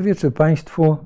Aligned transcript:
Dobry 0.00 0.14
wieczór 0.14 0.34
Państwu. 0.34 0.96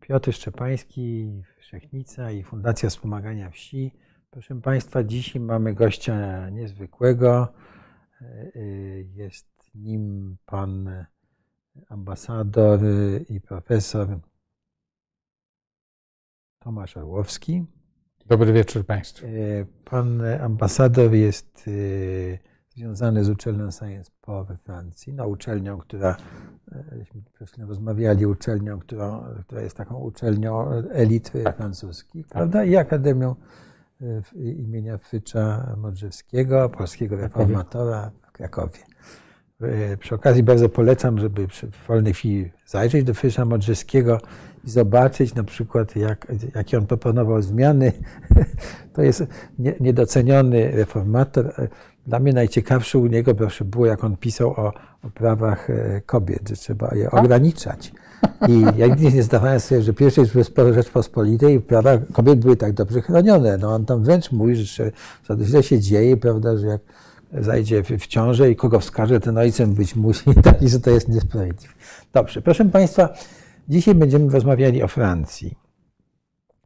Piotr 0.00 0.32
Szczepański, 0.32 1.32
Wszechnica 1.58 2.30
i 2.30 2.42
Fundacja 2.42 2.88
Wspomagania 2.88 3.50
Wsi. 3.50 3.92
Proszę 4.30 4.60
Państwa, 4.60 5.04
dzisiaj 5.04 5.42
mamy 5.42 5.74
gościa 5.74 6.50
niezwykłego. 6.50 7.52
Jest 9.14 9.46
nim 9.74 10.36
pan 10.46 11.06
ambasador 11.88 12.80
i 13.28 13.40
profesor 13.40 14.20
Tomasz 16.58 16.96
Orłowski. 16.96 17.64
Dobry 18.26 18.52
wieczór 18.52 18.86
Państwu. 18.86 19.26
Pan 19.84 20.22
ambasador 20.40 21.12
jest 21.12 21.70
związany 22.68 23.24
z 23.24 23.28
uczelnią 23.28 23.70
Sciences 23.70 24.10
Po 24.20 24.44
we 24.44 24.56
Francji, 24.56 25.12
no 25.12 25.28
uczelnią, 25.28 25.78
która, 25.78 26.16
żeśmy 27.40 27.66
rozmawiali, 27.66 28.26
uczelnią, 28.26 28.78
która, 28.78 29.20
która 29.46 29.60
jest 29.60 29.76
taką 29.76 29.98
uczelnią 29.98 30.70
elit 30.90 31.32
tak. 31.44 31.56
francuskich, 31.56 32.26
tak. 32.26 32.32
prawda, 32.32 32.64
i 32.64 32.76
Akademią 32.76 33.34
imienia 34.34 34.98
Frycza 34.98 35.74
Modrzewskiego, 35.76 36.68
polskiego 36.68 37.16
reformatora 37.16 38.10
w 38.22 38.32
Krakowie. 38.32 38.78
Przy 39.98 40.14
okazji 40.14 40.42
bardzo 40.42 40.68
polecam, 40.68 41.18
żeby 41.18 41.48
w 41.48 41.86
wolnej 41.88 42.14
chwili 42.14 42.52
zajrzeć 42.66 43.04
do 43.04 43.14
Frycza 43.14 43.44
Modrzewskiego 43.44 44.20
i 44.64 44.70
zobaczyć 44.70 45.34
na 45.34 45.44
przykład, 45.44 45.96
jak, 45.96 46.32
jakie 46.54 46.78
on 46.78 46.86
proponował 46.86 47.42
zmiany. 47.42 47.92
To 48.92 49.02
jest 49.02 49.26
niedoceniony 49.80 50.70
reformator. 50.70 51.68
Dla 52.06 52.18
mnie 52.18 52.32
najciekawsze 52.32 52.98
u 52.98 53.06
niego 53.06 53.34
proszę 53.34 53.64
było, 53.64 53.86
jak 53.86 54.04
on 54.04 54.16
pisał 54.16 54.50
o, 54.50 54.72
o 55.02 55.10
prawach 55.14 55.70
e, 55.70 56.00
kobiet, 56.06 56.48
że 56.48 56.56
trzeba 56.56 56.90
je 56.94 57.04
tak? 57.04 57.14
ograniczać. 57.14 57.92
I 58.48 58.64
ja 58.76 58.86
nigdy 58.86 59.12
nie 59.12 59.22
zdawałem 59.22 59.60
sobie, 59.60 59.82
że 59.82 59.92
pierwszej 59.92 60.24
Rzeczpospolitej 60.74 61.60
prawa 61.60 61.98
kobiet 62.12 62.38
były 62.38 62.56
tak 62.56 62.72
dobrze 62.72 63.02
chronione. 63.02 63.58
No 63.58 63.74
on 63.74 63.84
tam 63.84 64.04
wręcz 64.04 64.32
mówi, 64.32 64.56
że 64.56 64.92
za 65.28 65.44
źle 65.44 65.62
się 65.62 65.80
dzieje, 65.80 66.16
prawda, 66.16 66.56
że 66.56 66.66
jak 66.66 66.80
zajdzie 67.32 67.82
w 67.82 68.06
ciążę 68.06 68.50
i 68.50 68.56
kogo 68.56 68.80
wskaże, 68.80 69.20
ten 69.20 69.38
ojcem 69.38 69.74
być 69.74 69.96
musi, 69.96 70.34
tak, 70.42 70.62
i 70.62 70.68
że 70.68 70.80
to 70.80 70.90
jest 70.90 71.08
niesprawiedliwe. 71.08 71.74
Dobrze, 72.12 72.42
proszę 72.42 72.64
Państwa, 72.64 73.08
dzisiaj 73.68 73.94
będziemy 73.94 74.32
rozmawiali 74.32 74.82
o 74.82 74.88
Francji. 74.88 75.54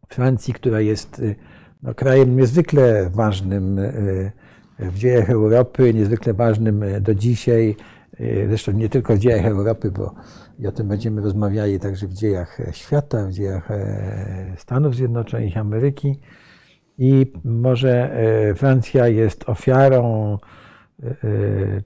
Francji, 0.09 0.55
która 0.55 0.81
jest 0.81 1.19
y, 1.19 1.35
no, 1.83 1.95
krajem 1.95 2.37
niezwykle 2.37 3.11
ważnym 3.11 3.79
y, 3.79 4.33
w 4.81 4.99
dziejach 4.99 5.31
Europy, 5.31 5.95
niezwykle 5.95 6.35
ważnym 6.35 6.83
e, 6.83 7.01
do 7.01 7.15
dzisiaj, 7.15 7.77
e, 8.21 8.49
zresztą 8.49 8.73
nie 8.73 8.89
tylko 8.89 9.17
w 9.17 9.19
dziejach 9.19 9.47
Europy, 9.47 9.91
bo 9.91 10.15
i 10.59 10.67
o 10.67 10.73
tym 10.73 10.89
będziemy 10.89 11.21
rozmawiali 11.21 11.81
także 11.81 12.07
w 12.07 12.13
dziejach 12.13 12.61
e, 12.61 12.73
świata, 12.73 13.27
w 13.27 13.33
dziejach 13.33 13.69
Stanów 14.57 14.95
Zjednoczonych, 14.95 15.57
Ameryki. 15.57 16.21
I 16.99 17.33
może 17.45 18.17
Francja 18.57 19.09
jest 19.09 19.49
ofiarą, 19.49 20.39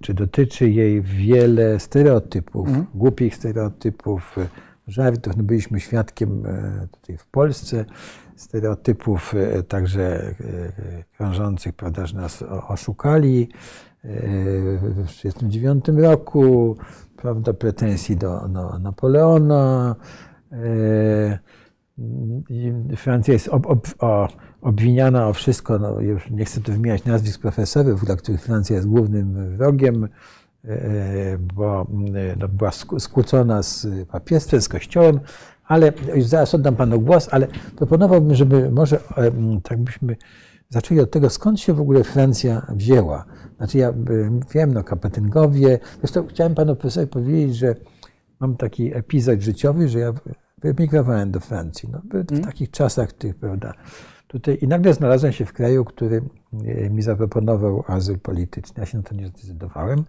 czy 0.00 0.15
dotyczy 0.15 0.71
jej 0.71 1.03
wiele 1.03 1.81
stereotypów, 1.81 2.69
mm. 2.69 2.87
głupich 2.94 3.34
stereotypów, 3.34 4.37
żartów. 4.87 5.37
No 5.37 5.43
byliśmy 5.43 5.81
świadkiem 5.81 6.43
tutaj 6.91 7.16
w 7.19 7.27
Polsce 7.27 7.84
stereotypów 8.37 9.34
e, 9.34 9.62
także 9.62 10.03
e, 10.03 10.34
krążących, 11.17 11.75
prawda, 11.75 12.06
że 12.06 12.17
nas 12.17 12.43
oszukali 12.69 13.49
e, 14.05 14.09
w 14.78 15.06
1939 15.06 15.84
roku, 15.89 16.77
prawda, 17.17 17.53
pretensji 17.53 18.17
do, 18.17 18.49
Napoleona. 18.81 19.97
Francja 22.97 23.34
jest 23.34 23.49
ob, 23.49 23.67
ob, 23.67 23.89
o, 23.99 24.28
obwiniana 24.61 25.28
o 25.28 25.33
wszystko, 25.33 25.78
no 25.78 26.01
już 26.01 26.31
nie 26.31 26.45
chcę 26.45 26.61
tu 26.61 26.72
wymieniać 26.72 27.05
nazwisk 27.05 27.41
profesorów, 27.41 28.05
dla 28.05 28.16
których 28.16 28.43
Francja 28.43 28.77
jest 28.77 28.89
głównym 28.89 29.56
wrogiem, 29.56 30.09
bo 31.39 31.87
no, 32.37 32.49
była 32.49 32.71
skłócona 32.99 33.62
z 33.62 33.87
papiestwem, 34.09 34.61
z 34.61 34.69
kościołem, 34.69 35.21
ale 35.66 35.92
już 36.14 36.25
zaraz 36.25 36.54
oddam 36.54 36.76
panu 36.76 37.00
głos, 37.00 37.28
ale 37.30 37.47
proponowałbym, 37.76 38.34
żeby 38.34 38.70
może 38.70 39.00
tak 39.62 39.78
byśmy 39.78 40.16
zaczęli 40.69 41.00
od 41.00 41.10
tego, 41.10 41.30
skąd 41.30 41.60
się 41.60 41.72
w 41.72 41.80
ogóle 41.80 42.04
Francja 42.04 42.66
wzięła. 42.75 43.25
Znaczy 43.56 43.78
ja 43.78 43.94
wiem, 44.54 44.74
no 44.74 44.84
Kapetyngowie, 44.84 45.78
zresztą 45.98 46.26
chciałem 46.26 46.54
panu 46.54 46.76
profesorowi 46.76 47.12
powiedzieć, 47.12 47.56
że 47.56 47.74
mam 48.41 48.56
taki 48.56 48.97
epizod 48.97 49.41
życiowy, 49.41 49.88
że 49.88 49.98
ja 49.98 50.12
wyemigrowałem 50.58 51.30
do 51.30 51.41
Francji. 51.41 51.88
No, 51.92 52.00
w 52.10 52.32
mm. 52.32 52.44
takich 52.44 52.70
czasach 52.70 53.12
tych, 53.12 53.36
prawda, 53.36 53.74
tutaj 54.26 54.58
i 54.60 54.69
nagle 54.69 54.94
znalazłem 54.94 55.32
się 55.32 55.44
w 55.44 55.53
kraju, 55.53 55.84
który 55.84 56.22
e, 56.66 56.91
mi 56.91 57.03
zaproponował 57.03 57.84
azyl 57.86 58.19
polityczny. 58.19 58.74
Ja 58.80 58.86
się 58.86 58.98
na 58.98 59.04
to 59.04 59.14
nie 59.14 59.28
zdecydowałem. 59.28 60.04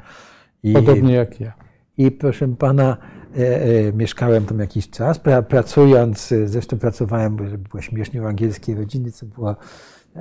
I, 0.64 0.74
Podobnie 0.74 1.14
jak 1.14 1.40
ja. 1.40 1.54
I 1.98 2.12
proszę 2.12 2.56
pana, 2.56 2.98
e, 3.38 3.64
e, 3.64 3.94
mieszkałem 3.94 4.46
tam 4.46 4.60
jakiś 4.60 4.90
czas, 4.90 5.20
pra, 5.20 5.42
pracując, 5.42 6.32
e, 6.32 6.48
zresztą 6.48 6.80
pracowałem, 6.80 7.36
bo 7.36 7.44
było 7.44 7.82
śmiesznie 7.82 8.22
w 8.22 8.26
angielskiej 8.26 8.76
rodzinie, 8.76 9.12
co 9.12 9.26
było, 9.26 9.56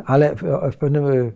ale 0.04 0.36
w, 0.72 0.76
pewnym 0.76 1.32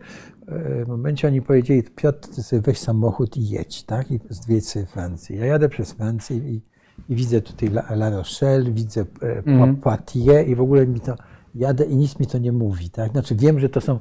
momencie 0.87 1.29
oni 1.29 1.43
powiedzieli, 1.43 1.83
Piotr, 1.83 2.29
weź 2.53 2.79
samochód 2.79 3.37
i 3.37 3.49
jedź, 3.49 3.83
tak? 3.83 4.11
I 4.11 4.21
zwiedź 4.31 4.69
sobie 4.69 4.87
Francję. 4.87 5.37
Ja 5.37 5.47
jadę 5.47 5.69
przez 5.69 5.93
Francję 5.93 6.37
i, 6.37 6.61
i 7.09 7.15
widzę 7.15 7.41
tutaj 7.41 7.69
La, 7.69 7.83
La 7.91 8.11
Rochelle, 8.11 8.71
widzę 8.71 9.05
mm. 9.47 9.77
Poitiers 9.77 10.49
i 10.49 10.55
w 10.55 10.61
ogóle 10.61 10.87
mi 10.87 11.01
to, 11.01 11.17
jadę 11.55 11.85
i 11.85 11.97
nic 11.97 12.19
mi 12.19 12.27
to 12.27 12.39
nie 12.39 12.53
mówi, 12.53 12.91
tak? 12.91 13.13
Znaczy 13.13 13.35
wiem, 13.35 13.61
że 13.61 13.69
to 13.69 13.81
są 13.81 14.01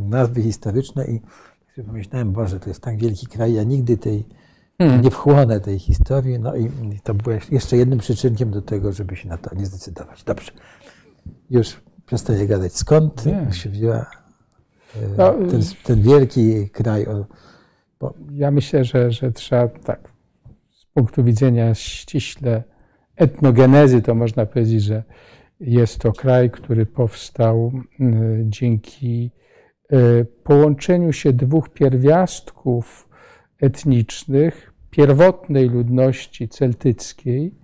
nazwy 0.00 0.42
historyczne 0.42 1.06
i 1.06 1.20
pomyślałem, 1.86 2.32
Boże, 2.32 2.60
to 2.60 2.70
jest 2.70 2.80
tak 2.80 2.98
wielki 2.98 3.26
kraj, 3.26 3.54
ja 3.54 3.62
nigdy 3.62 3.96
tej 3.96 4.24
hmm. 4.78 5.00
nie 5.02 5.10
wchłonę 5.10 5.60
tej 5.60 5.78
historii. 5.78 6.38
No 6.38 6.56
i 6.56 6.70
to 7.02 7.14
było 7.14 7.36
jeszcze 7.50 7.76
jednym 7.76 7.98
przyczynkiem 7.98 8.50
do 8.50 8.62
tego, 8.62 8.92
żeby 8.92 9.16
się 9.16 9.28
na 9.28 9.38
to 9.38 9.54
nie 9.54 9.66
zdecydować. 9.66 10.24
Dobrze. 10.24 10.52
Już 11.50 11.80
przestaję 12.06 12.46
gadać. 12.46 12.76
Skąd 12.76 13.26
nie. 13.26 13.52
się 13.52 13.70
wzięła 13.70 13.96
e, 13.96 14.98
no, 15.18 15.32
ten, 15.32 15.60
ten, 15.84 16.02
wielki 16.02 16.70
kraj? 16.70 17.06
Bo... 18.00 18.14
Ja 18.30 18.50
myślę, 18.50 18.84
że, 18.84 19.10
że 19.10 19.32
trzeba 19.32 19.68
tak, 19.68 20.08
z 20.70 20.86
punktu 20.86 21.24
widzenia 21.24 21.74
ściśle 21.74 22.62
etnogenezy, 23.16 24.02
to 24.02 24.14
można 24.14 24.46
powiedzieć, 24.46 24.82
że 24.82 25.02
jest 25.60 25.98
to 25.98 26.12
kraj, 26.12 26.50
który 26.50 26.86
powstał 26.86 27.72
dzięki 28.42 29.30
e, 29.90 30.24
połączeniu 30.24 31.12
się 31.12 31.32
dwóch 31.32 31.68
pierwiastków 31.68 33.05
etnicznych 33.60 34.72
pierwotnej 34.90 35.68
ludności 35.68 36.48
celtyckiej, 36.48 37.54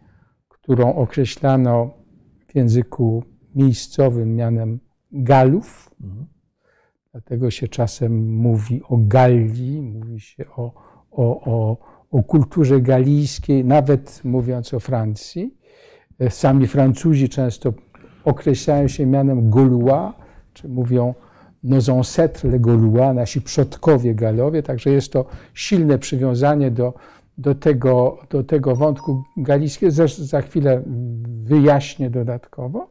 którą 0.48 0.94
określano 0.94 1.91
w 2.48 2.54
języku 2.54 3.24
miejscowym 3.54 4.34
mianem 4.34 4.80
Galów. 5.12 5.91
Mhm. 6.00 6.27
Dlatego 7.12 7.50
się 7.50 7.68
czasem 7.68 8.36
mówi 8.36 8.83
o 8.89 8.97
Galii, 9.00 9.83
mówi 9.83 10.21
się 10.21 10.44
o, 10.56 10.72
o, 11.10 11.41
o, 11.53 11.77
o 12.10 12.22
kulturze 12.22 12.80
galijskiej, 12.80 13.65
nawet 13.65 14.24
mówiąc 14.24 14.74
o 14.74 14.80
Francji. 14.80 15.54
Sami 16.28 16.66
Francuzi 16.66 17.28
często 17.28 17.72
określają 18.24 18.89
się 18.89 19.06
mianem 19.06 19.50
Gaulois, 19.50 20.15
czy 20.53 20.68
mówią 20.68 21.15
nos 21.62 21.88
ancêtres 21.88 22.59
Gaulois, 22.59 23.14
nasi 23.14 23.41
przodkowie 23.41 24.14
Galowie, 24.14 24.62
także 24.62 24.91
jest 24.91 25.12
to 25.12 25.26
silne 25.54 25.98
przywiązanie 25.98 26.70
do, 26.70 26.94
do, 27.38 27.54
tego, 27.54 28.18
do 28.30 28.44
tego 28.44 28.76
wątku 28.76 29.22
galijskiego. 29.36 29.92
Za, 29.92 30.06
za 30.06 30.41
chwilę 30.41 30.82
wyjaśnię 31.44 32.10
dodatkowo. 32.10 32.88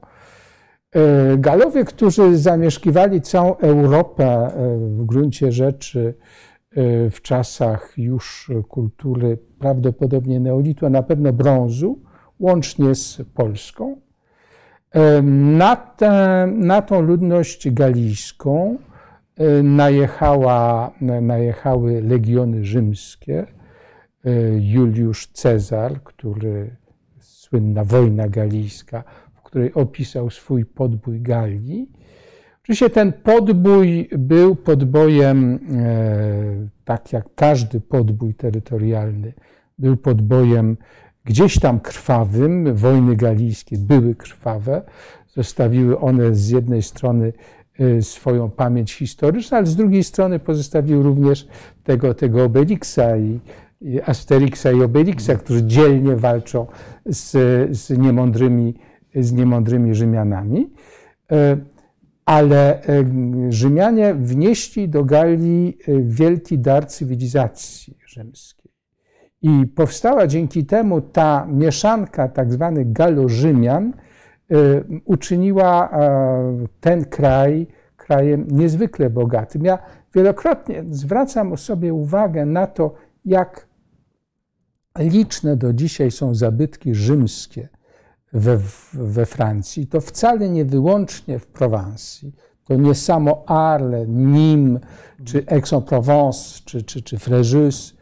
E, 0.96 1.38
Galowie, 1.38 1.86
którzy 1.86 2.38
zamieszkiwali 2.38 3.22
całą 3.22 3.58
Europę 3.58 4.26
e, 4.26 4.78
w 4.78 5.06
gruncie 5.06 5.52
rzeczy 5.52 6.14
e, 6.72 7.10
w 7.10 7.22
czasach 7.22 7.94
już 7.98 8.52
kultury 8.70 9.38
prawdopodobnie 9.60 10.40
neolitu, 10.40 10.86
a 10.86 10.90
na 10.90 11.04
pewno 11.04 11.34
brązu, 11.34 12.00
łącznie 12.40 12.96
z 12.96 13.22
Polską, 13.34 14.02
na, 15.24 15.76
tę, 15.76 16.48
na 16.56 16.82
tą 16.82 17.02
ludność 17.02 17.70
galijską 17.70 18.78
najechała, 19.64 20.92
najechały 21.22 22.02
legiony 22.02 22.66
rzymskie. 22.66 23.48
Juliusz 24.60 25.28
Cezar, 25.28 26.04
który 26.04 26.76
słynna 27.20 27.84
wojna 27.84 28.30
galijska, 28.30 29.04
w 29.34 29.42
której 29.42 29.74
opisał 29.74 30.30
swój 30.30 30.66
podbój 30.66 31.22
Galii. 31.22 31.90
Oczywiście 32.64 32.90
ten 32.90 33.14
podbój 33.14 34.10
był 34.18 34.56
podbojem, 34.56 35.60
tak 36.86 37.14
jak 37.14 37.26
każdy 37.36 37.82
podbój 37.82 38.34
terytorialny, 38.34 39.34
był 39.80 39.98
podbojem 39.98 40.78
gdzieś 41.26 41.60
tam 41.60 41.80
krwawym. 41.80 42.76
Wojny 42.76 43.16
galijskie 43.16 43.78
były 43.78 44.16
krwawe. 44.16 44.82
Zostawiły 45.28 46.00
one 46.00 46.36
z 46.36 46.50
jednej 46.50 46.84
strony 46.84 47.34
y, 47.80 48.02
swoją 48.02 48.50
pamięć 48.50 48.94
historyczną, 48.94 49.58
ale 49.58 49.68
z 49.68 49.76
drugiej 49.76 50.04
strony 50.04 50.40
pozostawiły 50.40 51.04
również 51.04 51.48
tego, 51.84 52.14
tego 52.14 52.44
Obelixa 52.44 53.18
i, 53.18 53.40
i 53.82 54.02
Asterixa 54.02 54.72
i 54.78 54.84
Obelixa, 54.84 55.36
którzy 55.40 55.64
dzielnie 55.64 56.16
walczą 56.16 56.68
z, 57.06 57.32
z, 57.78 57.98
niemądrymi, 57.98 58.74
z 59.16 59.32
niemądrymi 59.32 59.96
Rzymianami. 59.96 60.70
E, 61.32 61.58
ale 62.26 62.84
e, 62.84 63.04
Rzymianie 63.50 64.14
wnieśli 64.14 64.90
do 64.90 65.06
Galii 65.06 65.78
e, 65.88 66.02
wielki 66.02 66.60
dar 66.60 66.88
cywilizacji 66.88 67.98
rzymskiej. 68.08 68.61
I 69.42 69.68
powstała 69.68 70.28
dzięki 70.28 70.66
temu 70.66 71.02
ta 71.02 71.48
mieszanka 71.50 72.28
tak 72.28 72.52
zwanych 72.52 72.92
Galo-Rzymian, 72.92 73.92
uczyniła 75.06 75.90
ten 76.82 77.06
kraj 77.06 77.68
krajem 78.12 78.48
niezwykle 78.48 79.10
bogatym. 79.10 79.66
Ja 79.66 79.80
wielokrotnie 80.16 80.84
zwracam 80.90 81.58
sobie 81.58 81.94
uwagę 81.94 82.46
na 82.46 82.68
to, 82.68 82.94
jak 83.26 83.68
liczne 84.98 85.58
do 85.58 85.74
dzisiaj 85.74 86.12
są 86.12 86.36
zabytki 86.36 86.96
rzymskie 86.96 87.70
we, 88.34 88.58
we 88.94 89.26
Francji. 89.26 89.88
To 89.88 90.02
wcale 90.02 90.50
nie 90.50 90.66
wyłącznie 90.66 91.40
w 91.40 91.48
Prowansji. 91.48 92.36
To 92.64 92.76
nie 92.76 92.96
samo 92.96 93.44
Arles, 93.50 94.08
Nîmes, 94.08 94.80
czy 95.26 95.46
Aix-en-Provence, 95.48 96.62
czy, 96.66 96.84
czy, 96.84 97.02
czy 97.02 97.18
Fréjus, 97.18 97.94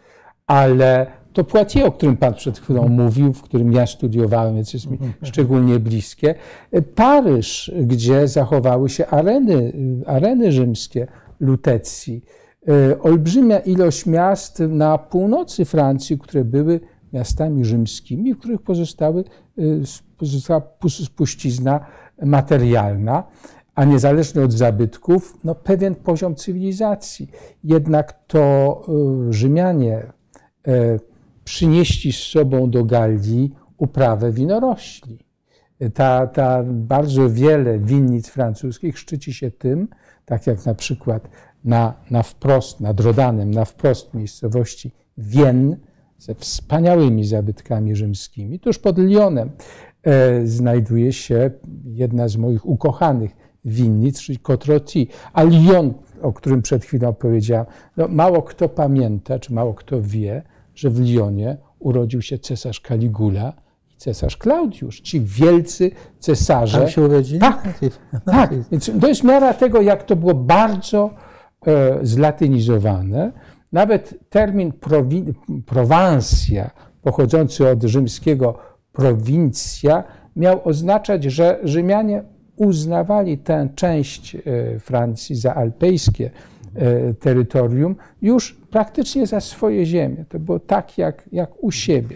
ale 0.47 1.07
to 1.33 1.43
Poitiers, 1.43 1.87
o 1.87 1.91
którym 1.91 2.17
Pan 2.17 2.33
przed 2.33 2.59
chwilą 2.59 2.87
mówił, 2.87 3.33
w 3.33 3.41
którym 3.41 3.73
ja 3.73 3.87
studiowałem, 3.87 4.55
więc 4.55 4.73
jest 4.73 4.91
mi 4.91 4.93
mhm. 4.93 5.13
szczególnie 5.23 5.79
bliskie. 5.79 6.35
Paryż, 6.95 7.71
gdzie 7.81 8.27
zachowały 8.27 8.89
się 8.89 9.07
areny, 9.07 9.73
areny 10.05 10.51
rzymskie 10.51 11.07
lutecji. 11.39 12.25
E, 12.67 13.01
olbrzymia 13.01 13.59
ilość 13.59 14.05
miast 14.05 14.59
na 14.59 14.97
północy 14.97 15.65
Francji, 15.65 16.19
które 16.19 16.45
były 16.45 16.79
miastami 17.13 17.65
rzymskimi, 17.65 18.33
w 18.33 18.39
których 18.39 18.61
pozostały, 18.61 19.23
e, 19.57 19.61
pozostała 20.17 20.61
spuścizna 20.89 21.85
materialna, 22.23 23.23
a 23.75 23.85
niezależnie 23.85 24.41
od 24.41 24.53
zabytków, 24.53 25.37
no, 25.43 25.55
pewien 25.55 25.95
poziom 25.95 26.35
cywilizacji. 26.35 27.29
Jednak 27.63 28.19
to 28.27 28.81
e, 29.29 29.33
Rzymianie 29.33 30.03
przynieśli 31.49 32.13
z 32.13 32.17
sobą 32.17 32.69
do 32.69 32.85
Galii 32.85 33.51
uprawę 33.77 34.31
winorośli. 34.31 35.19
Ta, 35.93 36.27
ta 36.27 36.63
bardzo 36.63 37.29
wiele 37.29 37.79
winnic 37.79 38.29
francuskich 38.29 38.99
szczyci 38.99 39.33
się 39.33 39.51
tym, 39.51 39.87
tak 40.25 40.47
jak 40.47 40.65
na 40.65 40.75
przykład 40.75 41.29
na, 41.63 41.93
na 42.11 42.23
wprost, 42.23 42.79
nad 42.79 42.99
Rodanem, 42.99 43.51
na 43.51 43.65
wprost 43.65 44.13
miejscowości 44.13 44.91
Wien, 45.17 45.77
ze 46.17 46.35
wspaniałymi 46.35 47.25
zabytkami 47.25 47.95
rzymskimi. 47.95 48.59
Tuż 48.59 48.79
pod 48.79 48.97
Lyonem 48.97 49.49
e, 50.03 50.47
znajduje 50.47 51.13
się 51.13 51.51
jedna 51.85 52.27
z 52.27 52.37
moich 52.37 52.65
ukochanych 52.65 53.31
winnic, 53.65 54.21
czyli 54.21 54.39
Cotroti. 54.39 55.07
A 55.33 55.43
Lyon, 55.43 55.93
o 56.21 56.33
którym 56.33 56.61
przed 56.61 56.85
chwilą 56.85 57.13
powiedziałem, 57.13 57.65
no, 57.97 58.07
mało 58.07 58.41
kto 58.41 58.69
pamięta, 58.69 59.39
czy 59.39 59.53
mało 59.53 59.73
kto 59.73 60.01
wie, 60.01 60.43
że 60.79 60.89
w 60.89 60.99
Lyonie 60.99 61.57
urodził 61.79 62.21
się 62.21 62.39
cesarz 62.39 62.81
Caligula 62.87 63.53
i 63.93 63.97
cesarz 63.97 64.37
Klaudiusz. 64.37 65.01
Ci 65.01 65.21
wielcy 65.21 65.91
cesarze. 66.19 66.77
Tam 66.77 66.89
się 66.89 67.01
urodzili? 67.01 67.39
Tak, 67.39 67.79
tak. 68.25 68.69
Więc 68.71 68.91
to 69.01 69.07
jest 69.07 69.23
miara 69.23 69.53
tego, 69.53 69.81
jak 69.81 70.03
to 70.03 70.15
było 70.15 70.33
bardzo 70.33 71.09
E, 71.67 71.99
zlatynizowane. 72.01 73.31
Nawet 73.71 74.19
termin 74.29 74.71
prowansja, 75.65 76.69
pochodzący 77.01 77.69
od 77.69 77.83
rzymskiego 77.83 78.57
prowincja, 78.93 80.03
miał 80.35 80.67
oznaczać, 80.67 81.23
że 81.23 81.59
Rzymianie 81.63 82.23
uznawali 82.55 83.37
tę 83.37 83.69
część 83.75 84.35
e, 84.35 84.39
Francji 84.79 85.35
za 85.35 85.55
alpejskie 85.55 86.31
e, 86.75 87.13
terytorium 87.13 87.95
już 88.21 88.58
praktycznie 88.71 89.27
za 89.27 89.39
swoje 89.39 89.85
ziemię. 89.85 90.25
To 90.29 90.39
było 90.39 90.59
tak 90.59 90.97
jak, 90.97 91.29
jak 91.31 91.63
u 91.63 91.71
siebie. 91.71 92.15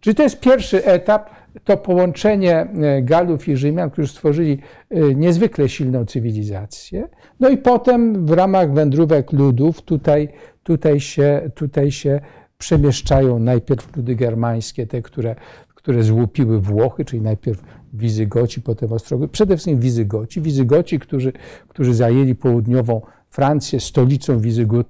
Czyli 0.00 0.16
to 0.16 0.22
jest 0.22 0.40
pierwszy 0.40 0.84
etap 0.84 1.30
to 1.64 1.76
połączenie 1.76 2.56
e, 2.56 3.02
Galów 3.02 3.48
i 3.48 3.56
Rzymian, 3.56 3.90
którzy 3.90 4.08
stworzyli 4.08 4.58
e, 4.90 5.14
niezwykle 5.14 5.68
silną 5.68 6.04
cywilizację. 6.04 7.08
No 7.40 7.48
i 7.48 7.56
potem 7.56 8.26
w 8.26 8.30
ramach 8.30 8.72
wędrówek 8.72 9.32
ludów 9.32 9.82
tutaj, 9.82 10.28
tutaj, 10.62 11.00
się, 11.00 11.50
tutaj 11.54 11.90
się 11.90 12.20
przemieszczają 12.58 13.38
najpierw 13.38 13.96
ludy 13.96 14.14
germańskie, 14.14 14.86
te, 14.86 15.02
które, 15.02 15.36
które 15.74 16.02
złupiły 16.02 16.60
Włochy, 16.60 17.04
czyli 17.04 17.22
najpierw 17.22 17.62
Wizygoci, 17.92 18.62
potem 18.62 18.92
Ostrogoci, 18.92 19.32
przede 19.32 19.56
wszystkim 19.56 19.78
Wizygoci. 19.78 20.40
Wizygoci, 20.40 20.98
którzy, 20.98 21.32
którzy 21.68 21.94
zajęli 21.94 22.34
południową 22.34 23.00
Francję, 23.34 23.80
stolicą 23.80 24.40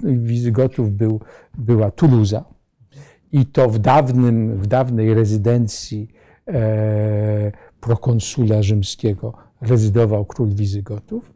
Wizygotów 0.02 0.92
był, 0.92 1.20
była 1.58 1.90
Toulouse. 1.90 2.42
I 3.32 3.46
to 3.46 3.68
w, 3.68 3.78
dawnym, 3.78 4.58
w 4.58 4.66
dawnej 4.66 5.14
rezydencji 5.14 6.08
E, 6.48 7.52
prokonsula 7.80 8.62
rzymskiego 8.62 9.34
rezydował 9.60 10.24
król 10.24 10.48
Wizygotów. 10.48 11.34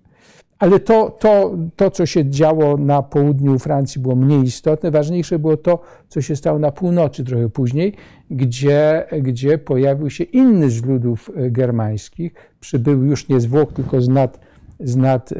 Ale 0.58 0.80
to, 0.80 1.16
to, 1.20 1.56
to, 1.76 1.90
co 1.90 2.06
się 2.06 2.30
działo 2.30 2.76
na 2.76 3.02
południu 3.02 3.58
Francji, 3.58 4.00
było 4.00 4.16
mniej 4.16 4.42
istotne. 4.42 4.90
Ważniejsze 4.90 5.38
było 5.38 5.56
to, 5.56 5.80
co 6.08 6.22
się 6.22 6.36
stało 6.36 6.58
na 6.58 6.72
północy 6.72 7.24
trochę 7.24 7.48
później, 7.48 7.94
gdzie, 8.30 9.06
gdzie 9.22 9.58
pojawił 9.58 10.10
się 10.10 10.24
inny 10.24 10.70
z 10.70 10.84
ludów 10.84 11.30
e, 11.36 11.50
germańskich. 11.50 12.32
Przybył 12.60 13.04
już 13.04 13.28
nie 13.28 13.40
z 13.40 13.46
Włoch, 13.46 13.72
tylko 13.72 14.00
z 14.00 14.08
nad, 14.08 14.40
z 14.80 14.96
nad 14.96 15.32
e, 15.32 15.36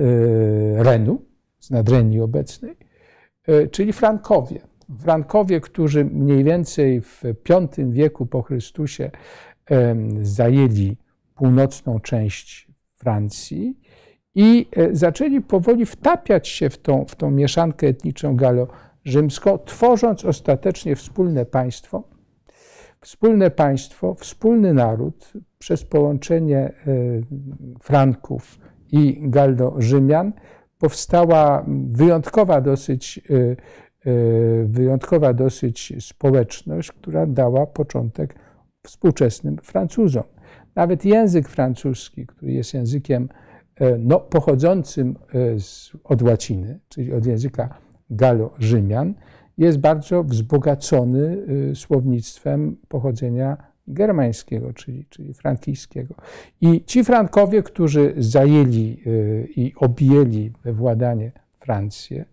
Renu, 0.83 1.23
z 1.69 1.71
nad 1.71 1.89
Renii 1.89 2.21
obecnej, 2.21 2.77
czyli 3.71 3.93
Frankowie. 3.93 4.61
Frankowie, 5.01 5.61
którzy 5.61 6.05
mniej 6.05 6.45
więcej 6.45 7.01
w 7.01 7.23
V 7.23 7.69
wieku 7.91 8.27
po 8.27 8.43
Chrystusie 8.43 9.11
zajęli 10.23 10.97
północną 11.35 12.01
część 12.01 12.69
Francji 12.95 13.79
i 14.35 14.67
e, 14.77 14.97
zaczęli 14.97 15.41
powoli 15.41 15.87
wtapiać 15.87 16.49
się 16.49 16.71
w 16.71 16.79
tą, 16.79 17.05
w 17.05 17.17
tą 17.17 17.31
mieszankę 17.31 17.87
etniczną 17.87 18.37
galo-rzymską, 18.37 19.59
tworząc 19.65 20.25
ostatecznie 20.25 20.97
wspólne 20.97 21.47
państwo. 21.47 22.03
Wspólne 23.01 23.51
państwo, 23.51 24.15
wspólny 24.15 24.75
naród 24.75 25.33
przez 25.59 25.85
połączenie 25.85 26.59
e, 26.59 26.73
Franków 27.83 28.59
i 28.93 29.21
Galdo-Rzymian 29.23 30.33
powstała 30.79 31.65
wyjątkowa 31.89 32.61
dosyć, 32.61 33.21
e, 33.31 33.57
wyjątkowa 34.65 35.35
dosyć 35.35 35.93
społeczność, 36.01 36.93
która 36.93 37.27
dała 37.27 37.67
początek 37.67 38.35
współczesnym 38.87 39.57
Francuzom. 39.63 40.23
Nawet 40.75 41.05
język 41.05 41.49
francuski, 41.49 42.27
który 42.27 42.53
jest 42.53 42.75
językiem 42.75 43.29
e, 43.75 43.99
no, 43.99 44.21
pochodzącym 44.21 45.17
z, 45.59 45.93
od 46.05 46.23
łaciny, 46.23 46.81
czyli 46.89 47.13
od 47.13 47.27
języka 47.27 47.79
galo-rzymian, 48.11 49.15
jest 49.59 49.79
bardzo 49.79 50.25
wzbogacony 50.25 51.47
słownictwem 51.75 52.77
pochodzenia 52.89 53.68
germańskiego, 53.89 54.73
czyli, 54.73 55.07
czyli 55.11 55.35
frankijskiego. 55.35 56.15
I 56.61 56.85
ci 56.85 57.05
Frankowie, 57.05 57.63
którzy 57.63 58.15
zajęli 58.17 59.03
i 59.57 59.73
objęli 59.77 60.53
władanie 60.65 61.33
Francję, 61.61 62.25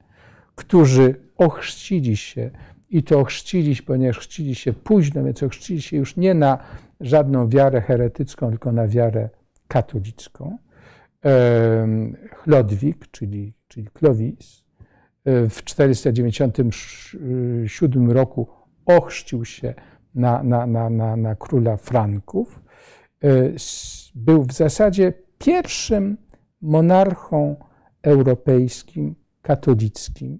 którzy 0.56 1.16
ochrzcili 1.38 2.18
się 2.18 2.50
i 2.90 3.04
to 3.04 3.24
chrzcili, 3.24 3.76
ponieważ 3.86 4.20
chrzcili 4.20 4.56
się 4.56 4.74
późno, 4.74 5.24
więc 5.24 5.44
ochrzcili 5.44 5.82
się 5.82 5.98
już 5.98 6.18
nie 6.18 6.34
na 6.34 6.58
żadną 7.02 7.50
wiarę 7.50 7.82
heretycką, 7.82 8.50
tylko 8.50 8.72
na 8.72 8.88
wiarę 8.88 9.30
katolicką. 9.68 10.58
Chlodwik, 12.32 13.08
czyli, 13.12 13.54
czyli 13.68 13.88
Clovis, 13.88 14.64
e, 15.26 15.50
w 15.50 15.64
497 15.64 18.12
roku 18.12 18.48
ochrzcił 18.86 19.46
się 19.46 19.74
na, 20.16 20.44
na, 20.44 20.68
na, 20.68 20.90
na, 20.90 21.16
na 21.16 21.36
króla 21.36 21.78
Franków. 21.78 22.62
E, 23.24 23.30
był 24.16 24.44
w 24.44 24.54
zasadzie 24.54 25.14
pierwszym 25.38 26.18
monarchą 26.62 27.56
europejskim 28.04 29.16
katolickim, 29.42 30.40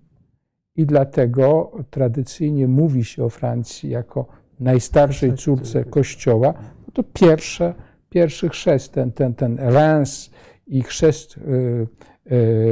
i 0.76 0.86
dlatego 0.86 1.72
tradycyjnie 1.90 2.68
mówi 2.68 3.06
się 3.06 3.24
o 3.24 3.30
Francji 3.30 3.90
jako 3.90 4.28
najstarszej 4.60 5.34
córce 5.34 5.84
Kościoła, 5.84 6.54
no 6.58 6.94
to 6.94 7.04
pierwsze, 7.04 7.74
pierwszy 8.10 8.50
chrzest, 8.50 8.94
ten, 8.94 9.12
ten, 9.12 9.34
ten 9.34 9.58
Reims 9.60 10.32
i 10.68 10.84
chrzest 10.84 11.40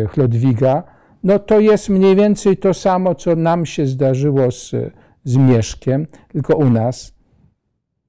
Chlodwiga, 0.09 0.83
no 1.23 1.39
to 1.39 1.59
jest 1.59 1.89
mniej 1.89 2.15
więcej 2.15 2.57
to 2.57 2.73
samo, 2.73 3.15
co 3.15 3.35
nam 3.35 3.65
się 3.65 3.85
zdarzyło 3.87 4.51
z, 4.51 4.71
z 5.23 5.37
Mieszkiem, 5.37 6.07
tylko 6.27 6.55
u 6.55 6.69
nas 6.69 7.13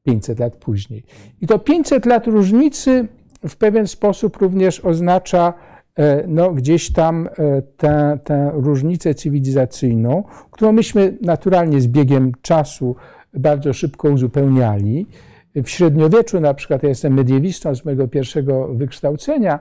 500 0.02 0.38
lat 0.38 0.56
później. 0.56 1.04
I 1.40 1.46
to 1.46 1.58
500 1.58 2.06
lat 2.06 2.26
różnicy 2.26 3.08
w 3.48 3.56
pewien 3.56 3.86
sposób 3.86 4.36
również 4.36 4.80
oznacza 4.80 5.54
e, 5.96 6.24
no, 6.28 6.52
gdzieś 6.52 6.92
tam 6.92 7.26
e, 7.26 7.62
tę, 7.62 8.18
tę 8.24 8.50
różnicę 8.54 9.14
cywilizacyjną, 9.14 10.24
którą 10.50 10.72
myśmy 10.72 11.18
naturalnie 11.22 11.80
z 11.80 11.86
biegiem 11.86 12.32
czasu 12.42 12.96
bardzo 13.34 13.72
szybko 13.72 14.08
uzupełniali. 14.08 15.06
W 15.54 15.68
średniowieczu 15.68 16.40
na 16.40 16.54
przykład, 16.54 16.82
ja 16.82 16.88
jestem 16.88 17.14
mediewistą 17.14 17.74
z 17.74 17.84
mojego 17.84 18.08
pierwszego 18.08 18.68
wykształcenia 18.74 19.58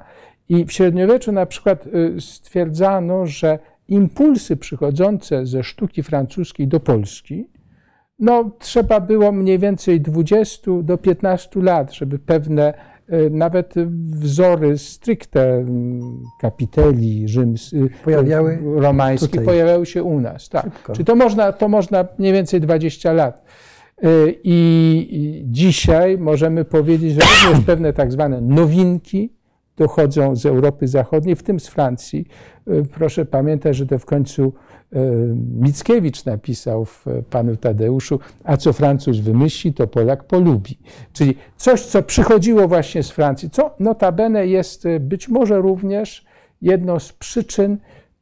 i 0.50 0.66
w 0.66 0.72
średniowieczu 0.72 1.32
na 1.32 1.46
przykład 1.46 1.88
y, 1.88 2.22
stwierdzano, 2.22 3.26
że 3.26 3.60
impulsy 3.88 4.58
przychodzące 4.58 5.46
ze 5.46 5.64
sztuki 5.64 6.04
francuskiej 6.04 6.68
do 6.68 6.80
Polski, 6.80 7.48
no 8.20 8.52
trzeba 8.60 9.00
było 9.00 9.32
mniej 9.32 9.60
więcej 9.60 10.02
20 10.02 10.72
do 10.84 10.98
15 10.98 11.62
lat, 11.62 11.94
żeby 11.94 12.20
pewne 12.20 12.74
y, 13.14 13.30
nawet 13.30 13.74
wzory 14.12 14.78
stricte 14.78 15.56
mm, 15.56 16.24
kapiteli 16.42 17.28
rzyms, 17.28 17.74
y, 17.74 17.90
pojawiały 18.04 18.60
romańskie 18.76 19.28
tutaj. 19.28 19.46
pojawiały 19.46 19.86
się 19.86 20.04
u 20.04 20.20
nas. 20.20 20.50
Tak. 20.50 20.92
Czy 20.94 21.04
to 21.04 21.16
można, 21.16 21.52
to 21.52 21.68
można 21.68 22.06
mniej 22.20 22.34
więcej 22.34 22.62
20 22.62 23.14
lat. 23.14 23.44
I 24.44 25.44
dzisiaj 25.46 26.18
możemy 26.18 26.66
powiedzieć, 26.66 27.14
że 27.14 27.22
również 27.22 27.66
pewne 27.66 27.94
tak 27.94 28.12
zwane 28.12 28.42
nowinki 28.42 29.34
dochodzą 29.78 30.36
z 30.36 30.46
Europy 30.46 30.88
Zachodniej, 30.88 31.36
w 31.36 31.44
tym 31.44 31.60
z 31.60 31.68
Francji. 31.68 32.28
E, 32.68 32.84
proszę 32.84 33.26
pamiętać, 33.26 33.76
że 33.76 33.86
to 33.86 34.00
w 34.00 34.06
końcu 34.06 34.54
e, 34.94 35.00
Mickiewicz 35.60 36.26
napisał 36.26 36.86
w 36.86 37.06
Panu 37.30 37.56
Tadeuszu, 37.56 38.20
a 38.44 38.58
co 38.58 38.74
Francuz 38.74 39.20
wymyśli, 39.20 39.74
to 39.74 39.88
Polak 39.88 40.24
polubi. 40.24 40.80
Czyli 41.14 41.36
coś, 41.58 41.82
co 41.82 42.04
przychodziło 42.04 42.68
właśnie 42.68 43.04
z 43.04 43.12
Francji, 43.12 43.50
co 43.50 43.76
notabene 43.80 44.48
jest 44.48 44.84
być 45.00 45.30
może 45.30 45.58
również 45.58 46.26
jedną 46.62 47.00
z 47.00 47.14
przyczyn 47.14 47.78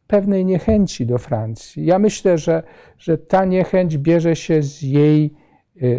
pewnej 0.07 0.45
niechęci 0.45 1.05
do 1.05 1.17
Francji. 1.17 1.85
Ja 1.85 1.99
myślę, 1.99 2.37
że, 2.37 2.63
że 2.97 3.17
ta 3.17 3.45
niechęć 3.45 3.97
bierze 3.97 4.35
się 4.35 4.63
z 4.63 4.81
jej 4.81 5.33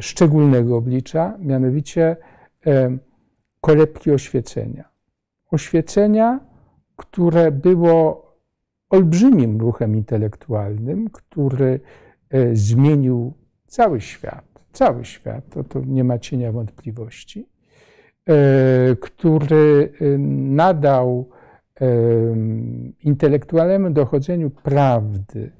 szczególnego 0.00 0.76
oblicza, 0.76 1.36
mianowicie 1.40 2.16
kolebki 3.60 4.10
oświecenia 4.10 4.91
oświecenia, 5.52 6.40
które 6.96 7.52
było 7.52 8.32
olbrzymim 8.90 9.60
ruchem 9.60 9.96
intelektualnym, 9.96 11.10
który 11.10 11.80
e, 12.30 12.56
zmienił 12.56 13.32
cały 13.66 14.00
świat. 14.00 14.44
Cały 14.72 15.04
świat, 15.04 15.44
to, 15.50 15.64
to 15.64 15.80
nie 15.86 16.04
ma 16.04 16.18
cienia 16.18 16.52
wątpliwości, 16.52 17.48
e, 18.28 18.96
który 18.96 19.92
e, 20.00 20.18
nadał 20.48 21.28
intelektualnemu 23.04 23.90
dochodzeniu 23.90 24.50
prawdy 24.50 25.52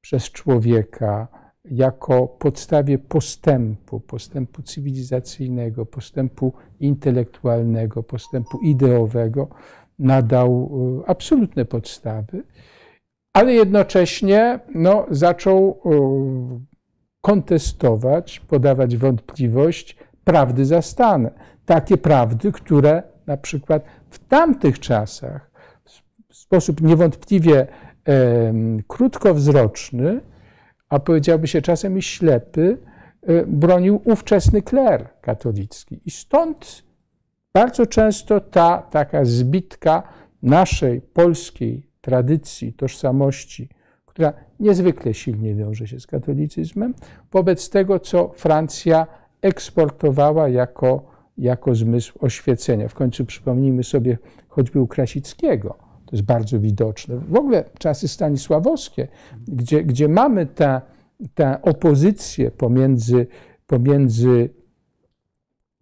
przez 0.00 0.30
człowieka, 0.30 1.28
jako 1.70 2.28
podstawie 2.28 2.98
postępu, 2.98 4.00
postępu 4.00 4.62
cywilizacyjnego, 4.62 5.86
postępu 5.86 6.52
intelektualnego, 6.80 8.02
postępu 8.02 8.58
ideowego, 8.58 9.48
nadał 9.98 10.70
e, 11.04 11.08
absolutne 11.08 11.64
podstawy, 11.64 12.42
ale 13.32 13.52
jednocześnie 13.52 14.60
no, 14.74 15.06
zaczął 15.10 15.80
e, 15.84 15.90
kontestować, 17.20 18.40
podawać 18.40 18.96
wątpliwość 18.96 19.96
prawdy 20.24 20.64
zastane. 20.64 21.30
Takie 21.66 21.96
prawdy, 21.96 22.52
które 22.52 23.02
na 23.26 23.36
przykład 23.36 23.84
w 24.10 24.18
tamtych 24.18 24.78
czasach 24.78 25.50
w 26.28 26.36
sposób 26.36 26.80
niewątpliwie 26.80 27.66
krótkowzroczny 28.88 30.20
a 30.94 30.98
powiedziałby 30.98 31.46
się 31.46 31.62
czasem 31.62 31.98
i 31.98 32.02
ślepy, 32.02 32.78
y, 33.28 33.44
bronił 33.46 34.00
ówczesny 34.04 34.62
kler 34.62 35.08
katolicki. 35.20 36.00
I 36.04 36.10
stąd 36.10 36.82
bardzo 37.54 37.86
często 37.86 38.40
ta 38.40 38.78
taka 38.90 39.24
zbitka 39.24 40.02
naszej 40.42 41.00
polskiej 41.00 41.90
tradycji, 42.00 42.72
tożsamości, 42.72 43.68
która 44.06 44.32
niezwykle 44.60 45.14
silnie 45.14 45.54
wiąże 45.54 45.86
się 45.86 46.00
z 46.00 46.06
katolicyzmem, 46.06 46.94
wobec 47.32 47.70
tego, 47.70 48.00
co 48.00 48.32
Francja 48.36 49.06
eksportowała 49.42 50.48
jako, 50.48 51.10
jako 51.38 51.74
zmysł 51.74 52.18
oświecenia. 52.20 52.88
W 52.88 52.94
końcu 52.94 53.24
przypomnijmy 53.24 53.84
sobie 53.84 54.18
choćby 54.48 54.80
u 54.80 54.86
Krasickiego, 54.86 55.78
to 56.06 56.16
jest 56.16 56.24
bardzo 56.24 56.60
widoczne. 56.60 57.16
W 57.16 57.36
ogóle 57.36 57.64
czasy 57.78 58.08
stanisławowskie, 58.08 59.08
gdzie, 59.48 59.84
gdzie 59.84 60.08
mamy 60.08 60.46
tę 61.34 61.62
opozycję 61.62 62.50
pomiędzy, 62.50 63.26
pomiędzy 63.66 64.50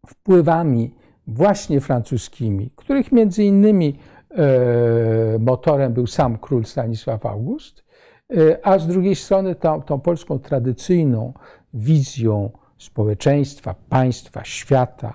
wpływami 0.06 0.94
właśnie 1.26 1.80
francuskimi, 1.80 2.70
których 2.76 3.12
między 3.12 3.44
innymi 3.44 3.98
e, 4.30 5.38
motorem 5.38 5.92
był 5.92 6.06
sam 6.06 6.38
król 6.38 6.64
Stanisław 6.64 7.26
August, 7.26 7.84
e, 8.30 8.66
a 8.66 8.78
z 8.78 8.86
drugiej 8.86 9.16
strony 9.16 9.54
tą, 9.54 9.82
tą 9.82 10.00
polską 10.00 10.38
tradycyjną 10.38 11.32
wizją 11.74 12.50
społeczeństwa, 12.78 13.74
państwa, 13.88 14.44
świata, 14.44 15.14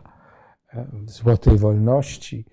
e, 0.73 0.85
złotej 1.05 1.57
wolności, 1.57 2.45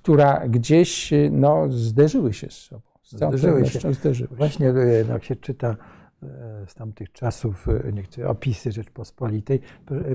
która 0.00 0.48
gdzieś 0.48 1.12
no, 1.30 1.66
zderzyły 1.70 2.32
się 2.32 2.50
z 2.50 2.52
sobą. 2.52 2.82
Z 3.02 3.16
zderzyły 3.16 3.66
się. 3.66 3.92
zderzyły 3.92 4.14
się. 4.30 4.36
Właśnie 4.36 4.70
e, 4.70 5.04
jak 5.08 5.24
się 5.24 5.36
czyta 5.36 5.76
e, 6.22 6.26
z 6.66 6.74
tamtych 6.74 7.12
czasów 7.12 7.66
niektóre 7.92 8.28
opisy 8.28 8.72
Rzeczpospolitej. 8.72 9.60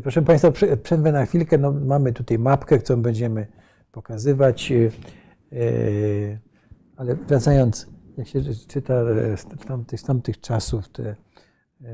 Proszę 0.04 0.22
Państwa, 0.22 0.52
przerwę 0.84 1.12
na 1.12 1.26
chwilkę. 1.26 1.58
No, 1.58 1.72
mamy 1.72 2.14
tutaj 2.14 2.40
mapkę, 2.40 2.80
którą 2.80 3.02
będziemy 3.02 3.48
pokazywać. 3.92 4.74
Ale 6.98 7.16
wracając, 7.16 7.88
jak 8.18 8.28
się 8.28 8.42
czyta 8.68 8.94
z 9.36 9.46
tamtych, 9.68 10.00
z 10.00 10.04
tamtych 10.04 10.40
czasów 10.40 10.90
te 10.90 11.16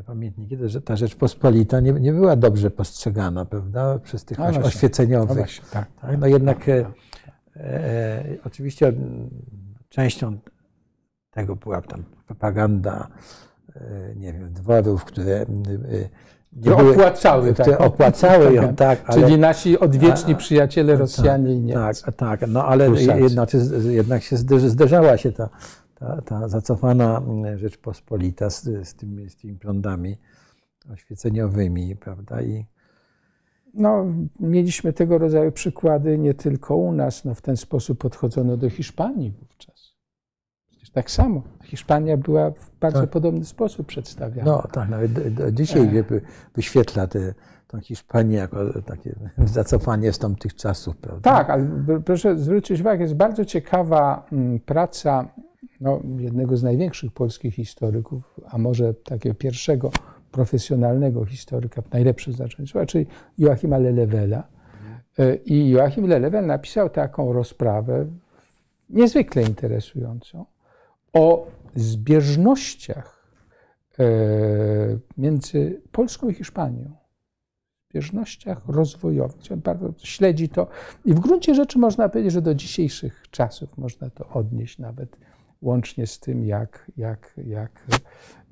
pamiętniki, 0.05 0.57
to 0.57 0.69
że 0.69 0.81
ta 0.81 0.95
Rzeczpospolita 0.95 1.79
nie, 1.79 1.91
nie 1.91 2.13
była 2.13 2.35
dobrze 2.35 2.71
postrzegana, 2.71 3.45
prawda, 3.45 3.99
przez 3.99 4.25
tych 4.25 4.37
no 4.37 4.45
oświeceniowych. 4.45 5.29
No, 5.29 5.35
właśnie, 5.35 5.65
tak, 5.71 5.87
tak, 6.01 6.19
no 6.19 6.27
jednak 6.27 6.57
tak. 6.57 6.67
E, 7.59 8.23
oczywiście 8.45 8.93
częścią 9.89 10.37
tego 11.31 11.55
była 11.55 11.81
tam 11.81 12.03
propaganda, 12.25 13.07
e, 13.75 14.15
nie 14.15 14.33
wiem, 14.33 14.53
dworów, 14.53 15.05
które 15.05 15.35
e, 15.41 15.45
nie 16.53 16.75
były, 16.75 16.91
opłacały, 16.91 17.53
które 17.53 17.71
tak, 17.71 17.81
opłacały 17.81 18.53
ją, 18.53 18.75
tak. 18.75 18.99
Ale, 19.05 19.21
Czyli 19.21 19.37
nasi 19.37 19.79
odwieczni 19.79 20.35
przyjaciele 20.35 20.95
Rosjanie 20.95 21.53
i 21.53 21.59
Niemcy. 21.59 22.03
Tak, 22.03 22.15
tak, 22.15 22.49
no 22.49 22.65
ale 22.65 22.89
jednak, 23.19 23.49
jednak 23.89 24.23
się 24.23 24.37
zderzała 24.69 25.17
się 25.17 25.31
ta, 25.31 25.49
ta, 25.95 26.21
ta 26.21 26.47
zacofana 26.47 27.21
Rzeczpospolita 27.55 28.49
z, 28.49 28.63
z, 28.63 28.95
tymi, 28.95 29.29
z 29.29 29.35
tymi 29.35 29.55
prądami 29.55 30.17
oświeceniowymi, 30.93 31.95
prawda, 31.95 32.41
i 32.41 32.65
no, 33.73 34.05
mieliśmy 34.39 34.93
tego 34.93 35.17
rodzaju 35.17 35.51
przykłady 35.51 36.17
nie 36.17 36.33
tylko 36.33 36.75
u 36.75 36.91
nas. 36.91 37.25
No, 37.25 37.35
w 37.35 37.41
ten 37.41 37.57
sposób 37.57 37.99
podchodzono 37.99 38.57
do 38.57 38.69
Hiszpanii 38.69 39.31
wówczas. 39.31 39.93
Przecież 40.69 40.89
tak 40.89 41.11
samo. 41.11 41.41
Hiszpania 41.63 42.17
była 42.17 42.51
w 42.51 42.71
bardzo 42.79 43.01
tak. 43.01 43.09
podobny 43.09 43.45
sposób 43.45 43.87
przedstawiana. 43.87 44.51
No 44.51 44.67
tak, 44.71 44.89
nawet 44.89 45.13
do, 45.13 45.45
do 45.45 45.51
dzisiaj 45.51 45.97
e... 45.97 46.03
wyświetla 46.55 47.07
tę 47.07 47.33
Hiszpanię 47.81 48.37
jako 48.37 48.81
takie 48.81 49.15
zacofanie 49.45 50.13
z 50.13 50.19
tamtych 50.19 50.55
czasów. 50.55 50.97
Prawda? 50.97 51.31
Tak, 51.31 51.49
ale 51.49 51.67
proszę 52.05 52.37
zwrócić 52.37 52.81
uwagę, 52.81 53.01
jest 53.01 53.15
bardzo 53.15 53.45
ciekawa 53.45 54.25
praca 54.65 55.29
no, 55.81 56.01
jednego 56.17 56.57
z 56.57 56.63
największych 56.63 57.11
polskich 57.11 57.55
historyków, 57.55 58.39
a 58.49 58.57
może 58.57 58.93
takiego 58.93 59.35
pierwszego 59.35 59.91
profesjonalnego 60.31 61.25
historyka 61.25 61.81
znaczeniu 62.27 62.67
słowa, 62.67 62.85
czyli 62.85 63.05
Joachima 63.37 63.77
Lelewela. 63.77 64.43
E, 65.19 65.35
I 65.35 65.69
Joachim 65.69 66.07
Lelewel 66.07 66.45
napisał 66.45 66.89
taką 66.89 67.33
rozprawę 67.33 68.05
niezwykle 68.89 69.43
interesującą 69.43 70.45
o 71.13 71.47
zbieżnościach 71.75 73.25
e, 73.99 74.05
między 75.17 75.81
Polską 75.91 76.29
i 76.29 76.33
Hiszpanią. 76.33 76.91
zbieżnościach 77.89 78.61
rozwojowych. 78.67 79.51
On 79.51 79.59
bardzo 79.59 79.93
śledzi 79.97 80.49
to 80.49 80.67
i 81.05 81.13
w 81.13 81.19
gruncie 81.19 81.55
rzeczy 81.55 81.79
można 81.79 82.09
powiedzieć, 82.09 82.33
że 82.33 82.41
do 82.41 82.55
dzisiejszych 82.55 83.23
czasów 83.31 83.77
można 83.77 84.09
to 84.09 84.27
odnieść 84.27 84.79
nawet 84.79 85.17
łącznie 85.61 86.07
z 86.07 86.19
tym, 86.19 86.45
jak, 86.45 86.91
jak, 86.97 87.33
jak, 87.37 87.85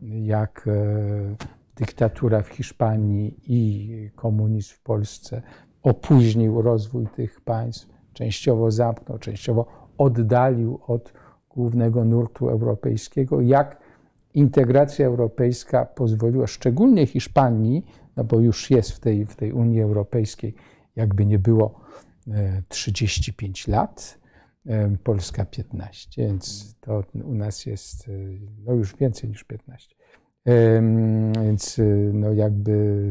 jak 0.01 0.69
dyktatura 1.77 2.41
w 2.41 2.47
Hiszpanii 2.47 3.39
i 3.47 4.11
komunizm 4.15 4.73
w 4.73 4.79
Polsce 4.79 5.41
opóźnił 5.83 6.61
rozwój 6.61 7.07
tych 7.15 7.41
państw, 7.41 7.87
częściowo 8.13 8.71
zamknął, 8.71 9.17
częściowo 9.17 9.65
oddalił 9.97 10.79
od 10.87 11.13
głównego 11.49 12.05
nurtu 12.05 12.49
europejskiego, 12.49 13.41
jak 13.41 13.79
integracja 14.33 15.05
europejska 15.05 15.85
pozwoliła, 15.85 16.47
szczególnie 16.47 17.05
Hiszpanii, 17.05 17.85
no 18.15 18.23
bo 18.23 18.39
już 18.39 18.71
jest 18.71 18.91
w 18.91 18.99
tej, 18.99 19.25
w 19.25 19.35
tej 19.35 19.51
Unii 19.51 19.81
Europejskiej, 19.81 20.55
jakby 20.95 21.25
nie 21.25 21.39
było 21.39 21.81
35 22.67 23.69
e, 23.69 23.71
lat, 23.71 24.19
e, 24.65 24.97
Polska 25.03 25.45
15, 25.45 26.21
więc 26.21 26.75
to 26.81 27.03
u 27.23 27.33
nas 27.33 27.65
jest 27.65 28.07
e, 28.07 28.11
no 28.65 28.73
już 28.73 28.95
więcej 28.95 29.29
niż 29.29 29.43
15. 29.43 29.96
Więc 31.43 31.81
no 32.13 32.33
jakby 32.33 33.03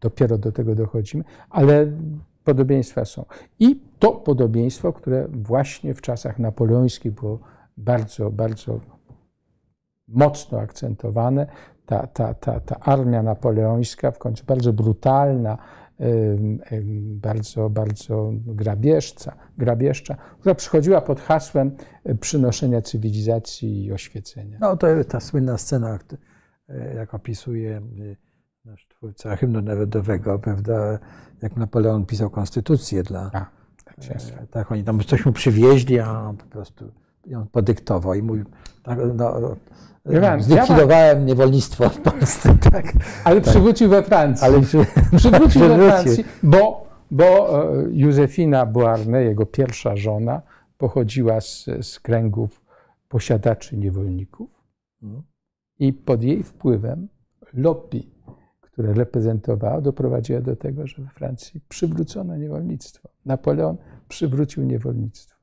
dopiero 0.00 0.38
do 0.38 0.52
tego 0.52 0.74
dochodzimy, 0.74 1.24
ale 1.50 1.86
podobieństwa 2.44 3.04
są. 3.04 3.24
I 3.60 3.80
to 3.98 4.12
podobieństwo, 4.12 4.92
które 4.92 5.28
właśnie 5.32 5.94
w 5.94 6.00
czasach 6.00 6.38
napoleońskich 6.38 7.12
było 7.12 7.38
bardzo, 7.76 8.30
bardzo 8.30 8.80
mocno 10.08 10.60
akcentowane, 10.60 11.46
ta, 11.86 12.06
ta, 12.06 12.34
ta, 12.34 12.60
ta 12.60 12.80
armia 12.80 13.22
napoleońska, 13.22 14.10
w 14.10 14.18
końcu 14.18 14.44
bardzo 14.44 14.72
brutalna, 14.72 15.58
bardzo, 17.14 17.70
bardzo 17.70 18.32
grabieżca, 18.46 19.36
grabieżcza, 19.58 20.16
która 20.40 20.54
przychodziła 20.54 21.00
pod 21.00 21.20
hasłem 21.20 21.76
przynoszenia 22.20 22.82
cywilizacji 22.82 23.84
i 23.84 23.92
oświecenia. 23.92 24.58
No 24.60 24.76
to 24.76 24.86
ta 25.08 25.20
słynna 25.20 25.58
scena, 25.58 25.98
jak 26.94 27.14
opisuje 27.14 27.76
e, 27.76 27.80
nasz 28.64 28.86
twórca 28.86 29.36
hymnu 29.36 29.62
narodowego, 29.62 30.38
prawda, 30.38 30.98
jak 31.42 31.56
Napoleon 31.56 32.06
pisał 32.06 32.30
konstytucję 32.30 33.02
dla... 33.02 33.30
A, 33.32 33.46
tak, 33.84 33.96
e, 34.42 34.46
tak, 34.46 34.72
oni 34.72 34.84
tam 34.84 35.00
coś 35.00 35.26
mu 35.26 35.32
przywieźli, 35.32 36.00
a 36.00 36.20
on 36.20 36.36
po 36.36 36.46
prostu 36.46 36.92
ją 37.26 37.46
podyktował 37.46 38.14
i 38.14 38.22
mówił, 38.22 38.44
tak, 38.82 38.98
no, 39.14 39.56
zlikwidowałem 40.38 41.18
ja 41.18 41.24
niewolnictwo 41.24 41.88
w 41.88 42.00
Polsce. 42.00 42.56
Tak, 42.72 42.92
ale 43.24 43.40
tak. 43.40 43.50
przywrócił 43.50 43.90
we 43.90 44.02
Francji. 44.02 44.46
Ale 44.46 44.60
przy, 44.60 44.86
przywrócił 45.16 45.60
we 45.60 45.76
Francji, 45.76 46.24
bo, 46.42 46.86
bo 47.10 47.48
Józefina 47.90 48.66
Beauharnais, 48.66 49.26
jego 49.26 49.46
pierwsza 49.46 49.96
żona, 49.96 50.42
pochodziła 50.78 51.40
z, 51.40 51.64
z 51.82 52.00
kręgów 52.00 52.62
posiadaczy 53.08 53.76
niewolników. 53.76 54.50
I 55.78 55.92
pod 55.92 56.22
jej 56.22 56.42
wpływem 56.42 57.08
lobby, 57.52 58.02
które 58.60 58.94
reprezentowała, 58.94 59.80
doprowadziła 59.80 60.40
do 60.40 60.56
tego, 60.56 60.86
że 60.86 61.02
we 61.02 61.08
Francji 61.08 61.60
przywrócono 61.68 62.36
niewolnictwo. 62.36 63.08
Napoleon 63.26 63.76
przywrócił 64.08 64.64
niewolnictwo. 64.64 65.34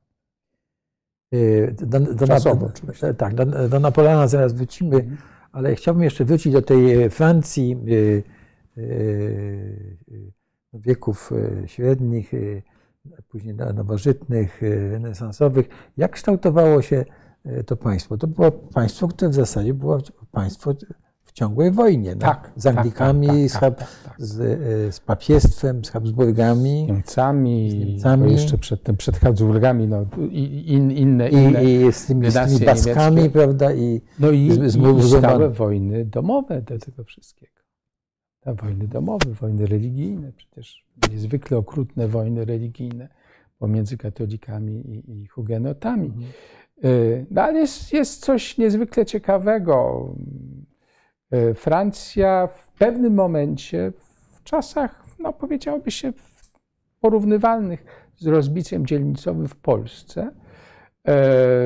Y, 1.34 1.74
do, 1.86 2.00
do, 2.00 2.26
Czasowo, 2.26 2.72
do, 3.00 3.14
tak, 3.14 3.34
do, 3.34 3.68
do, 3.68 3.80
Napoleona 3.80 4.28
zaraz 4.28 4.52
wrócimy, 4.52 4.96
mhm. 4.96 5.16
ale 5.52 5.74
chciałbym 5.74 6.04
jeszcze 6.04 6.24
wrócić 6.24 6.52
do 6.52 6.62
tej 6.62 7.10
Francji 7.10 7.76
y, 7.88 8.22
y, 8.78 9.96
wieków 10.74 11.30
średnich, 11.66 12.32
później 13.28 13.54
nowożytnych, 13.54 14.62
renesansowych. 14.90 15.68
Jak 15.96 16.12
kształtowało 16.12 16.82
się 16.82 16.96
E, 16.96 17.21
to 17.66 17.76
państwo. 17.76 18.18
To 18.18 18.26
było 18.26 18.52
państwo, 18.52 19.08
które 19.08 19.30
w 19.30 19.34
zasadzie 19.34 19.74
było 19.74 19.98
państwo 20.32 20.74
w 21.24 21.34
ciągłej 21.34 21.70
wojnie. 21.70 22.16
Tak, 22.16 22.52
no? 22.56 22.62
Z 22.62 22.66
Anglikami, 22.66 23.48
tak, 23.50 23.60
tak, 23.60 23.78
tak, 23.78 23.88
tak, 24.04 24.14
z, 24.18 24.40
e, 24.40 24.92
z 24.92 25.00
papiestwem, 25.00 25.84
z 25.84 25.90
Habsburgami. 25.90 26.86
Niemcami, 26.86 27.70
z 27.70 27.74
Niemcami. 27.74 28.32
jeszcze 28.32 28.58
przed 28.58 28.82
tym, 28.82 28.96
przed 28.96 29.16
Habsburgami, 29.18 29.88
no, 29.88 30.06
i, 30.30 30.72
in, 30.72 30.90
inne, 30.90 31.28
inne 31.28 31.64
I, 31.64 31.86
I 31.86 31.92
z 31.92 32.06
tymi, 32.06 32.30
z 32.30 32.34
tymi 32.34 32.66
Baskami, 32.66 33.16
niemieckie. 33.16 33.30
prawda? 33.30 33.72
I, 33.72 34.00
no 34.18 34.30
i, 34.30 34.52
z, 34.52 34.72
z, 34.72 34.76
i 34.76 35.18
stałe 35.18 35.50
wojny 35.50 36.04
domowe 36.04 36.62
do 36.62 36.78
tego 36.78 37.04
wszystkiego. 37.04 37.52
Te 38.40 38.54
wojny 38.54 38.88
domowe, 38.88 39.30
wojny 39.40 39.66
religijne, 39.66 40.32
przecież 40.32 40.86
niezwykle 41.10 41.56
okrutne 41.56 42.08
wojny 42.08 42.44
religijne 42.44 43.08
pomiędzy 43.58 43.96
katolikami 43.96 44.72
i, 44.72 45.12
i 45.12 45.26
hugenotami. 45.26 46.12
Y, 46.84 47.26
no 47.30 47.42
ale 47.42 47.58
jest, 47.58 47.92
jest 47.92 48.24
coś 48.24 48.58
niezwykle 48.58 49.06
ciekawego. 49.06 50.08
Y, 51.34 51.54
Francja 51.54 52.46
w 52.46 52.72
pewnym 52.72 53.14
momencie, 53.14 53.92
w 54.32 54.42
czasach, 54.42 55.04
no 55.18 55.32
powiedziałoby 55.32 55.90
się, 55.90 56.12
porównywalnych 57.00 57.84
z 58.16 58.26
rozbiciem 58.26 58.86
dzielnicowym 58.86 59.48
w 59.48 59.56
Polsce, 59.56 60.30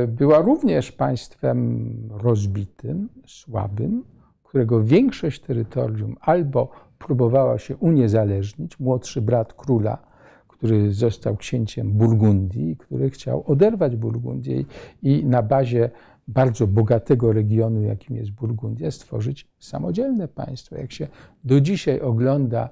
y, 0.05 0.07
była 0.09 0.39
również 0.39 0.93
państwem 0.93 1.93
rozbitym, 2.11 3.09
słabym, 3.27 4.05
którego 4.43 4.83
większość 4.83 5.41
terytorium 5.41 6.17
albo 6.21 6.71
próbowała 6.99 7.59
się 7.59 7.77
uniezależnić, 7.77 8.81
młodszy 8.81 9.23
brat 9.23 9.53
króla 9.53 10.16
który 10.57 10.93
został 10.93 11.37
księciem 11.37 11.93
Burgundii, 11.93 12.77
który 12.77 13.11
chciał 13.11 13.45
oderwać 13.47 13.97
Burgundię 13.97 14.65
i 15.03 15.25
na 15.25 15.43
bazie 15.43 15.91
bardzo 16.29 16.67
bogatego 16.67 17.33
regionu, 17.33 17.83
jakim 17.83 18.17
jest 18.17 18.31
Burgundia, 18.31 18.91
stworzyć 18.91 19.49
samodzielne 19.59 20.29
państwo. 20.29 20.77
Jak 20.77 20.93
się 20.93 21.09
do 21.45 21.61
dzisiaj 21.61 22.01
ogląda 22.01 22.71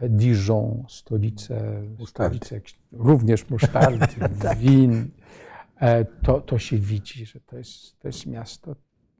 Dijon, 0.00 0.84
stolicę, 0.88 1.82
stolicę 2.06 2.60
również 2.92 3.50
musztardy, 3.50 4.06
tak. 4.42 4.58
win, 4.58 5.10
e, 5.80 6.04
to, 6.04 6.40
to 6.40 6.58
się 6.58 6.78
widzi, 6.78 7.26
że 7.26 7.40
to 7.40 7.58
jest, 7.58 7.98
to 7.98 8.08
jest 8.08 8.26
miasto 8.26 8.76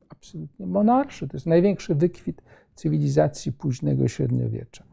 absolutnie 0.09 0.66
monarsze. 0.66 1.29
To 1.29 1.37
jest 1.37 1.46
największy 1.46 1.94
wykwit 1.94 2.42
cywilizacji 2.74 3.53
późnego 3.53 4.09
średniowiecza. 4.09 4.85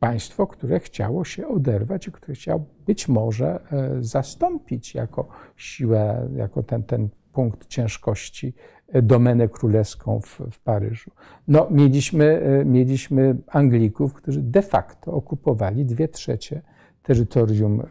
Państwo, 0.00 0.46
które 0.46 0.80
chciało 0.80 1.24
się 1.24 1.48
oderwać 1.48 2.06
i 2.06 2.12
które 2.12 2.34
chciało 2.34 2.64
być 2.86 3.08
może 3.08 3.60
e, 3.72 4.02
zastąpić 4.02 4.94
jako 4.94 5.28
siłę, 5.56 6.28
jako 6.36 6.62
ten, 6.62 6.82
ten 6.82 7.08
punkt 7.32 7.66
ciężkości 7.66 8.54
e, 8.88 9.02
domenę 9.02 9.48
królewską 9.48 10.20
w, 10.20 10.40
w 10.50 10.60
Paryżu. 10.60 11.10
No, 11.48 11.66
mieliśmy, 11.70 12.24
e, 12.42 12.64
mieliśmy 12.64 13.36
Anglików, 13.46 14.14
którzy 14.14 14.42
de 14.42 14.62
facto 14.62 15.12
okupowali 15.12 15.84
dwie 15.84 16.08
trzecie 16.08 16.62
terytorium, 17.02 17.82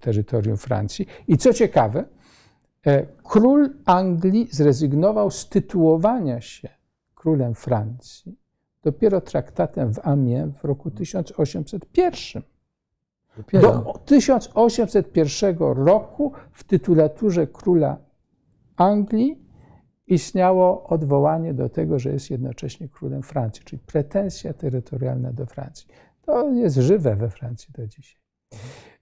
terytorium 0.00 0.56
Francji. 0.56 1.06
I 1.28 1.38
co 1.38 1.52
ciekawe, 1.52 2.04
król 3.22 3.70
Anglii 3.84 4.48
zrezygnował 4.50 5.30
z 5.30 5.48
tytułowania 5.48 6.40
się 6.40 6.68
królem 7.14 7.54
Francji 7.54 8.39
dopiero 8.82 9.20
traktatem 9.20 9.94
w 9.94 9.98
Amiens 10.02 10.56
w 10.56 10.64
roku 10.64 10.90
1801. 10.90 12.42
Dopiero. 13.36 13.72
Do 13.72 13.92
1801 14.04 15.56
roku 15.58 16.32
w 16.52 16.64
tytulaturze 16.64 17.46
króla 17.46 17.96
Anglii 18.76 19.38
istniało 20.06 20.84
odwołanie 20.84 21.54
do 21.54 21.68
tego, 21.68 21.98
że 21.98 22.12
jest 22.12 22.30
jednocześnie 22.30 22.88
królem 22.88 23.22
Francji, 23.22 23.64
czyli 23.64 23.82
pretensja 23.86 24.52
terytorialna 24.52 25.32
do 25.32 25.46
Francji. 25.46 25.86
To 26.22 26.52
jest 26.52 26.76
żywe 26.76 27.16
we 27.16 27.30
Francji 27.30 27.68
do 27.78 27.86
dzisiaj. 27.86 28.20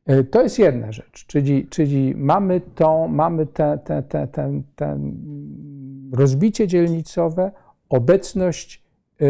E, 0.07 0.25
to 0.25 0.43
jest 0.43 0.59
jedna 0.59 0.93
rzecz, 0.93 1.27
czyli, 1.27 1.67
czyli 1.67 2.15
mamy, 2.17 2.61
tą, 2.61 3.09
mamy 3.09 3.47
te, 3.47 3.79
te, 3.85 4.03
te, 4.03 4.29
te, 4.77 4.99
rozbicie 6.13 6.67
dzielnicowe, 6.67 7.53
obecność 7.89 8.85
e, 9.21 9.25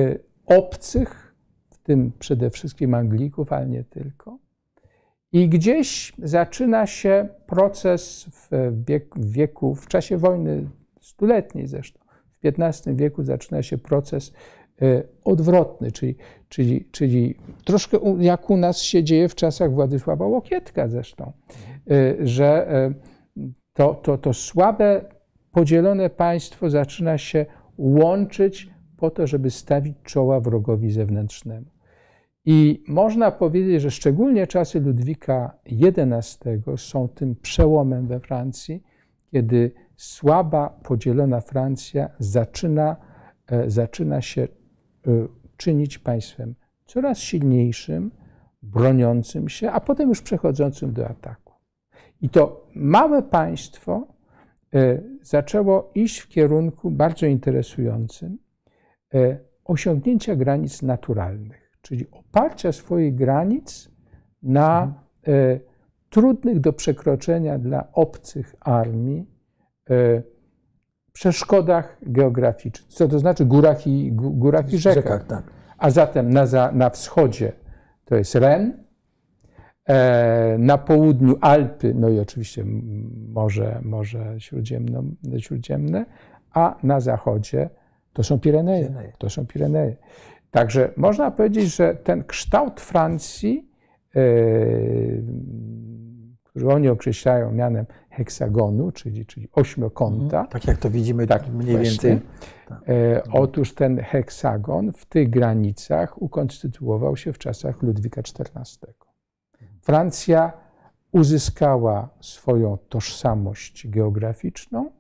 obcych, 0.48 1.34
w 1.70 1.78
tym 1.78 2.12
przede 2.18 2.50
wszystkim 2.50 2.94
Anglików, 2.94 3.52
ale 3.52 3.66
nie 3.66 3.84
tylko. 3.84 4.38
I 5.32 5.48
gdzieś 5.48 6.12
zaczyna 6.18 6.87
się 6.87 7.28
proces 7.46 8.26
w 8.32 8.72
wieku, 9.16 9.74
w, 9.74 9.88
czasie 9.88 10.16
wojny 10.16 10.68
stuletniej 11.00 11.66
zresztą, 11.66 12.00
w 12.30 12.46
XV 12.46 12.94
wieku 12.96 13.22
zaczyna 13.22 13.62
się 13.62 13.78
proces 13.78 14.32
e, 14.82 15.02
odwrotny, 15.24 15.92
czyli, 15.92 16.16
czyli, 16.48 16.88
czyli 16.90 17.34
troszkę 17.64 17.98
jak 18.18 18.50
u 18.50 18.56
nas 18.56 18.82
się 18.82 19.04
dzieje 19.04 19.28
w 19.28 19.34
czasach 19.34 19.72
Władysława 19.72 20.26
Łokietka 20.26 20.88
zresztą, 20.88 21.32
e, 21.90 22.26
że 22.26 22.70
e, 22.70 22.94
to, 23.72 23.94
to, 23.94 24.18
to 24.18 24.32
słabe, 24.34 25.04
podzielone 25.52 26.11
państwo 26.11 26.70
zaczyna 26.70 27.18
się 27.18 27.46
łączyć 27.78 28.70
po 28.98 29.11
to, 29.11 29.26
żeby 29.26 29.50
stawić 29.50 29.96
czoła 30.04 30.40
wrogowi 30.40 30.90
zewnętrznemu. 30.90 31.66
I 32.44 32.84
można 32.88 33.30
powiedzieć, 33.30 33.82
że 33.82 33.90
szczególnie 33.90 34.46
czasy 34.46 34.80
Ludwika 34.80 35.58
XI 35.66 36.48
są 36.76 37.08
tym 37.08 37.37
przełomem 37.37 38.06
we 38.06 38.20
Francji, 38.20 38.82
kiedy 39.30 39.72
słaba, 39.96 40.68
podzielona 40.68 41.40
Francja 41.40 42.11
zaczyna, 42.18 42.96
e, 43.46 43.70
zaczyna 43.70 44.20
się 44.20 44.42
e, 44.42 44.48
czynić 45.56 45.98
państwem 45.98 46.54
coraz 46.87 47.18
silniejszym, 47.18 48.11
broniącym 48.62 49.48
się, 49.48 49.70
a 49.70 49.80
potem 49.80 50.08
już 50.08 50.22
przechodzącym 50.22 50.92
do 50.92 51.08
ataku. 51.08 51.54
I 52.22 52.28
to 52.28 52.66
małe 52.74 53.22
państwo 53.22 54.06
e, 54.74 55.02
zaczęło 55.22 55.90
iść 55.94 56.18
w 56.18 56.28
kierunku 56.28 56.90
bardzo 56.90 57.26
interesującym 57.26 58.38
osiągnięcia 59.64 60.37
granic 60.37 60.83
naturalnych, 60.83 61.79
czyli 61.83 62.07
oparcia 62.11 62.73
swoich 62.73 63.14
granic 63.14 63.90
na 64.42 64.83
mhm. 64.83 65.61
trudnych 66.11 66.61
do 66.61 66.73
przekroczenia 66.73 67.59
dla 67.59 67.92
obcych 67.92 68.55
armii 68.61 69.38
E, 69.90 70.23
przeszkodach 71.12 71.99
geograficznych, 72.03 72.92
co 72.92 73.09
to 73.09 73.18
znaczy 73.18 73.44
górach 73.44 73.87
i, 73.87 74.12
górach 74.12 74.73
i 74.73 74.79
rzekach. 74.79 74.94
rzekach 74.94 75.27
tak. 75.27 75.44
A 75.79 75.90
zatem 75.90 76.31
na, 76.31 76.73
na 76.73 76.90
wschodzie 76.90 77.53
to 78.05 78.16
jest 78.16 78.35
Ren, 78.35 78.85
e, 79.88 80.57
na 80.59 80.79
południu 80.79 81.37
Alpy, 81.40 81.94
no 81.94 82.09
i 82.09 82.18
oczywiście 82.18 82.64
Morze, 83.29 83.81
morze 83.83 84.35
Śródziemno, 84.38 85.03
Śródziemne, 85.38 86.07
a 86.53 86.77
na 86.83 87.01
zachodzie 87.01 87.71
to 88.18 88.24
są 88.24 88.40
Pireneje. 88.40 89.12
To 89.18 89.31
są 89.31 89.46
Pireneje. 89.46 89.96
Także 90.50 90.92
można 90.96 91.31
powiedzieć, 91.31 91.76
że 91.76 91.94
ten 91.94 92.24
kształt 92.24 92.81
Francji, 92.81 93.70
e, 94.16 94.20
który 96.44 96.68
oni 96.68 96.88
określają 96.88 97.52
mianem 97.52 97.87
heksagonu, 98.11 98.92
czyli, 98.92 99.26
czyli 99.26 99.48
ośmiokąta. 99.52 100.40
Mhm. 100.40 100.48
Tak 100.48 100.66
jak 100.66 100.78
to 100.78 100.90
widzimy 100.90 101.26
tak, 101.26 101.48
mniej 101.48 101.76
właśnie. 101.76 102.11
więcej. 102.11 102.20
Tak. 102.68 102.78
E, 102.88 103.22
otóż 103.33 103.74
ten 103.74 104.00
heksagon 104.00 104.92
w 104.92 105.07
tych 105.07 105.31
granicach 105.31 106.22
ukonstytuował 106.22 107.16
się 107.16 107.33
w 107.33 107.38
czasach 107.38 107.83
Ludwika 107.83 108.20
XIV. 108.20 108.94
Francja 109.81 110.52
uzyskała 111.12 112.09
swoją 112.20 112.78
tożsamość 112.88 113.88
geograficzną 113.88 114.97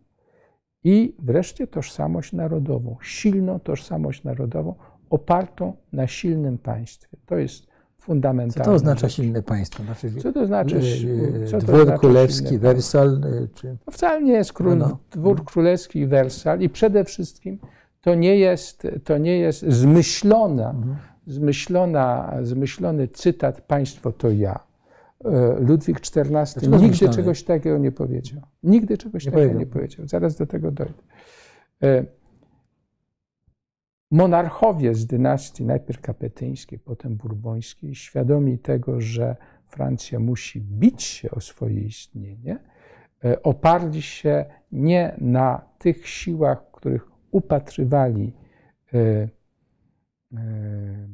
i 0.84 1.14
wreszcie 1.18 1.66
tożsamość 1.66 2.32
narodową, 2.32 2.96
silną 3.02 3.60
tożsamość 3.60 4.24
narodową 4.24 4.74
opartą 5.10 5.72
na 5.92 6.06
silnym 6.06 6.58
państwie. 6.58 7.16
To 7.26 7.36
jest 7.36 7.66
fundamentalne. 7.98 8.64
Co 8.64 8.70
to 8.70 8.74
oznacza 8.74 9.08
silne 9.08 9.42
państwo? 9.42 9.82
Znaczy, 9.82 10.10
co 10.14 10.32
to 10.32 10.46
znaczy? 10.46 10.80
Co 11.50 11.58
dwór 11.58 11.84
znaczy 11.84 11.98
królewski, 12.00 12.58
Wersal? 12.58 13.20
Czy... 13.54 13.76
No 13.86 13.92
wcale 13.92 14.22
nie 14.22 14.32
jest 14.32 14.52
król, 14.52 14.78
no, 14.78 14.88
no. 14.88 14.98
dwór 15.10 15.44
królewski 15.44 15.98
i 15.98 16.06
Wersal 16.06 16.60
i 16.60 16.68
przede 16.68 17.04
wszystkim 17.04 17.58
to 18.00 18.14
nie 18.14 18.36
jest, 18.36 18.86
to 19.04 19.18
nie 19.18 19.38
jest 19.38 19.60
zmyślona, 19.68 20.70
mhm. 20.70 20.96
zmyślona, 21.26 22.34
zmyślony 22.42 23.08
cytat 23.08 23.60
państwo 23.60 24.12
to 24.12 24.30
ja. 24.30 24.67
E, 25.24 25.60
Ludwik 25.60 25.98
XIV 25.98 26.24
Dlaczego 26.30 26.66
nigdy 26.66 26.86
zmyślony? 26.88 27.14
czegoś 27.14 27.44
takiego 27.44 27.78
nie 27.78 27.92
powiedział. 27.92 28.40
Nigdy 28.62 28.98
czegoś 28.98 29.26
nie 29.26 29.32
takiego 29.32 29.48
powiedział. 29.48 29.60
nie 29.60 29.72
powiedział. 29.72 30.06
Zaraz 30.06 30.36
do 30.36 30.46
tego 30.46 30.70
dojdę. 30.70 31.02
E, 31.82 32.04
monarchowie 34.10 34.94
z 34.94 35.06
dynastii 35.06 35.64
najpierw 35.64 36.00
kapetyńskiej, 36.00 36.78
potem 36.78 37.16
burbońskiej, 37.16 37.94
świadomi 37.94 38.58
tego, 38.58 39.00
że 39.00 39.36
Francja 39.66 40.20
musi 40.20 40.60
bić 40.60 41.02
się 41.02 41.30
o 41.30 41.40
swoje 41.40 41.80
istnienie, 41.80 42.58
e, 43.24 43.42
oparli 43.42 44.02
się 44.02 44.44
nie 44.72 45.14
na 45.18 45.60
tych 45.78 46.08
siłach, 46.08 46.70
których 46.72 47.08
upatrywali 47.30 48.32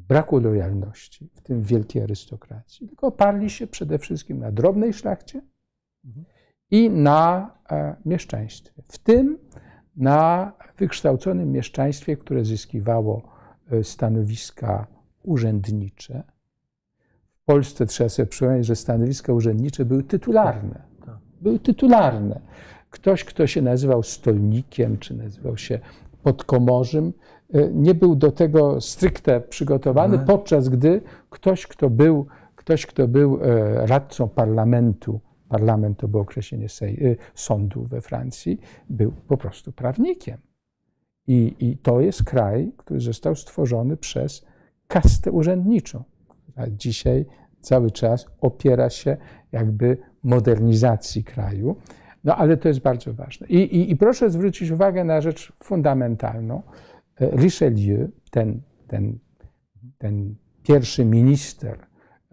braku 0.08 0.38
lojalności, 0.38 1.30
w 1.34 1.40
tym 1.40 1.62
wielkiej 1.62 2.02
arystokracji, 2.02 2.88
tylko 2.88 3.06
oparli 3.06 3.50
się 3.50 3.66
przede 3.66 3.98
wszystkim 3.98 4.38
na 4.38 4.52
drobnej 4.52 4.92
szlachcie 4.92 5.40
i 6.70 6.90
na 6.90 7.54
mieszczaństwie. 8.04 8.82
W 8.88 8.98
tym 8.98 9.38
na 9.96 10.52
wykształconym 10.78 11.52
mieszczaństwie, 11.52 12.16
które 12.16 12.44
zyskiwało 12.44 13.22
e, 13.70 13.84
stanowiska 13.84 14.86
urzędnicze. 15.22 16.22
W 17.42 17.44
Polsce 17.44 17.86
trzeba 17.86 18.08
sobie 18.08 18.26
przypomnieć, 18.26 18.66
że 18.66 18.76
stanowiska 18.76 19.32
urzędnicze 19.32 19.84
były 19.84 20.02
tytularne. 20.02 20.82
Tak. 21.06 21.18
Były 21.40 21.58
tytularne. 21.58 22.40
Ktoś, 22.90 23.24
kto 23.24 23.46
się 23.46 23.62
nazywał 23.62 24.02
stolnikiem, 24.02 24.98
czy 24.98 25.14
nazywał 25.14 25.56
się 25.56 25.80
podkomorzym, 26.22 27.06
e, 27.06 27.12
nie 27.72 27.94
był 27.94 28.16
do 28.16 28.32
tego 28.32 28.80
stricte 28.80 29.40
przygotowany, 29.40 30.14
mhm. 30.14 30.26
podczas 30.26 30.68
gdy 30.68 31.00
ktoś, 31.30 31.66
kto 31.66 31.90
był, 31.90 32.26
ktoś, 32.56 32.86
kto 32.86 33.08
był 33.08 33.38
e, 33.42 33.86
radcą 33.86 34.28
parlamentu 34.28 35.20
parlament 35.48 35.98
to 35.98 36.08
było 36.08 36.22
określenie 36.22 36.66
y, 36.82 37.16
sądu 37.34 37.84
we 37.84 38.00
Francji, 38.00 38.60
był 38.90 39.12
po 39.28 39.36
prostu 39.36 39.72
prawnikiem. 39.72 40.38
I, 41.26 41.56
I 41.58 41.76
to 41.76 42.00
jest 42.00 42.24
kraj, 42.24 42.72
który 42.76 43.00
został 43.00 43.34
stworzony 43.34 43.96
przez 43.96 44.44
kastę 44.88 45.32
urzędniczą, 45.32 46.04
która 46.28 46.66
dzisiaj 46.70 47.26
cały 47.60 47.90
czas 47.90 48.26
opiera 48.40 48.90
się 48.90 49.16
jakby 49.52 49.98
modernizacji 50.22 51.24
kraju. 51.24 51.76
No 52.24 52.36
ale 52.36 52.56
to 52.56 52.68
jest 52.68 52.80
bardzo 52.80 53.14
ważne. 53.14 53.46
I, 53.46 53.56
i, 53.56 53.90
i 53.90 53.96
proszę 53.96 54.30
zwrócić 54.30 54.70
uwagę 54.70 55.04
na 55.04 55.20
rzecz 55.20 55.52
fundamentalną. 55.62 56.62
Richelieu, 57.20 58.08
ten, 58.30 58.60
ten, 58.88 59.18
ten 59.98 60.34
pierwszy 60.62 61.04
minister 61.04 61.78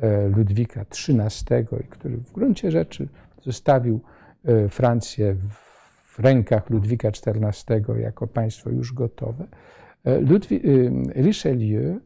E, 0.01 0.27
Ludwika 0.27 0.81
XIII, 0.81 1.65
który 1.89 2.17
w 2.17 2.31
gruncie 2.31 2.71
rzeczy 2.71 3.07
zostawił 3.41 4.01
e, 4.45 4.69
Francję 4.69 5.35
w 6.03 6.19
rękach 6.19 6.69
Ludwika 6.69 7.07
XIV 7.07 7.97
jako 7.99 8.27
państwo 8.27 8.69
już 8.69 8.93
gotowe. 8.93 9.47
E, 10.03 10.19
Ludwik, 10.19 10.63
Richelieu 11.15 11.99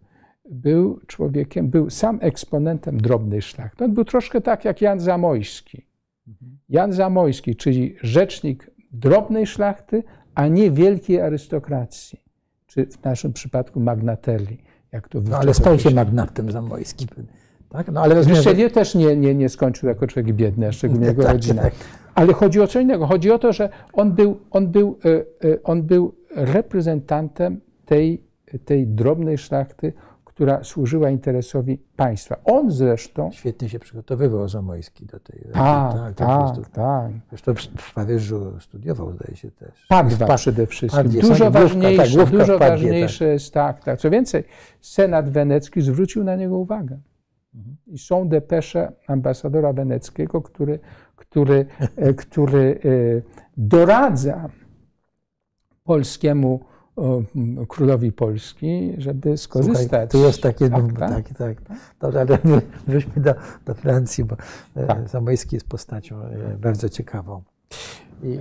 był 0.52 1.00
człowiekiem, 1.08 1.70
był 1.70 1.90
sam 1.90 2.20
eksponentem 2.22 3.02
drobnej 3.02 3.42
szlachty. 3.42 3.84
On 3.84 3.94
był 3.94 4.06
troszkę 4.06 4.42
tak 4.42 4.66
jak 4.66 4.82
Jan 4.82 5.00
Zamojski. 5.00 5.86
Jan 6.70 6.94
Zamojski, 6.94 7.56
czyli 7.56 7.96
rzecznik 8.02 8.72
drobnej 8.92 9.48
szlachty, 9.48 10.04
a 10.36 10.48
nie 10.48 10.72
wielkiej 10.72 11.22
arystokracji, 11.22 12.20
czy 12.76 12.86
w 12.86 13.04
naszym 13.04 13.34
przypadku 13.34 13.80
magnatelli. 13.80 14.58
Jak 14.92 15.08
to 15.10 15.22
no, 15.30 15.38
ale 15.38 15.54
stał 15.54 15.80
się 15.80 15.92
magnatem 15.92 16.52
Zamojski. 16.52 17.08
Tak? 17.70 17.92
No, 17.92 18.02
ale 18.02 18.24
Richelieu 18.24 18.70
też 18.70 18.96
nie, 18.96 19.16
nie, 19.16 19.36
nie 19.36 19.50
skończył 19.50 19.90
jako 19.90 20.08
człowiek 20.08 20.36
biedny, 20.36 20.68
a 20.68 20.72
szczególnie 20.72 21.08
jego 21.08 21.24
tak, 21.24 21.32
rodzina. 21.32 21.62
Tak. 21.62 21.74
Ale 22.16 22.34
chodzi 22.34 22.62
o 22.62 22.68
co 22.68 22.80
innego. 22.80 23.08
Chodzi 23.08 23.32
o 23.32 23.40
to, 23.40 23.54
że 23.54 23.70
on 23.94 24.12
był, 24.12 24.40
on 24.52 24.68
był, 24.68 25.00
e, 25.06 25.10
e, 25.50 25.64
on 25.64 25.84
był 25.84 26.16
reprezentantem 26.36 27.62
tej, 27.86 28.22
tej 28.66 28.88
drobnej 28.88 29.38
szlachty, 29.38 29.94
która 30.36 30.64
służyła 30.64 31.10
interesowi 31.10 31.78
państwa. 31.96 32.38
On 32.46 32.72
zresztą... 32.72 33.32
Świetnie 33.32 33.70
się 33.70 33.80
przygotowywał 33.80 34.50
Zamojski 34.50 35.06
do 35.06 35.20
tej... 35.20 35.40
Tak, 35.54 35.94
tak, 35.94 36.14
tak. 36.16 36.56
tak, 36.56 36.70
tak. 36.70 37.12
Zresztą 37.30 37.54
w 37.78 37.94
Paryżu 37.94 38.60
studiował, 38.60 39.12
zdaje 39.14 39.36
się 39.36 39.52
też. 39.52 39.86
Padwa 39.90 40.36
przede 40.36 40.68
wszystkim. 40.68 41.04
Padwie, 41.04 41.22
dużo 41.22 41.52
ważniejsze, 41.52 42.18
tak, 42.18 42.30
dużo 42.30 42.60
ważniejsze 42.60 43.26
tak. 43.26 43.34
jest, 43.34 43.54
tak, 43.54 43.84
tak. 43.84 44.00
Co 44.00 44.10
więcej, 44.10 44.44
Senat 44.82 45.30
Wenecki 45.30 45.82
zwrócił 45.82 46.24
na 46.24 46.36
niego 46.36 46.58
uwagę. 46.58 47.00
I 47.88 47.98
są 47.98 48.28
depesze 48.28 48.92
ambasadora 49.08 49.74
weneckiego, 49.74 50.42
który, 50.42 50.80
który, 51.16 51.66
e, 51.96 52.14
który 52.14 52.80
e, 52.86 53.22
doradza 53.58 54.50
polskiemu 55.84 56.60
królowi 57.68 58.12
Polski, 58.12 58.94
żeby 58.98 59.38
skorzystać. 59.38 59.88
Słuchaj, 59.88 60.08
tu 60.08 60.18
jest 60.18 60.42
takie, 60.42 60.70
tak, 60.70 60.84
no, 60.94 61.00
tak, 61.00 61.30
tak. 61.30 61.58
Dobrze, 62.00 62.22
ale 62.22 62.38
wróćmy 62.88 63.22
do, 63.24 63.34
do 63.66 63.74
Francji, 63.74 64.24
bo 64.24 64.36
e, 64.76 64.88
tak. 64.88 65.10
Zamojski 65.10 65.56
jest 65.56 65.68
postacią 65.68 66.16
bardzo 66.62 66.90
ciekawą. 66.90 67.42
I... 68.24 68.40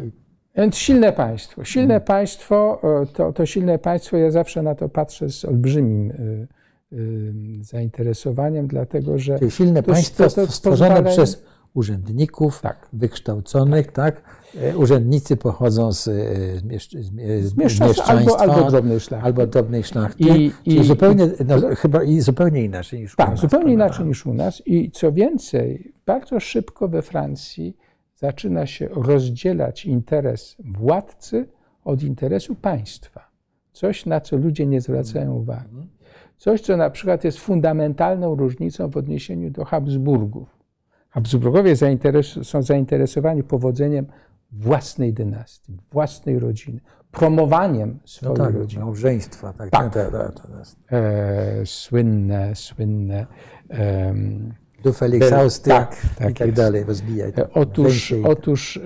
Więc 0.56 0.76
silne 0.76 1.12
państwo. 1.12 1.64
Silne 1.64 1.94
hmm. 1.94 2.06
państwo, 2.06 2.80
to, 3.12 3.32
to 3.32 3.46
silne 3.46 3.78
państwo, 3.78 4.16
ja 4.16 4.30
zawsze 4.30 4.62
na 4.62 4.74
to 4.74 4.88
patrzę 4.88 5.30
z 5.30 5.44
olbrzymim 5.44 6.12
zainteresowaniem, 7.60 8.66
dlatego 8.66 9.18
że. 9.18 9.38
Czyli 9.38 9.50
silne 9.50 9.82
to, 9.82 9.92
państwo 9.92 10.24
to, 10.24 10.46
to 10.46 10.52
stworzone 10.52 10.90
pozwala... 10.90 11.10
przez 11.10 11.42
urzędników 11.74 12.60
Tak. 12.60 12.88
wykształconych, 12.92 13.92
tak? 13.92 14.22
E, 14.62 14.76
Urzędnicy 14.76 15.37
pochodzą 15.37 15.92
z, 15.92 16.08
e, 16.08 16.12
z, 16.80 16.90
z, 17.06 17.12
mie- 17.12 17.42
z 17.42 17.56
Mieszczaństwa 17.56 18.04
albo, 18.06 18.40
albo 18.40 18.70
drobnej 18.70 19.00
szlachty. 19.00 19.26
albo 19.26 19.46
drobnej 19.46 19.84
szlachty. 19.84 20.24
I- 20.24 20.52
i- 20.66 20.84
zupełnie, 20.84 21.28
no, 21.46 21.56
chyba 21.76 22.02
i 22.02 22.20
zupełnie 22.20 22.64
inaczej 22.64 23.00
niż 23.00 23.14
u 23.14 23.16
Tak, 23.16 23.30
nas, 23.30 23.40
zupełnie 23.40 23.72
inaczej 23.72 24.06
niż 24.06 24.26
u 24.26 24.34
nas. 24.34 24.62
I 24.66 24.90
co 24.90 25.12
więcej, 25.12 25.92
bardzo 26.06 26.40
szybko 26.40 26.88
we 26.88 27.02
Francji 27.02 27.76
zaczyna 28.16 28.66
się 28.66 28.88
rozdzielać 28.88 29.84
interes 29.87 30.56
władcy 30.64 31.48
od 31.84 32.02
interesu 32.02 32.54
państwa. 32.54 33.28
Coś, 33.72 34.06
na 34.06 34.20
co 34.20 34.37
ludzie 34.37 34.66
nie 34.66 34.80
zwracają 34.80 35.34
uwagi. 35.34 35.88
Coś, 36.37 36.60
co 36.60 36.76
na 36.76 36.90
przykład 36.90 37.24
jest 37.24 37.38
fundamentalną 37.38 38.34
różnicą 38.34 38.90
w 38.90 38.96
odniesieniu 38.96 39.50
do 39.50 39.64
Habsburgów. 39.64 40.53
Habsburgowie 41.14 41.74
zainteres- 41.77 42.44
są 42.44 42.62
zainteresowani 42.62 43.42
powodzeniem 43.42 44.07
własnej 44.53 45.12
dynastii, 45.12 45.79
własnej 45.92 46.38
rodziny, 46.38 46.81
promowaniem 47.11 47.90
No 48.03 48.09
swojej 48.09 48.37
tak, 48.37 48.55
rodziny. 48.55 48.85
małżeństwa. 48.85 49.53
Tak, 49.53 49.70
Tak. 49.70 49.94
tak. 49.94 50.12
tak, 50.12 50.35
tak. 50.35 50.46
E, 50.92 51.66
słynne, 51.66 52.55
słynne. 52.55 53.27
em, 53.68 54.55
Du 54.83 54.92
Felix 54.92 55.33
Austria 55.33 55.79
tak, 55.81 55.96
tak 56.18 56.31
i 56.31 56.35
tak 56.35 56.46
jest. 56.46 56.57
dalej, 56.57 56.85
rozbijaj. 56.85 57.33
E, 57.38 57.50
Otóż, 57.53 58.14
otóż 58.24 58.77
e, 58.77 58.81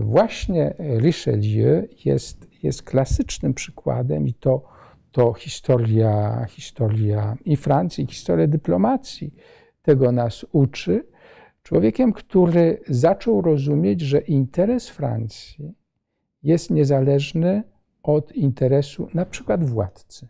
właśnie 0.00 0.74
Richelieu 0.98 1.82
jest, 2.04 2.46
jest 2.62 2.82
klasycznym 2.82 3.54
przykładem 3.54 4.28
i 4.28 4.34
to, 4.34 4.62
to 5.12 5.32
historia, 5.32 6.46
historia 6.48 7.36
i 7.44 7.56
Francji, 7.56 8.06
historia 8.06 8.46
dyplomacji 8.46 9.34
tego 9.82 10.12
nas 10.12 10.46
uczy. 10.52 11.04
Człowiekiem, 11.72 12.12
który 12.12 12.80
zaczął 12.88 13.40
rozumieć, 13.40 14.00
że 14.00 14.20
interes 14.20 14.88
Francji 14.88 15.74
jest 16.42 16.70
niezależny 16.70 17.62
od 18.02 18.32
interesu 18.32 19.08
na 19.14 19.26
przykład 19.26 19.64
władcy. 19.64 20.28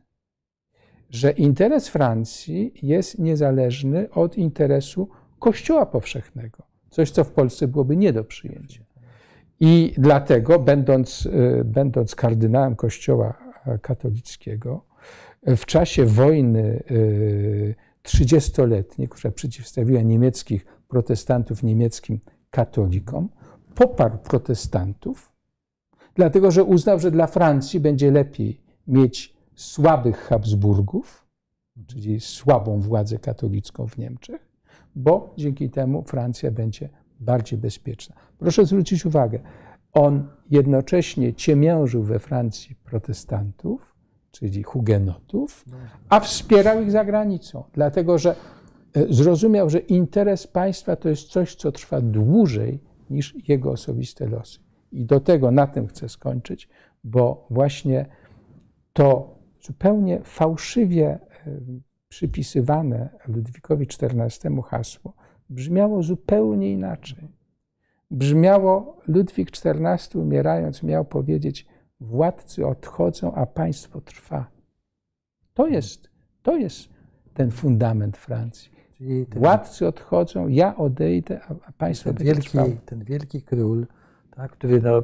Że 1.10 1.30
interes 1.30 1.88
Francji 1.88 2.72
jest 2.82 3.18
niezależny 3.18 4.10
od 4.10 4.38
interesu 4.38 5.08
Kościoła 5.38 5.86
powszechnego. 5.86 6.62
Coś, 6.90 7.10
co 7.10 7.24
w 7.24 7.30
Polsce 7.30 7.68
byłoby 7.68 7.96
nie 7.96 8.12
do 8.12 8.24
przyjęcia. 8.24 8.84
I 9.60 9.94
dlatego, 9.98 10.58
będąc, 10.58 11.26
y, 11.26 11.62
będąc 11.64 12.14
kardynałem 12.14 12.76
Kościoła 12.76 13.38
e, 13.66 13.78
katolickiego, 13.78 14.84
e, 15.42 15.56
w 15.56 15.66
czasie 15.66 16.04
wojny 16.04 16.82
30-letniej, 18.02 19.08
która 19.08 19.32
przeciwstawiła 19.32 20.02
niemieckich 20.02 20.66
protestantów 20.92 21.62
niemieckim 21.62 22.20
katolikom, 22.50 23.28
poparł 23.74 24.18
protestantów, 24.18 25.32
dlatego 26.14 26.50
że 26.50 26.64
uznał, 26.64 26.98
że 26.98 27.10
dla 27.10 27.26
Francji 27.26 27.80
będzie 27.80 28.10
lepiej 28.10 28.60
mieć 28.86 29.36
słabych 29.54 30.16
Habsburgów, 30.16 31.26
czyli 31.86 32.20
słabą 32.20 32.80
władzę 32.80 33.18
katolicką 33.18 33.86
w 33.86 33.98
Niemczech, 33.98 34.48
bo 34.94 35.34
dzięki 35.36 35.70
temu 35.70 36.02
Francja 36.02 36.50
będzie 36.50 36.88
bardziej 37.20 37.58
bezpieczna. 37.58 38.16
Proszę 38.38 38.66
zwrócić 38.66 39.06
uwagę, 39.06 39.40
on 39.92 40.28
jednocześnie 40.50 41.34
ciemiężył 41.34 42.02
we 42.02 42.18
Francji 42.18 42.74
protestantów, 42.74 43.94
czyli 44.30 44.62
hugenotów, 44.62 45.64
a 46.08 46.20
wspierał 46.20 46.82
ich 46.82 46.90
za 46.90 47.04
granicą, 47.04 47.64
dlatego 47.72 48.18
że 48.18 48.36
zrozumiał, 49.10 49.70
że 49.70 49.78
interes 49.78 50.46
państwa 50.46 50.96
to 50.96 51.08
jest 51.08 51.28
coś, 51.28 51.54
co 51.54 51.72
trwa 51.72 52.00
dłużej 52.00 52.80
niż 53.10 53.48
jego 53.48 53.70
osobiste 53.70 54.26
losy. 54.26 54.58
I 54.92 55.04
do 55.04 55.20
tego 55.20 55.50
na 55.50 55.66
tym 55.66 55.86
chcę 55.86 56.08
skończyć, 56.08 56.68
bo 57.04 57.46
właśnie 57.50 58.06
to 58.92 59.38
zupełnie 59.62 60.20
fałszywie 60.24 61.08
e, 61.08 61.20
przypisywane 62.08 63.08
Ludwikowi 63.28 63.86
XIV 64.02 64.62
hasło 64.62 65.14
brzmiało 65.50 66.02
zupełnie 66.02 66.72
inaczej. 66.72 67.28
Brzmiało, 68.10 69.00
Ludwik 69.08 69.50
XIV 69.64 70.20
umierając 70.20 70.82
miał 70.82 71.04
powiedzieć, 71.04 71.66
władcy 72.00 72.66
odchodzą, 72.66 73.34
a 73.34 73.46
państwo 73.46 74.00
trwa. 74.00 74.50
To 75.54 75.66
jest, 75.66 76.10
to 76.42 76.56
jest 76.56 76.88
ten 77.34 77.50
fundament 77.50 78.16
Francji. 78.16 78.70
Czyli 79.02 79.26
ten, 79.26 79.42
Władcy 79.42 79.86
odchodzą, 79.86 80.48
ja 80.48 80.76
odejdę, 80.76 81.40
a- 81.48 81.72
państwo 81.72 82.10
ten, 82.10 82.14
będzie 82.14 82.32
wielki, 82.32 82.48
trwało. 82.48 82.70
ten 82.86 83.04
wielki 83.04 83.42
król, 83.42 83.86
tak, 84.36 84.52
który 84.52 84.82
no, 84.82 84.98
e, 84.98 85.02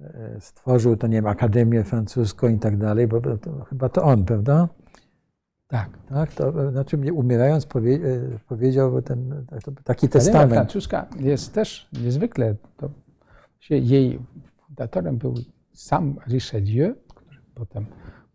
e, 0.00 0.40
stworzył, 0.40 0.96
to 0.96 1.06
nie 1.06 1.16
wiem, 1.16 1.26
Akademię 1.26 1.84
Francuską 1.84 2.48
i 2.48 2.58
tak 2.58 2.76
dalej, 2.76 3.06
bo 3.06 3.20
to, 3.20 3.64
chyba 3.64 3.88
to 3.88 4.02
on, 4.02 4.24
prawda? 4.24 4.68
Tak. 5.68 5.98
Tak, 6.08 6.32
to 6.32 6.70
znaczy 6.70 6.98
mnie 6.98 7.12
umierając 7.12 7.66
powie, 7.66 7.94
e, 7.94 8.38
powiedział 8.48 9.02
ten, 9.02 9.46
tak, 9.48 9.60
taki 9.84 10.06
Akademia 10.06 10.08
testament. 10.08 10.52
francuska 10.52 11.06
jest 11.20 11.54
też 11.54 11.88
niezwykle, 12.02 12.54
to 12.76 12.90
jej 13.70 14.18
fundatorem 14.66 15.16
był 15.16 15.34
sam 15.72 16.16
Richelieu, 16.28 16.94
który 17.14 17.40
potem 17.54 17.86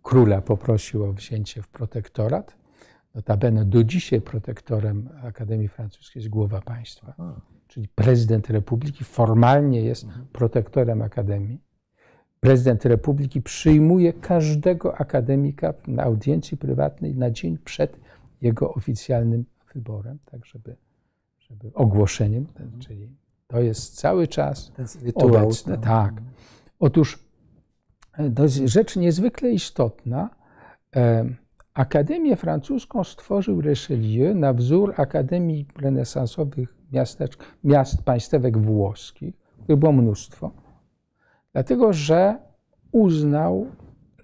króla 0.04 0.42
poprosił 0.42 1.04
o 1.04 1.14
wzięcie 1.14 1.62
w 1.62 1.68
protektorat. 1.68 2.61
Notabene 3.16 3.66
do 3.66 3.84
dzisiaj 3.84 4.22
protektorem 4.22 5.10
Akademii 5.24 5.68
Francuskiej 5.68 6.20
jest 6.20 6.30
głowa 6.30 6.62
państwa, 6.62 7.14
A. 7.18 7.34
czyli 7.68 7.88
prezydent 7.88 8.50
republiki 8.50 9.04
formalnie 9.04 9.82
jest 9.82 10.08
protektorem 10.34 11.02
Akademii. 11.02 11.62
Prezydent 12.40 12.86
republiki 12.86 13.42
przyjmuje 13.42 14.14
każdego 14.14 14.98
akademika 14.98 15.74
na 15.88 16.04
audiencji 16.04 16.58
prywatnej 16.58 17.16
na 17.16 17.32
dzień 17.32 17.58
przed 17.58 18.00
jego 18.42 18.74
oficjalnym 18.74 19.46
wyborem, 19.74 20.20
tak 20.26 20.46
żeby, 20.46 20.76
żeby 21.40 21.72
ogłoszeniem, 21.74 22.48
czyli 22.80 23.16
to 23.48 23.62
jest 23.62 23.96
cały 23.96 24.28
czas 24.28 24.72
rytuał. 25.04 25.28
obecne. 25.28 25.78
Tak. 25.78 26.14
Otóż 26.80 27.20
e, 28.14 28.32
to 28.32 28.44
jest 28.44 28.56
rzecz 28.56 28.96
niezwykle 28.96 29.52
istotna. 29.52 30.30
Akademię 31.74 32.36
francuską 32.36 33.04
stworzył 33.04 33.62
Richelieu 33.62 34.36
na 34.36 34.54
wzór 34.54 34.94
akademii 34.98 35.66
renesansowych 35.78 36.76
miasteczk, 36.92 37.44
miast 37.64 38.04
państewek 38.04 38.58
włoskich, 38.58 39.36
których 39.64 39.80
było 39.80 39.92
mnóstwo, 39.92 40.52
dlatego 41.54 41.94
że 41.94 42.38
uznał, 42.92 43.68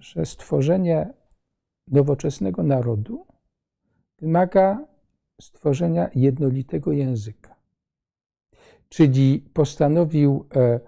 że 0.00 0.26
stworzenie 0.26 1.14
nowoczesnego 1.88 2.62
narodu 2.62 3.26
wymaga 4.18 4.86
stworzenia 5.40 6.10
jednolitego 6.14 6.92
języka. 6.92 7.54
Czyli 8.88 9.50
postanowił 9.52 10.46
e, 10.56 10.80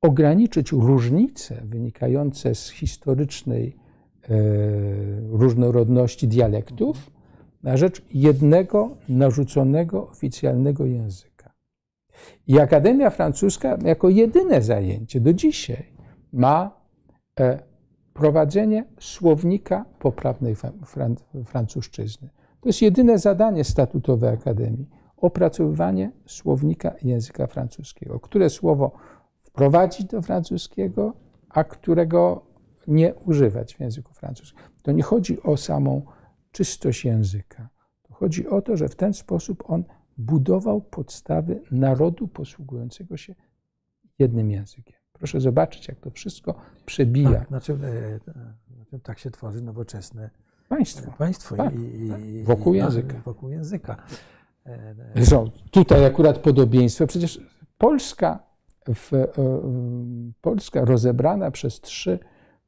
ograniczyć 0.00 0.72
różnice 0.72 1.62
wynikające 1.64 2.54
z 2.54 2.68
historycznej 2.68 3.76
różnorodności 5.30 6.28
dialektów 6.28 7.10
na 7.62 7.76
rzecz 7.76 8.02
jednego 8.14 8.96
narzuconego 9.08 10.08
oficjalnego 10.08 10.86
języka. 10.86 11.52
I 12.46 12.60
Akademia 12.60 13.10
Francuska 13.10 13.78
jako 13.84 14.08
jedyne 14.08 14.62
zajęcie 14.62 15.20
do 15.20 15.32
dzisiaj 15.32 15.92
ma 16.32 16.80
e, 17.40 17.62
prowadzenie 18.14 18.84
słownika 19.00 19.84
poprawnej 19.98 20.56
francuszczyzny. 21.44 22.28
To 22.60 22.68
jest 22.68 22.82
jedyne 22.82 23.18
zadanie 23.18 23.64
statutowe 23.64 24.30
Akademii 24.30 24.88
opracowywanie 25.16 26.12
słownika 26.26 26.94
języka 27.02 27.46
francuskiego. 27.46 28.20
Które 28.20 28.50
słowo 28.50 28.92
wprowadzić 29.38 30.06
do 30.06 30.22
francuskiego, 30.22 31.12
a 31.48 31.64
którego 31.64 32.46
nie 32.88 33.14
używać 33.14 33.74
w 33.74 33.80
języku 33.80 34.14
francuskim. 34.14 34.60
To 34.82 34.92
nie 34.92 35.02
chodzi 35.02 35.42
o 35.42 35.56
samą 35.56 36.02
czystość 36.52 37.04
języka. 37.04 37.68
To 38.02 38.14
chodzi 38.14 38.48
o 38.48 38.62
to, 38.62 38.76
że 38.76 38.88
w 38.88 38.96
ten 38.96 39.14
sposób 39.14 39.62
on 39.66 39.84
budował 40.18 40.80
podstawy 40.80 41.60
narodu 41.70 42.28
posługującego 42.28 43.16
się 43.16 43.34
jednym 44.18 44.50
językiem. 44.50 44.96
Proszę 45.12 45.40
zobaczyć, 45.40 45.88
jak 45.88 46.00
to 46.00 46.10
wszystko 46.10 46.54
przebija 46.86 47.30
Tak, 47.38 47.48
znaczy, 47.48 47.78
e, 48.92 48.98
tak 48.98 49.18
się 49.18 49.30
tworzy 49.30 49.62
nowoczesne 49.62 50.30
państwo. 50.68 51.12
państwo. 51.18 51.56
Tak, 51.56 51.74
i, 51.74 52.04
i, 52.04 52.08
tak. 52.10 52.20
i, 52.20 52.42
Wokół 52.42 52.74
i- 52.74 52.76
języka. 52.76 53.20
Wokół 53.24 53.50
języka. 53.50 53.96
E, 54.66 54.70
e, 54.70 54.94
Zresztą 55.14 55.50
tutaj 55.70 56.04
akurat 56.04 56.38
podobieństwo. 56.38 57.06
Przecież 57.06 57.40
Polska, 57.78 58.42
w, 58.94 59.12
e, 59.14 59.26
Polska 60.40 60.84
rozebrana 60.84 61.50
przez 61.50 61.80
trzy 61.80 62.18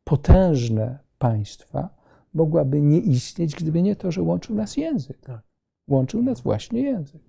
potężne 0.09 0.99
państwa 1.19 1.89
mogłaby 2.35 2.81
nie 2.81 2.99
istnieć, 2.99 3.55
gdyby 3.55 3.83
nie 3.83 3.97
to, 3.97 4.13
że 4.13 4.23
łączył 4.23 4.57
nas 4.57 4.77
język. 4.77 5.21
Tak. 5.21 5.41
Łączył 5.89 6.23
nas 6.23 6.41
właśnie 6.41 6.83
język. 6.83 7.23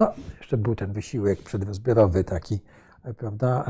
No, 0.00 0.12
jeszcze 0.38 0.56
był 0.56 0.74
ten 0.74 0.92
wysiłek 0.92 1.42
przedrozbiorowy 1.42 2.24
taki, 2.24 2.58
prawda, 3.16 3.64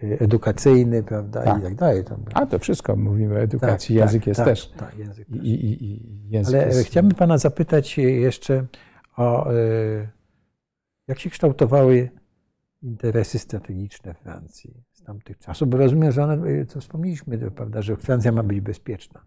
edukacyjny, 0.00 1.02
prawda, 1.02 1.42
tak. 1.42 1.58
i 1.58 1.62
tak 1.62 1.74
dalej. 1.74 2.04
A 2.34 2.46
to 2.46 2.58
wszystko 2.58 2.96
mówimy 2.96 3.34
o 3.34 3.40
edukacji, 3.40 3.96
tak, 3.96 4.00
język 4.00 4.22
tak, 4.22 4.26
jest 4.26 4.38
tak, 4.38 4.46
też. 4.46 4.70
Tak, 4.70 4.98
język 4.98 5.28
I, 5.28 5.48
i, 5.48 5.84
i 5.84 6.28
język 6.30 6.54
Ale 6.54 6.66
jest... 6.66 6.86
chciałbym 6.86 7.14
pana 7.14 7.38
zapytać 7.38 7.98
jeszcze 7.98 8.66
o, 9.16 9.46
jak 11.08 11.18
się 11.18 11.30
kształtowały 11.30 12.10
interesy 12.82 13.38
strategiczne 13.38 14.14
Francji 14.14 14.82
z 15.02 15.04
tamtych 15.04 15.38
czasów, 15.38 15.68
bo 15.68 15.78
rozumiem, 15.78 16.12
że 16.12 16.24
one, 16.24 16.66
co 16.66 16.80
wspomnieliśmy, 16.80 17.50
prawda, 17.50 17.82
że 17.82 17.96
Francja 17.96 18.32
ma 18.32 18.42
być 18.42 18.60
bezpieczna. 18.60 19.20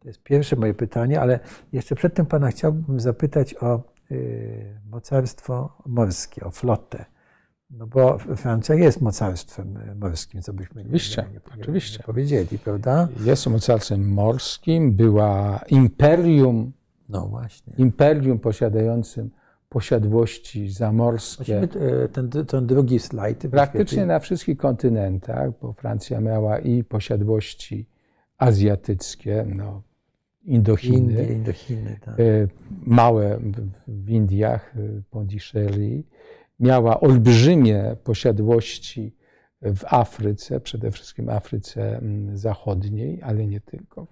To 0.00 0.08
jest 0.08 0.22
pierwsze 0.22 0.56
moje 0.56 0.74
pytanie, 0.74 1.20
ale 1.20 1.40
jeszcze 1.72 1.94
przedtem 1.94 2.26
pana 2.26 2.50
chciałbym 2.50 3.00
zapytać 3.00 3.54
o 3.54 3.82
y, 4.10 4.80
mocarstwo 4.90 5.82
morskie, 5.86 6.44
o 6.44 6.50
flotę. 6.50 7.04
No 7.70 7.86
bo 7.86 8.18
Francja 8.18 8.74
jest 8.74 9.00
mocarstwem 9.00 9.78
morskim, 10.00 10.42
co 10.42 10.52
byśmy 10.52 10.80
oczywiście, 10.82 11.22
nie, 11.22 11.32
nie, 11.32 11.62
oczywiście. 11.62 11.98
nie 11.98 12.04
powiedzieli, 12.04 12.58
prawda? 12.58 13.08
Jest 13.20 13.46
mocarstwem 13.46 14.12
morskim, 14.12 14.92
była 14.92 15.60
imperium, 15.68 16.72
no 17.08 17.26
właśnie. 17.26 17.72
imperium 17.78 18.38
posiadającym 18.38 19.30
posiadłości 19.68 20.70
zamorskie. 20.70 21.60
E, 22.04 22.08
ten, 22.08 22.30
ten 22.30 22.66
drugi 22.66 22.98
slajd. 22.98 23.46
Praktycznie 23.50 24.06
na 24.06 24.18
wszystkich 24.18 24.58
kontynentach, 24.58 25.50
bo 25.60 25.72
Francja 25.72 26.20
miała 26.20 26.58
i 26.58 26.84
posiadłości 26.84 27.86
azjatyckie, 28.38 29.46
no, 29.48 29.82
Indochiny, 30.44 30.96
Indie, 30.96 31.34
Indochiny 31.34 31.98
tak. 32.04 32.20
E, 32.20 32.48
małe 32.86 33.38
w 33.88 34.10
Indiach, 34.10 34.74
e, 34.76 35.02
Pondicherry, 35.10 36.02
miała 36.60 37.00
olbrzymie 37.00 37.96
posiadłości 38.04 39.14
w 39.62 39.84
Afryce, 39.84 40.60
przede 40.60 40.90
wszystkim 40.90 41.28
Afryce 41.28 42.00
Zachodniej, 42.32 43.22
ale 43.22 43.46
nie 43.46 43.60
tylko. 43.60 44.06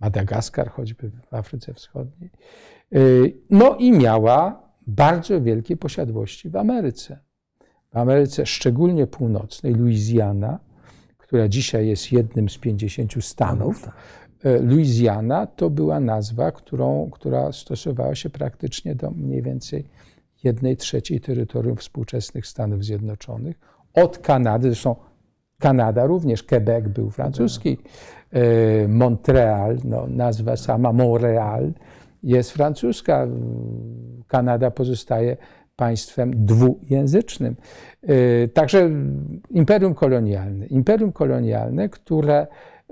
Madagaskar 0.00 0.70
choćby 0.70 1.10
w 1.10 1.34
Afryce 1.34 1.74
Wschodniej. 1.74 2.30
No 3.50 3.76
i 3.76 3.92
miała 3.92 4.69
bardzo 4.86 5.40
wielkie 5.40 5.76
posiadłości 5.76 6.50
w 6.50 6.56
Ameryce. 6.56 7.18
W 7.92 7.96
Ameryce, 7.96 8.46
szczególnie 8.46 9.06
północnej, 9.06 9.74
Louisiana, 9.74 10.58
która 11.18 11.48
dzisiaj 11.48 11.88
jest 11.88 12.12
jednym 12.12 12.48
z 12.48 12.58
50 12.58 13.24
stanów. 13.24 13.82
Tak. 13.82 13.94
E, 14.44 14.58
Louisiana 14.58 15.46
to 15.46 15.70
była 15.70 16.00
nazwa, 16.00 16.52
którą, 16.52 17.10
która 17.10 17.52
stosowała 17.52 18.14
się 18.14 18.30
praktycznie 18.30 18.94
do 18.94 19.10
mniej 19.10 19.42
więcej 19.42 19.84
jednej 20.44 20.76
trzeciej 20.76 21.20
terytorium 21.20 21.76
współczesnych 21.76 22.46
Stanów 22.46 22.84
Zjednoczonych. 22.84 23.58
Od 23.94 24.18
Kanady, 24.18 24.68
zresztą 24.68 24.96
Kanada 25.58 26.06
również, 26.06 26.42
Quebec 26.42 26.88
był 26.88 27.10
francuski, 27.10 27.78
e, 28.32 28.88
Montreal, 28.88 29.78
no, 29.84 30.06
nazwa 30.06 30.56
sama 30.56 30.92
Montreal 30.92 31.72
jest 32.22 32.52
francuska. 32.52 33.26
Kanada 34.28 34.70
pozostaje 34.70 35.36
państwem 35.76 36.46
dwujęzycznym. 36.46 37.56
Y, 38.10 38.48
także 38.54 38.90
imperium 39.50 39.94
kolonialne. 39.94 40.66
Imperium 40.66 41.12
kolonialne, 41.12 41.88
które 41.88 42.46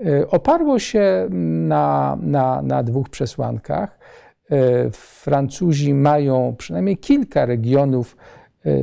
y, 0.05 0.29
oparło 0.29 0.79
się 0.79 1.27
na, 1.67 2.17
na, 2.21 2.61
na 2.61 2.83
dwóch 2.83 3.09
przesłankach. 3.09 3.99
Y, 4.51 4.91
Francuzi 4.91 5.93
mają 5.93 6.55
przynajmniej 6.57 6.97
kilka 6.97 7.45
regionów 7.45 8.17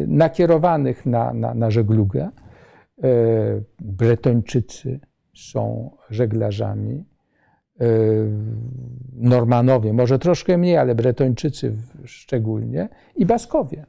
nakierowanych 0.06 1.06
na, 1.06 1.32
na, 1.32 1.54
na 1.54 1.70
żeglugę. 1.70 2.30
Bretończycy 3.80 5.00
są 5.34 5.90
żeglarzami 6.10 7.04
Normanowie, 9.12 9.92
może 9.92 10.18
troszkę 10.18 10.58
mniej, 10.58 10.76
ale 10.76 10.94
Bretończycy 10.94 11.76
szczególnie, 12.04 12.88
i 13.16 13.26
Baskowie. 13.26 13.86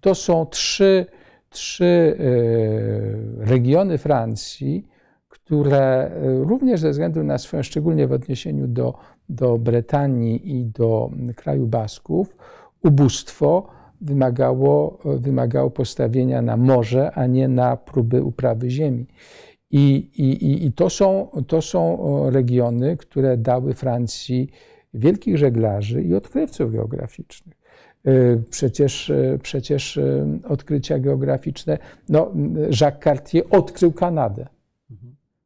To 0.00 0.14
są 0.14 0.46
trzy, 0.46 1.06
trzy 1.50 1.84
y, 1.84 3.46
regiony 3.46 3.98
Francji, 3.98 4.88
które 5.28 6.10
y, 6.42 6.44
również 6.44 6.80
ze 6.80 6.90
względu 6.90 7.22
na 7.22 7.38
swoją, 7.38 7.62
szczególnie 7.62 8.06
w 8.06 8.12
odniesieniu 8.12 8.66
do, 8.66 8.94
do 9.28 9.58
Brytanii 9.58 10.58
i 10.58 10.64
do 10.64 11.10
kraju 11.36 11.66
Basków, 11.66 12.36
ubóstwo 12.82 13.66
wymagało, 14.00 14.98
wymagało 15.04 15.70
postawienia 15.70 16.42
na 16.42 16.56
morze, 16.56 17.12
a 17.12 17.26
nie 17.26 17.48
na 17.48 17.76
próby 17.76 18.22
uprawy 18.22 18.70
ziemi. 18.70 19.06
I, 19.70 19.94
i, 20.16 20.66
i 20.66 20.72
to, 20.72 20.90
są, 20.90 21.28
to 21.46 21.62
są 21.62 21.98
regiony, 22.30 22.96
które 22.96 23.36
dały 23.36 23.74
Francji 23.74 24.50
wielkich 24.94 25.38
żeglarzy 25.38 26.02
i 26.02 26.14
odkrywców 26.14 26.72
geograficznych. 26.72 27.58
E, 28.04 28.36
przecież, 28.50 29.10
e, 29.10 29.38
przecież 29.42 29.96
e, 29.96 30.26
odkrycia 30.48 30.98
geograficzne, 30.98 31.78
no, 32.08 32.32
Jacques 32.80 33.04
Cartier 33.04 33.44
odkrył 33.50 33.92
Kanadę. 33.92 34.46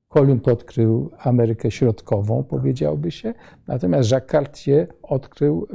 Kolumb 0.08 0.48
odkrył 0.48 1.10
Amerykę 1.18 1.70
Środkową, 1.70 2.44
powiedziałby 2.44 3.10
się, 3.10 3.34
natomiast 3.66 4.10
Jacques 4.10 4.30
Cartier 4.30 4.86
odkrył, 5.02 5.66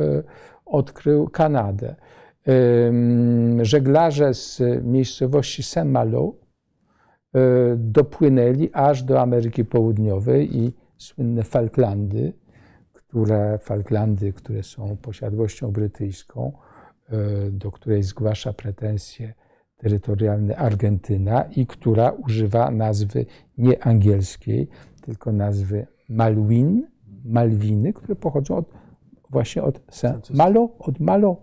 odkrył 0.65 1.29
Kanadę. 1.29 1.95
Żeglarze 3.61 4.33
z 4.33 4.61
miejscowości 4.83 5.63
Saint-Malo 5.63 6.31
dopłynęli 7.77 8.69
aż 8.73 9.03
do 9.03 9.21
Ameryki 9.21 9.65
Południowej 9.65 10.57
i 10.57 10.73
słynne 10.97 11.43
Falklandy, 11.43 12.33
które, 12.93 13.57
Falklandy, 13.57 14.33
które 14.33 14.63
są 14.63 14.97
posiadłością 14.97 15.71
brytyjską, 15.71 16.51
e, 17.09 17.51
do 17.51 17.71
której 17.71 18.03
zgłasza 18.03 18.53
pretensje 18.53 19.33
terytorialne 19.77 20.57
Argentyna 20.57 21.43
i 21.55 21.67
która 21.67 22.11
używa 22.11 22.71
nazwy 22.71 23.25
nie 23.57 23.83
angielskiej, 23.83 24.69
tylko 25.01 25.31
nazwy 25.31 25.87
Malwin, 26.09 26.87
Malwiny, 27.25 27.93
które 27.93 28.15
pochodzą 28.15 28.55
od, 28.55 28.65
właśnie 29.29 29.63
od 29.63 29.81
Saint-Malo, 29.91 30.69
od 30.79 30.99
Malo, 30.99 31.37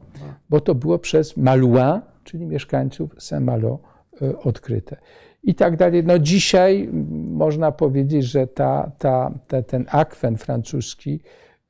bo 0.50 0.60
to 0.60 0.74
było 0.74 0.98
przez 0.98 1.36
Malouin, 1.36 2.00
czyli 2.24 2.46
mieszkańców 2.46 3.14
Saint-Malo. 3.18 3.78
e, 3.78 3.93
odkryte 4.42 4.96
i 5.44 5.54
tak 5.54 5.76
dalej. 5.76 6.04
No 6.04 6.18
dzisiaj 6.18 6.88
można 7.12 7.72
powiedzieć, 7.72 8.24
że 8.24 8.46
ta, 8.46 8.92
ta, 8.98 9.38
ta, 9.48 9.62
ten 9.62 9.86
akwen 9.88 10.36
francuski, 10.36 11.20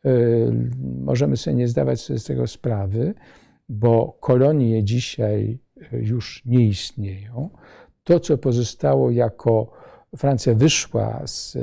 y, 0.07 0.53
możemy 1.05 1.37
sobie 1.37 1.57
nie 1.57 1.69
zdawać 1.69 2.01
sobie 2.01 2.19
z 2.19 2.25
tego 2.25 2.47
sprawy, 2.47 3.15
bo 3.69 4.17
kolonie 4.21 4.85
dzisiaj 4.85 5.59
y, 5.93 5.99
już 5.99 6.43
nie 6.47 6.67
istnieją. 6.67 7.51
To, 8.05 8.21
co 8.21 8.39
pozostało 8.39 9.11
jako 9.11 9.71
Francja 10.17 10.55
wyszła 10.55 11.23
z, 11.27 11.57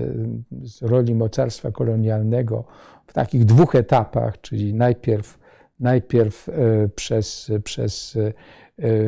z 0.61 0.81
roli 0.81 1.15
mocarstwa 1.15 1.71
kolonialnego 1.71 2.65
w 3.07 3.13
takich 3.13 3.45
dwóch 3.45 3.75
etapach, 3.75 4.41
czyli 4.41 4.73
najpierw, 4.73 5.39
najpierw 5.79 6.49
y, 6.49 6.89
przez, 6.95 7.51
przez 7.63 8.17
Y, 8.17 8.33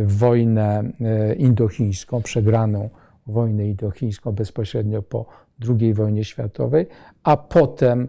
wojnę 0.06 0.84
y, 1.32 1.36
indochińską, 1.36 2.22
przegraną 2.22 2.90
wojnę 3.28 3.68
indochińską 3.68 4.32
bezpośrednio 4.32 5.02
po 5.02 5.26
II 5.70 5.94
wojnie 5.94 6.24
światowej, 6.24 6.88
a 7.24 7.38
potem 7.38 8.04
y, 8.04 8.08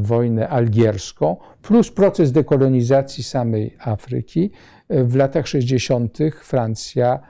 wojnę 0.00 0.48
algierską, 0.48 1.36
plus 1.62 1.90
proces 1.90 2.32
dekolonizacji 2.32 3.24
samej 3.24 3.76
Afryki. 3.78 4.50
W 4.88 5.16
latach 5.16 5.48
60. 5.48 6.18
Francja 6.42 7.20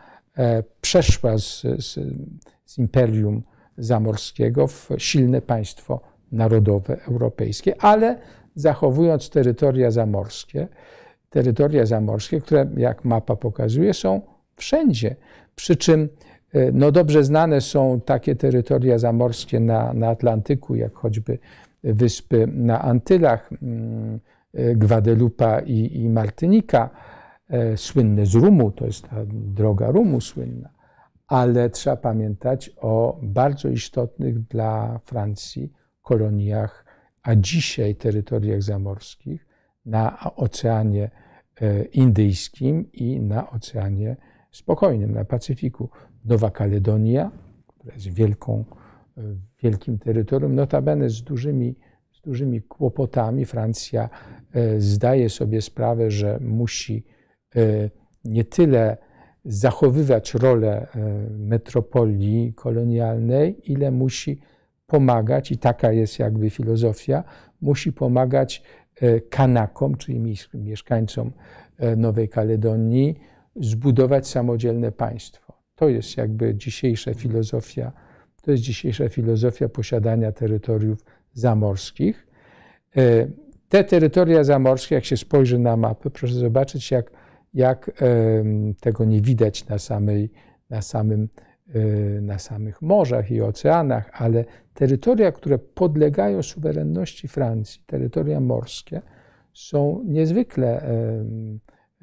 przeszła 0.81 1.39
z, 1.39 1.63
z, 1.63 1.99
z 2.65 2.79
imperium 2.79 3.43
zamorskiego 3.79 4.67
w 4.67 4.89
silne 4.99 5.43
państwo 5.43 6.01
narodowe 6.33 7.01
europejskie, 7.09 7.75
ale 7.83 8.19
zachowując 8.55 9.31
terytoria 9.31 9.91
zamorskie 9.91 10.69
terytoria 11.35 11.87
zamorskie, 11.87 12.41
które, 12.41 12.67
jak 12.77 13.05
mapa 13.05 13.37
pokazuje, 13.37 13.95
są 13.95 14.21
wszędzie. 14.57 15.17
Przy 15.55 15.77
czym 15.77 16.09
e, 16.53 16.73
no 16.73 16.93
dobrze 16.93 17.25
znane 17.25 17.61
są 17.61 18.01
takie 18.01 18.37
terytoria 18.37 18.99
zamorskie 18.99 19.61
na, 19.61 19.93
na 19.95 20.09
Atlantyku, 20.09 20.75
jak 20.75 20.95
choćby 20.95 21.39
wyspy 21.85 22.47
na 22.47 22.83
Antylach, 22.83 23.51
mm, 23.53 24.21
e, 24.55 24.75
Gwadelupa 24.75 25.61
i, 25.61 26.03
i 26.03 26.09
Martynika, 26.09 26.91
e, 27.49 27.77
słynne 27.77 28.27
z 28.27 28.35
Rumu, 28.35 28.71
to 28.71 28.87
jest 28.87 29.09
ta 29.09 29.17
droga 29.33 29.91
Rumu 29.91 30.21
słynna, 30.21 30.69
ale 31.27 31.71
trzeba 31.71 31.97
pamiętać 31.97 32.71
o 32.81 33.19
bardzo 33.23 33.69
istotnych 33.69 34.39
dla 34.39 35.01
Francji 35.05 35.73
koloniach, 36.03 36.85
a 37.23 37.35
dzisiaj 37.35 37.95
terytoriach 37.95 38.63
zamorskich 38.63 39.47
na 39.87 40.19
Oceanie 40.37 41.11
Indyjskim 41.93 42.93
i 42.93 43.21
na 43.21 43.51
Oceanie 43.51 44.17
Spokojnym, 44.51 45.13
na 45.13 45.25
Pacyfiku. 45.25 45.89
Nowa 46.25 46.51
Kaledonia, 46.51 47.31
która 47.67 47.95
jest 47.95 48.09
wielką, 48.09 48.65
wielkim 49.63 49.99
terytorium, 49.99 50.55
notabene 50.55 51.11
z 51.11 51.23
dużymi, 51.23 51.77
z 52.13 52.21
dużymi 52.21 52.63
kłopotami. 52.63 53.45
Francja 53.45 54.09
zdaje 54.79 55.31
sobie 55.31 55.63
sprawę, 55.63 56.11
że 56.11 56.39
musi 56.41 57.05
nie 58.25 58.45
tyle 58.45 58.97
zachowywać 59.45 60.35
rolę 60.35 60.87
metropolii 61.31 62.55
kolonialnej, 62.55 63.73
ile 63.73 63.91
musi 63.91 64.41
pomagać, 64.87 65.53
i 65.53 65.59
taka 65.59 65.93
jest 65.93 66.19
jakby 66.19 66.51
filozofia, 66.51 67.25
musi 67.61 67.93
pomagać 67.93 68.63
e, 68.63 68.84
Kanakom, 69.31 69.97
czyli 69.97 70.37
mieszkańcom 70.55 71.33
e, 71.79 71.97
Nowej 71.97 72.29
Kaledonii, 72.29 73.19
zbudować 73.57 74.29
samodzielne 74.29 74.93
państwo. 74.93 75.53
To 75.75 75.89
jest 75.89 76.17
jakby 76.17 76.55
dzisiejsza 76.55 77.15
filozofia, 77.15 77.93
to 78.43 78.51
jest 78.51 78.63
dzisiejsza 78.63 79.09
filozofia 79.09 79.69
posiadania 79.69 80.33
terytoriów 80.33 81.05
zamorskich. 81.33 82.27
E, 82.97 83.27
te 83.69 83.85
terytoria 83.85 84.45
zamorskie, 84.45 84.95
jak 84.95 85.05
się 85.05 85.17
spojrzy 85.17 85.59
na 85.59 85.77
mapę, 85.77 86.11
proszę 86.11 86.35
zobaczyć, 86.35 86.91
jak, 86.91 87.11
jak 87.55 87.91
tego 88.81 89.05
nie 89.05 89.21
widać 89.21 89.67
na, 89.67 89.79
samej, 89.79 90.31
na 90.71 90.83
samym 90.83 91.29
na 92.21 92.39
samych 92.39 92.83
morzach 92.83 93.31
i 93.31 93.43
oceanach, 93.43 94.11
ale 94.13 94.45
terytoria, 94.75 95.33
które 95.33 95.59
podlegają 95.59 96.43
suwerenności 96.43 97.29
Francji, 97.29 97.83
terytoria 97.87 98.41
morskie, 98.41 99.03
są 99.53 100.03
niezwykle 100.07 100.89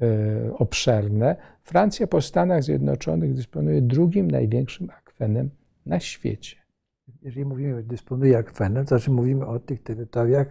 y, 0.00 0.04
y, 0.06 0.56
obszerne. 0.56 1.36
Francja 1.62 2.06
po 2.06 2.20
Stanach 2.20 2.62
Zjednoczonych 2.62 3.34
dysponuje 3.34 3.82
drugim 3.82 4.30
największym 4.30 4.90
akwenem 4.90 5.50
na 5.86 6.00
świecie. 6.00 6.56
Jeżeli 7.22 7.44
mówimy, 7.44 7.74
że 7.74 7.82
dysponuje 7.82 8.38
akwenem, 8.38 8.84
to 8.84 8.88
znaczy 8.88 9.10
mówimy 9.10 9.46
o 9.46 9.58
tych 9.58 9.82
terytoriach, 9.82 10.46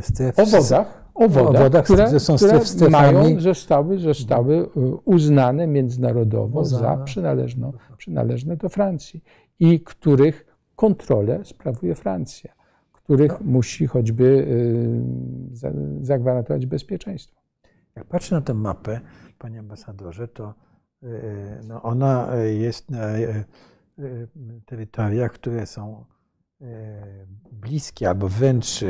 stref, 0.00 0.38
o 0.38 0.46
wodach, 0.46 1.09
o 1.20 1.28
wodach, 1.28 1.60
o 1.60 1.64
wodach 1.64 1.84
które, 1.84 2.20
są 2.20 2.36
które 2.36 2.64
strefami. 2.64 3.18
mają, 3.18 3.40
zostały, 3.40 3.98
zostały 3.98 4.54
y, 4.56 4.68
uznane 5.04 5.66
międzynarodowo 5.66 6.64
za 6.64 6.96
przynależne, 6.96 7.72
przynależne 7.96 8.56
do 8.56 8.68
Francji 8.68 9.24
i 9.58 9.80
których 9.80 10.46
kontrolę 10.76 11.44
sprawuje 11.44 11.94
Francja, 11.94 12.52
których 12.92 13.32
no. 13.32 13.38
musi 13.42 13.86
choćby 13.86 14.24
y, 14.24 16.04
zagwarantować 16.04 16.66
bezpieczeństwo. 16.66 17.40
Jak 17.96 18.04
patrzę 18.04 18.34
na 18.34 18.40
tę 18.40 18.54
mapę, 18.54 19.00
panie 19.38 19.58
ambasadorze, 19.58 20.28
to 20.28 20.54
y, 21.02 21.08
no 21.68 21.82
ona 21.82 22.28
jest 22.58 22.90
na 22.90 23.06
terytoriach, 24.66 25.32
które 25.32 25.66
są 25.66 26.04
bliskie 27.52 28.08
albo 28.08 28.28
wręcz 28.28 28.84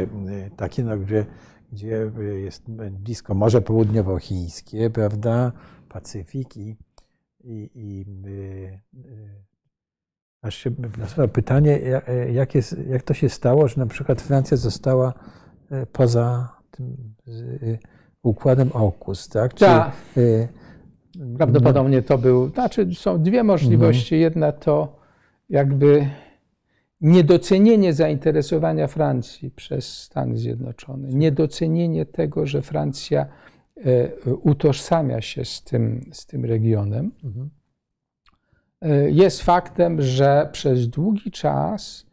takie, 0.57 0.85
no, 0.85 0.99
gdzie, 0.99 1.27
gdzie 1.73 2.11
jest 2.43 2.71
blisko 2.91 3.35
Morze 3.35 3.61
Południowochińskie, 3.61 4.91
prawda, 4.91 5.53
Pacyfik 5.89 6.57
i, 6.57 6.77
i, 7.45 7.71
i 7.75 8.05
aż 10.43 10.55
się 10.55 10.71
nasuwa 10.99 11.29
pytanie, 11.29 11.81
jak, 12.33 12.55
jest, 12.55 12.77
jak 12.89 13.03
to 13.03 13.15
się 13.15 13.29
stało, 13.29 13.69
że 13.69 13.81
na 13.81 13.87
przykład 13.87 14.23
Francja 14.23 14.57
została 14.57 15.15
poza 15.93 16.49
tym 16.71 17.15
układem 18.23 18.71
AUKUS, 18.75 19.29
tak? 19.29 19.55
Czy, 19.55 19.65
tak. 19.65 19.93
Prawdopodobnie 21.37 22.03
to 22.03 22.19
był, 22.19 22.49
znaczy 22.49 22.95
są 22.95 23.23
dwie 23.23 23.45
możliwości. 23.45 24.15
Mhm. 24.15 24.21
Jedna 24.23 24.53
to 24.53 25.01
jakby 25.49 26.11
niedocenienie 27.01 27.95
zainteresowania 27.95 28.87
Francji 28.87 29.51
przez 29.51 30.03
Stany 30.03 30.37
Zjednoczone, 30.37 31.09
niedocenienie 31.09 32.07
tego, 32.07 32.47
że 32.47 32.63
Francja 32.63 33.27
e, 33.77 34.35
utożsamia 34.35 35.21
się 35.21 35.45
z 35.45 35.63
tym, 35.63 36.11
z 36.13 36.27
tym 36.27 36.45
regionem, 36.45 37.13
mhm. 37.25 37.51
E, 38.83 39.11
jest 39.11 39.43
faktem, 39.43 40.03
że 40.03 40.49
przez 40.53 40.89
długi 40.89 41.31
czas 41.31 42.07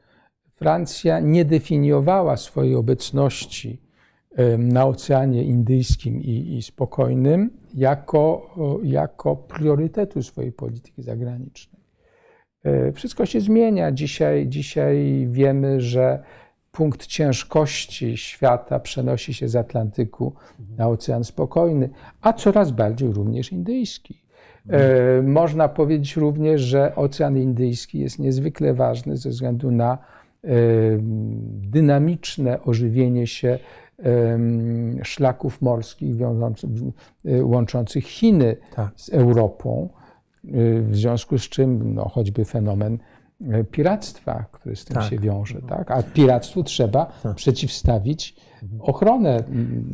Francja 0.55 1.19
nie 1.19 1.45
definiowała 1.45 2.37
swojej 2.37 2.75
obecności 2.75 3.81
e, 4.35 4.57
na 4.57 4.85
Oceanie 4.85 5.43
Indyjskim 5.43 6.21
i, 6.21 6.55
i 6.57 6.61
Spokojnym 6.61 7.49
jako, 7.73 8.55
jako 8.83 9.35
priorytetu 9.35 10.23
swojej 10.23 10.51
polityki 10.51 11.03
zagranicznej. 11.03 11.76
E, 12.67 12.91
wszystko 12.91 13.25
się 13.25 13.41
zmienia. 13.41 13.91
Dzisiaj, 13.91 14.47
dzisiaj 14.47 15.27
wiemy, 15.29 15.81
że 15.81 16.23
punkt 16.71 17.07
ciężkości 17.07 18.17
świata 18.17 18.79
przenosi 18.79 19.33
się 19.33 19.47
z 19.47 19.55
Atlantyku 19.55 20.33
na 20.77 20.87
Ocean 20.87 21.23
Spokojny, 21.23 21.89
a 22.21 22.33
coraz 22.33 22.71
bardziej 22.71 23.11
również 23.11 23.51
indyjski. 23.51 24.21
E, 24.69 25.21
można 25.21 25.69
powiedzieć 25.69 26.15
również, 26.15 26.61
że 26.61 26.95
Ocean 26.95 27.37
Indyjski 27.37 27.99
jest 27.99 28.19
niezwykle 28.19 28.73
ważny 28.73 29.17
ze 29.17 29.29
względu 29.29 29.71
na 29.71 29.97
e, 29.97 30.47
dynamiczne 31.47 32.61
ożywienie 32.61 33.27
się 33.27 33.59
szlaków 35.03 35.61
morskich 35.61 36.15
łączących 37.41 38.05
Chiny 38.07 38.55
tak. 38.75 38.91
z 38.95 39.09
Europą. 39.09 39.89
W 40.81 40.95
związku 40.95 41.37
z 41.37 41.41
czym 41.41 41.93
no, 41.93 42.09
choćby 42.09 42.45
fenomen 42.45 42.97
e, 43.51 43.63
piractwa, 43.63 44.45
który 44.51 44.75
z 44.75 44.85
tym 44.85 44.95
tak. 44.95 45.09
się 45.09 45.19
wiąże. 45.19 45.61
Tak? 45.61 45.91
A 45.91 46.03
piractwu 46.03 46.63
trzeba 46.63 47.05
tak. 47.23 47.35
przeciwstawić 47.35 48.35
ochronę. 48.79 49.43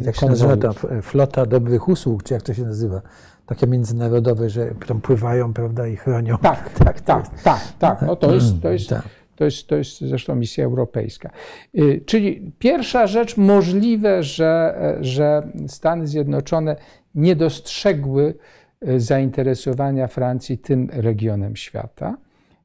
Jak 0.02 0.16
się 0.16 0.26
nazywa 0.26 0.58
ta 0.58 0.74
flota 1.02 1.46
dobrych 1.46 1.88
usług, 1.88 2.24
czy 2.24 2.34
jak 2.34 2.44
to 2.44 2.54
się 2.54 2.64
nazywa? 2.64 3.02
Takie 3.46 3.68
międzynarodowe, 3.68 4.50
że 4.50 4.72
tam 4.88 5.02
pływają 5.02 5.54
prawda, 5.54 5.88
i 5.88 5.96
chronią. 5.96 6.38
Tak, 6.38 6.70
tak, 6.86 7.02
tak, 7.02 7.42
tak. 7.44 7.62
tak. 7.80 8.02
No 8.02 8.16
to, 8.16 8.34
jest, 8.34 8.62
to, 8.62 8.72
jest, 8.72 8.90
tak. 8.90 9.04
to, 9.36 9.46
jest, 9.46 9.68
to 9.68 9.76
jest 9.76 10.02
zresztą 10.02 10.36
misja 10.36 10.66
europejska. 10.66 11.30
Y, 11.78 12.04
czyli 12.06 12.52
pierwsza 12.60 13.08
rzecz, 13.08 13.38
możliwe, 13.38 14.24
że, 14.24 14.76
e, 15.00 15.04
że 15.04 15.48
Stany 15.68 16.08
Zjednoczone 16.08 16.76
nie 17.16 17.36
dostrzegły 17.36 18.36
zainteresowania 18.98 20.08
Francji 20.08 20.58
tym 20.58 20.90
regionem 20.94 21.56
świata. 21.56 22.18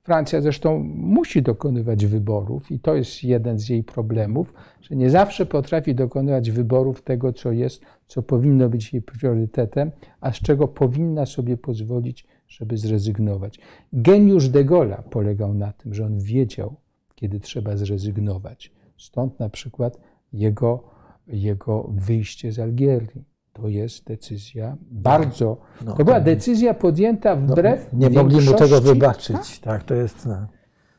Francja 0.03 0.41
zresztą 0.41 0.79
musi 0.95 1.43
dokonywać 1.43 2.07
wyborów, 2.07 2.71
i 2.71 2.81
to 2.81 2.95
jest 2.95 3.25
jeden 3.25 3.59
z 3.59 3.69
jej 3.69 3.85
problemów, 3.85 4.55
że 4.81 4.97
nie 4.97 5.11
zawsze 5.11 5.47
potrafi 5.47 5.95
dokonywać 5.95 6.51
wyborów 6.51 7.03
tego, 7.03 7.33
co 7.33 7.53
jest, 7.53 7.83
co 8.07 8.23
powinno 8.23 8.69
być 8.69 8.93
jej 8.93 9.03
priorytetem, 9.03 9.91
a 10.21 10.33
z 10.33 10.37
czego 10.37 10.69
powinna 10.69 11.27
sobie 11.27 11.57
pozwolić, 11.57 12.27
żeby 12.49 12.77
zrezygnować. 12.77 13.61
Geniusz 13.93 14.49
de 14.49 14.65
Gaulle'a 14.65 15.03
polegał 15.03 15.55
na 15.55 15.73
tym, 15.73 15.95
że 15.95 16.07
on 16.07 16.19
wiedział, 16.19 16.75
kiedy 17.15 17.41
trzeba 17.41 17.77
zrezygnować. 17.77 18.73
Stąd 18.97 19.41
na 19.41 19.49
przykład 19.49 20.01
jego, 20.33 20.85
jego 21.27 21.83
wyjście 21.83 22.53
z 22.53 22.59
Algierii 22.59 23.25
to 23.63 23.69
jest 23.69 24.05
decyzja 24.05 24.77
bardzo. 24.91 25.57
No, 25.85 25.95
to 25.95 26.05
była 26.05 26.21
decyzja 26.21 26.75
podjęta 26.75 27.37
no, 27.37 27.47
wbrew. 27.47 27.89
No, 27.93 28.09
nie 28.09 28.11
mogli 28.11 28.41
mu 28.47 28.55
tego 28.55 28.81
wybaczyć. 28.81 29.61
Tak, 29.61 29.63
tak 29.63 29.85
to 29.85 29.95
jest. 29.95 30.27
No, 30.27 30.47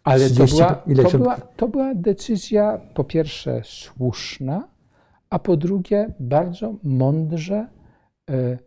Ale 0.03 0.30
to 0.30 0.45
była, 0.45 0.76
to, 1.12 1.18
była, 1.18 1.38
to 1.38 1.68
była 1.68 1.95
decyzja 1.95 2.80
po 2.93 3.03
pierwsze 3.03 3.62
słuszna, 3.64 4.68
a 5.30 5.39
po 5.39 5.57
drugie 5.57 6.14
bardzo 6.20 6.76
mądrze 6.84 7.68
e, 8.30 8.57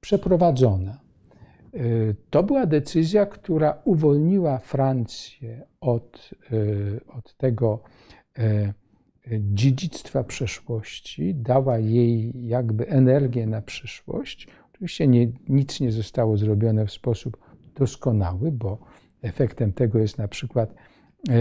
przeprowadzona. 0.00 1.00
E, 1.74 1.78
to 2.30 2.42
była 2.42 2.66
decyzja, 2.66 3.26
która 3.26 3.78
uwolniła 3.84 4.58
Francję 4.58 5.66
od, 5.80 6.30
e, 6.52 7.16
od 7.18 7.36
tego. 7.36 7.82
Dziedzictwa 9.40 10.24
przeszłości, 10.24 11.34
dała 11.34 11.78
jej 11.78 12.46
jakby 12.46 12.88
energię 12.88 13.46
na 13.46 13.62
przyszłość. 13.62 14.48
Oczywiście 14.72 15.06
nie, 15.06 15.32
nic 15.48 15.80
nie 15.80 15.92
zostało 15.92 16.36
zrobione 16.36 16.86
w 16.86 16.92
sposób 16.92 17.36
doskonały, 17.74 18.52
bo 18.52 18.78
efektem 19.22 19.72
tego 19.72 19.98
jest 19.98 20.18
na 20.18 20.28
przykład 20.28 20.74
e, 20.74 21.34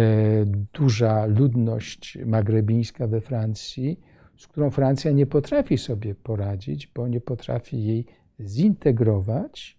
duża 0.74 1.26
ludność 1.26 2.18
magrebińska 2.26 3.08
we 3.08 3.22
Francji, 3.22 4.00
z 4.38 4.48
którą 4.48 4.70
Francja 4.70 5.12
nie 5.12 5.26
potrafi 5.26 5.78
sobie 5.78 6.16
poradzić, 6.16 6.88
bo 6.88 7.08
nie 7.08 7.22
potrafi 7.22 7.84
jej 7.84 8.06
zintegrować, 8.40 9.78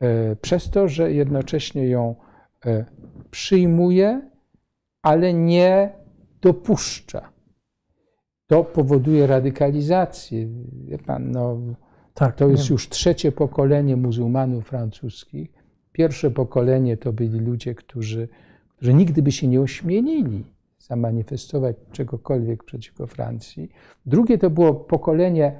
e, 0.00 0.36
przez 0.36 0.70
to, 0.70 0.88
że 0.88 1.12
jednocześnie 1.12 1.86
ją 1.88 2.14
e, 2.66 2.84
przyjmuje, 3.30 4.30
ale 5.02 5.34
nie 5.34 5.92
dopuszcza 6.40 7.35
to 8.46 8.64
powoduje 8.64 9.26
radykalizację. 9.26 10.48
Wie 10.84 10.98
pan, 10.98 11.30
no, 11.30 11.58
Tak, 12.14 12.36
To 12.36 12.48
jest 12.48 12.70
już 12.70 12.88
trzecie 12.88 13.32
pokolenie 13.32 13.96
muzułmanów 13.96 14.68
francuskich. 14.68 15.52
Pierwsze 15.92 16.30
pokolenie 16.30 16.96
to 16.96 17.12
byli 17.12 17.40
ludzie, 17.40 17.74
którzy, 17.74 18.28
którzy 18.76 18.94
nigdy 18.94 19.22
by 19.22 19.32
się 19.32 19.48
nie 19.48 19.60
ośmielili 19.60 20.44
zamanifestować 20.78 21.76
czegokolwiek 21.92 22.64
przeciwko 22.64 23.06
Francji. 23.06 23.70
Drugie 24.06 24.38
to 24.38 24.50
było 24.50 24.74
pokolenie 24.74 25.52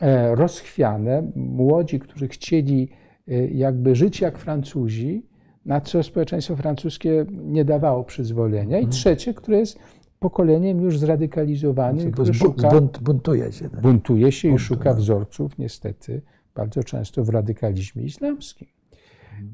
e, 0.00 0.34
rozchwiane, 0.34 1.22
młodzi, 1.36 2.00
którzy 2.00 2.28
chcieli 2.28 2.88
e, 3.28 3.46
jakby 3.46 3.94
żyć 3.94 4.20
jak 4.20 4.38
Francuzi, 4.38 5.26
na 5.64 5.80
co 5.80 6.02
społeczeństwo 6.02 6.56
francuskie 6.56 7.26
nie 7.30 7.64
dawało 7.64 8.04
przyzwolenia. 8.04 8.78
I 8.78 8.86
trzecie, 8.86 9.34
które 9.34 9.58
jest 9.58 9.78
pokoleniem 10.20 10.80
już 10.80 10.98
zradykalizowanym, 10.98 12.06
Bo 12.06 12.12
które 12.12 12.34
szuka 12.34 12.70
zbunt, 12.70 12.98
buntuje 12.98 13.52
się. 13.52 13.70
Tak? 13.70 13.80
buntuje 13.80 14.32
się 14.32 14.48
i 14.48 14.50
Buntuje. 14.50 14.66
szuka 14.66 14.94
wzorców, 14.94 15.58
niestety, 15.58 16.22
bardzo 16.54 16.82
często 16.84 17.24
w 17.24 17.28
radykalizmie 17.28 18.02
islamskim. 18.02 18.68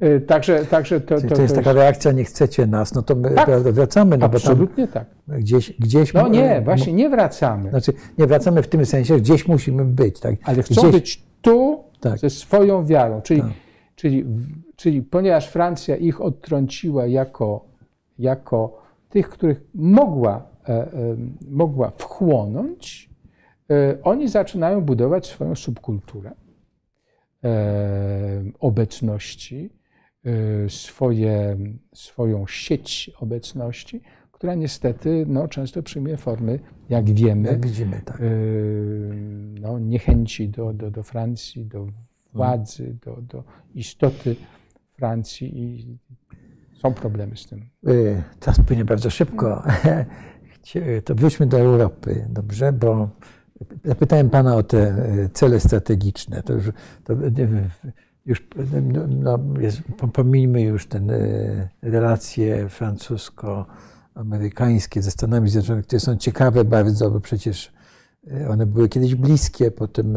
Y, 0.03 0.21
Także, 0.21 0.65
także 0.67 1.01
to, 1.01 1.21
to, 1.21 1.35
to 1.35 1.43
jest 1.43 1.55
taka 1.55 1.73
reakcja, 1.73 2.13
nie 2.13 2.25
chcecie 2.25 2.67
nas, 2.67 2.95
no 2.95 3.03
to 3.03 3.15
my 3.15 3.31
Tak. 3.31 3.51
wracamy, 3.61 4.19
no 4.19 4.27
absolutnie 4.27 4.89
tak. 4.89 5.07
gdzieś, 5.29 5.73
gdzieś... 5.79 6.15
No 6.15 6.29
nie, 6.29 6.61
właśnie 6.65 6.93
nie 6.93 7.09
wracamy, 7.09 7.71
Znaczy, 7.71 7.93
nie 8.19 8.27
wracamy 8.27 8.63
w 8.63 8.69
tym 8.69 8.87
sensie, 8.87 9.15
że 9.15 9.21
gdzieś 9.21 9.49
musimy 9.49 9.85
być, 9.85 10.21
tak? 10.21 10.35
ale 10.43 10.63
chcą 10.63 10.81
gdzieś, 10.83 10.93
być 10.93 11.23
tu 11.43 11.85
Tak. 12.01 12.19
ze 12.19 12.31
swoją 12.31 12.87
wiarą. 12.87 13.21
Czyli, 13.23 13.41
Tak. 13.41 13.51
czyli, 13.97 14.25
czyli 14.77 15.03
ponieważ 15.03 15.49
Francja 15.49 15.97
ich 15.97 16.21
odtrąciła 16.21 17.07
jako, 17.07 17.65
jako 18.19 18.83
tych, 19.09 19.29
których 19.29 19.61
mogła, 19.75 20.37
e, 20.37 20.41
e, 20.41 20.50
mogła 21.49 21.91
wchłonąć, 21.91 23.11
e, 23.71 23.99
oni 24.03 24.29
zaczynają 24.29 24.81
budować 24.81 25.27
swoją 25.27 25.55
subkulturę 25.55 26.33
e, 27.45 28.43
obecności, 28.61 29.71
e, 30.25 30.69
swoje, 30.69 31.57
swoją 31.95 32.47
sieć 32.47 33.11
obecności, 33.21 34.01
która 34.33 34.55
niestety 34.55 35.25
no, 35.29 35.49
często 35.49 35.83
przyjmuje 35.83 36.17
formy, 36.17 36.59
jak 36.89 37.11
wiemy, 37.11 37.49
Jak 37.49 37.67
widzimy, 37.67 38.01
tak. 38.05 38.23
no, 39.61 39.79
niechęci 39.79 40.49
do, 40.49 40.73
do, 40.73 40.91
do 40.91 41.03
Francji, 41.03 41.67
do 41.67 41.87
władzy, 42.35 42.97
do, 43.05 43.23
do 43.23 43.45
istoty 43.75 44.37
Francji 44.91 45.59
i 45.59 45.99
są 46.79 46.95
problemy 46.95 47.37
z 47.37 47.47
tym. 47.47 47.67
Czas 48.41 48.61
płynie 48.61 48.85
bardzo 48.85 49.11
szybko. 49.11 49.63
To 51.05 51.15
wróćmy 51.15 51.47
do 51.47 51.59
Europy, 51.59 52.27
dobrze? 52.29 52.73
Bo 52.73 53.09
zapytałem 53.85 54.31
Pana 54.31 54.57
o 54.57 54.63
te 54.63 54.79
y, 55.25 55.31
cele 55.33 55.61
strategiczne. 55.61 56.43
To 56.43 56.53
już, 56.53 56.65
to 57.05 57.15
już 58.27 58.47
no, 58.83 59.01
no, 59.09 59.39
jest, 59.61 59.83
pomijmy 60.13 60.63
już 60.63 60.87
te 60.87 61.01
relacje 61.83 62.69
francusko-amerykańskie 62.69 65.03
ze 65.03 65.11
Stanami 65.11 65.49
Zjednoczonymi, 65.49 65.85
które 65.85 66.01
są 66.01 66.17
ciekawe 66.17 66.65
bardzo, 66.65 67.11
bo 67.11 67.21
przecież 67.21 67.73
y, 68.33 68.49
one 68.49 68.67
były 68.67 68.89
kiedyś 68.89 69.15
bliskie, 69.15 69.71
potem 69.71 70.15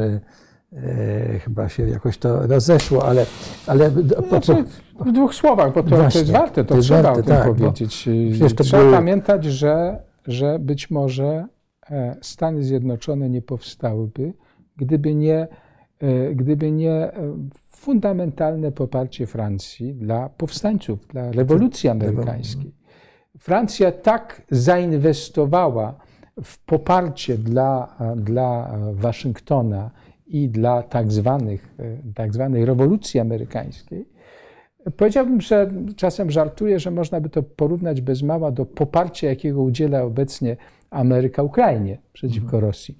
chyba 1.43 1.69
się 1.69 1.89
jakoś 1.89 2.17
to 2.17 2.47
rozeszło, 2.47 3.05
ale, 3.05 3.25
ale 3.67 3.91
po, 3.91 4.23
po, 4.23 4.27
Znaczy, 4.27 4.55
w 4.99 5.11
dwóch 5.11 5.35
słowach, 5.35 5.73
bo 5.73 5.83
to, 5.83 5.89
to 5.89 5.95
Właśnie, 5.95 6.21
jest 6.21 6.31
warte, 6.31 6.63
to, 6.63 6.69
to 6.69 6.75
jest 6.75 6.87
trzeba 6.87 7.01
warte, 7.01 7.19
o 7.19 7.23
tym 7.23 7.35
tak, 7.35 7.45
powiedzieć. 7.45 8.09
to 8.55 8.63
Trzeba 8.63 8.91
pamiętać, 8.91 9.45
że, 9.45 9.99
że 10.27 10.59
być 10.59 10.91
może 10.91 11.47
e, 11.89 12.15
Stany 12.21 12.63
Zjednoczone 12.63 13.29
nie 13.29 13.41
powstałyby, 13.41 14.33
gdyby 14.77 15.15
nie, 15.15 15.47
e, 15.99 16.35
gdyby 16.35 16.71
nie 16.71 16.91
e, 16.91 17.13
fundamentalne 17.69 18.71
poparcie 18.71 19.27
Francji 19.27 19.93
dla 19.93 20.29
powstańców, 20.29 21.07
dla 21.07 21.31
rewolucji 21.31 21.89
amerykańskiej. 21.89 22.71
Francja 23.39 23.91
tak 23.91 24.41
zainwestowała 24.51 25.95
w 26.43 26.65
poparcie 26.65 27.37
dla, 27.37 27.97
dla 28.15 28.77
Waszyngtona 28.93 29.91
i 30.27 30.49
dla 30.49 30.83
tak, 30.83 31.11
zwanych, 31.11 31.75
tak 32.15 32.33
zwanej 32.33 32.65
rewolucji 32.65 33.19
amerykańskiej. 33.19 34.12
Powiedziałbym, 34.97 35.41
że 35.41 35.71
czasem 35.95 36.31
żartuję, 36.31 36.79
że 36.79 36.91
można 36.91 37.21
by 37.21 37.29
to 37.29 37.43
porównać 37.43 38.01
bez 38.01 38.21
mała 38.21 38.51
do 38.51 38.65
poparcia, 38.65 39.27
jakiego 39.27 39.61
udziela 39.61 40.01
obecnie 40.01 40.57
Ameryka 40.89 41.43
Ukrainie 41.43 41.97
przeciwko 42.13 42.59
Rosji. 42.59 42.97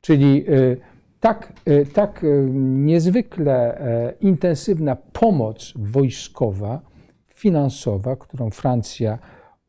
Czyli 0.00 0.50
y, 0.50 0.76
tak, 1.20 1.52
y, 1.68 1.86
tak 1.86 2.24
y, 2.24 2.48
niezwykle 2.60 3.78
e, 3.80 4.14
intensywna 4.20 4.96
pomoc 4.96 5.72
wojskowa, 5.76 6.80
finansowa, 7.28 8.16
którą 8.16 8.50
Francja 8.50 9.18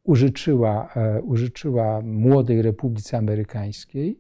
użyczyła, 0.04 0.90
e, 0.96 1.22
użyczyła 1.22 2.02
młodej 2.02 2.62
Republice 2.62 3.18
Amerykańskiej, 3.18 4.20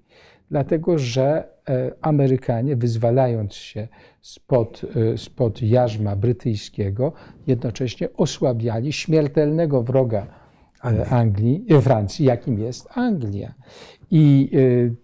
dlatego 0.51 0.97
że 0.97 1.43
e, 1.69 1.91
Amerykanie, 2.01 2.75
wyzwalając 2.75 3.53
się 3.53 3.87
spod, 4.21 4.81
e, 5.13 5.17
spod 5.17 5.61
jarzma 5.61 6.15
brytyjskiego, 6.15 7.11
jednocześnie 7.47 8.09
osłabiali 8.17 8.93
śmiertelnego 8.93 9.83
wroga 9.83 10.27
e, 10.85 11.09
Anglii, 11.09 11.65
Francji, 11.81 12.25
jakim 12.25 12.59
jest 12.59 12.97
Anglia. 12.97 13.53
I 14.11 14.51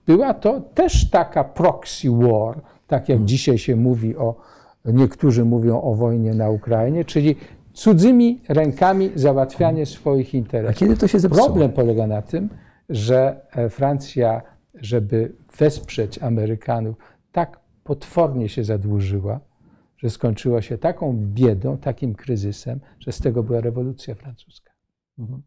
była 0.05 0.33
to 0.33 0.61
też 0.61 1.09
taka 1.09 1.43
proxy 1.43 2.09
war, 2.11 2.61
tak 2.87 3.09
jak 3.09 3.25
dzisiaj 3.25 3.57
się 3.57 3.75
mówi 3.75 4.17
o, 4.17 4.35
niektórzy 4.85 5.45
mówią 5.45 5.81
o 5.81 5.95
wojnie 5.95 6.33
na 6.33 6.49
Ukrainie, 6.49 7.05
czyli 7.05 7.35
cudzymi 7.73 8.41
rękami 8.49 9.11
załatwianie 9.15 9.85
swoich 9.85 10.33
A 10.33 10.37
interesów. 10.37 10.79
kiedy 10.79 10.97
to 10.97 11.07
się 11.07 11.19
zepsuło? 11.19 11.45
Problem 11.45 11.71
polega 11.71 12.07
na 12.07 12.21
tym, 12.21 12.49
że 12.89 13.41
Francja, 13.69 14.41
żeby 14.74 15.36
wesprzeć 15.57 16.19
Amerykanów, 16.19 16.97
tak 17.32 17.59
potwornie 17.84 18.49
się 18.49 18.63
zadłużyła, 18.63 19.39
że 19.97 20.09
skończyło 20.09 20.61
się 20.61 20.78
taką 20.78 21.17
biedą, 21.17 21.78
takim 21.78 22.15
kryzysem, 22.15 22.80
że 22.99 23.11
z 23.11 23.19
tego 23.19 23.43
była 23.43 23.61
rewolucja 23.61 24.15
francuska. 24.15 24.72
Mhm. 25.19 25.41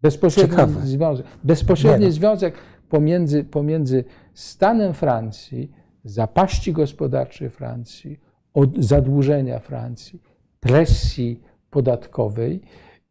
Bezpośredni 0.00 0.50
Ciekawe. 0.50 0.86
związek, 0.86 1.26
bezpośredni 1.44 2.06
no. 2.06 2.12
związek 2.12 2.54
pomiędzy, 2.88 3.44
pomiędzy 3.44 4.04
stanem 4.34 4.94
Francji, 4.94 5.72
zapaści 6.04 6.72
gospodarczej 6.72 7.50
Francji, 7.50 8.20
od 8.54 8.84
zadłużenia 8.84 9.58
Francji, 9.58 10.22
presji 10.60 11.42
podatkowej 11.70 12.62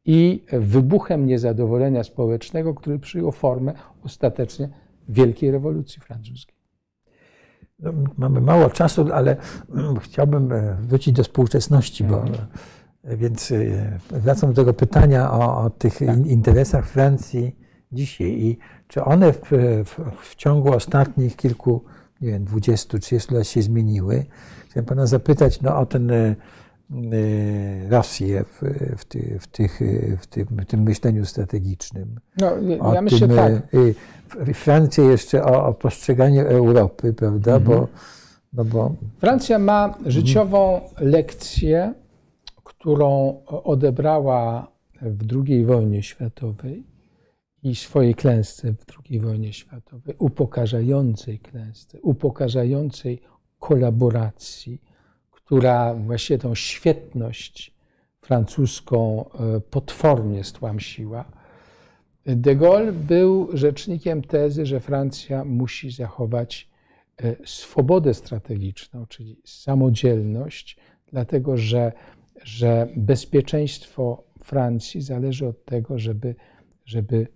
i 0.06 0.44
wybuchem 0.52 1.26
niezadowolenia 1.26 2.04
społecznego, 2.04 2.74
który 2.74 3.00
przyjął 3.00 3.32
formę 3.32 3.74
ostatecznie 4.04 4.70
wielkiej 5.10 5.52
rewolucji 5.52 6.02
francuskiej. 6.02 6.56
No, 7.80 7.94
Mamy 8.18 8.42
mało 8.42 8.70
czasu, 8.70 9.08
ale 9.14 9.38
mm, 9.76 9.98
chciałbym 10.00 10.52
e, 10.52 10.78
wrócić 10.82 11.14
do 11.16 11.24
współczesności, 11.24 12.04
bo 12.04 12.22
Mhm. 12.22 12.48
e, 13.04 13.18
więc 13.18 13.52
e, 13.52 14.00
wracam 14.12 14.50
do 14.50 14.56
tego 14.56 14.74
pytania 14.74 15.32
o, 15.32 15.62
o 15.64 15.70
tych 15.70 15.98
Tak. 16.00 16.18
in- 16.18 16.26
interesach 16.26 16.88
Francji 16.88 17.56
dzisiaj 17.92 18.28
i 18.28 18.58
czy 18.88 19.04
one 19.04 19.34
w, 19.34 19.40
w, 19.86 20.00
w 20.22 20.36
ciągu 20.36 20.74
ostatnich 20.74 21.36
kilku, 21.36 21.84
nie 22.22 22.32
wiem, 22.32 22.46
20-30 22.46 23.34
lat 23.34 23.48
się 23.48 23.62
zmieniły. 23.62 24.26
Chciałem 24.70 24.86
pana 24.86 25.08
zapytać 25.08 25.62
no, 25.62 25.78
o 25.78 25.86
ten 25.86 26.12
Rosję 27.90 28.44
w, 28.44 28.62
w, 28.98 29.06
ty, 29.06 29.38
w, 29.40 29.48
tych, 29.48 29.82
e, 29.82 30.18
w, 30.18 30.28
tym, 30.28 30.46
w 30.48 30.66
tym 30.66 30.84
myśleniu 30.84 31.26
strategicznym. 31.26 32.20
No, 32.38 32.52
ja, 32.94 33.02
myślę 33.02 33.28
tym, 33.28 33.38
tak. 33.38 33.54
e, 33.54 33.60
w- 34.46 34.58
Francję 34.58 35.06
jeszcze 35.06 35.44
o, 35.44 35.66
o 35.66 35.74
postrzeganiu 35.74 36.42
Europy, 36.42 37.14
prawda? 37.14 37.56
Mhm. 37.56 37.64
Bo, 37.80 37.88
no 38.54 38.66
bo 38.66 38.96
Francja 39.18 39.60
ma 39.60 39.98
życiową 40.06 40.82
lekcję, 41.00 41.94
którą 42.64 43.42
odebrała 43.46 44.72
w 45.02 45.48
II 45.48 45.66
wojnie 45.66 46.04
światowej 46.04 46.84
i 47.64 47.76
swojej 47.76 48.16
klęsce 48.16 48.74
w 48.74 48.86
II 49.10 49.20
wojnie 49.20 49.54
światowej, 49.54 50.16
upokarzającej 50.20 51.40
klęsce, 51.40 52.02
upokarzającej 52.02 53.22
kolaboracji, 53.60 54.82
która 55.46 55.94
właściwie 55.94 56.38
tą 56.38 56.56
świetność 56.56 57.76
francuską 58.22 59.26
e, 59.30 59.60
potwornie 59.62 60.44
stłamsiła. 60.44 61.26
De 62.26 62.56
Gaulle 62.56 62.92
był 62.92 63.50
rzecznikiem 63.54 64.22
tezy, 64.22 64.66
że 64.66 64.80
Francja 64.80 65.46
musi 65.46 65.92
zachować 65.92 66.70
e, 67.18 67.36
swobodę 67.46 68.14
strategiczną, 68.14 69.06
czyli 69.08 69.42
samodzielność, 69.46 70.78
dlatego 71.08 71.58
że, 71.58 71.92
że 72.44 72.88
bezpieczeństwo 72.96 74.24
Francji 74.44 75.02
zależy 75.02 75.48
od 75.48 75.66
tego, 75.66 76.00
żeby, 76.00 76.36
żeby 76.86 77.28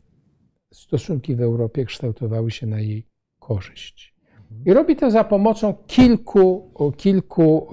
stosunki 0.73 1.35
w 1.35 1.41
Europie 1.41 1.85
kształtowały 1.85 2.51
się 2.51 2.67
na 2.67 2.79
jej 2.79 3.07
korzyść. 3.39 4.18
I 4.65 4.73
robi 4.73 4.95
to 4.95 5.11
za 5.11 5.23
pomocą 5.23 5.73
kilku, 5.87 6.71
kilku 6.97 7.67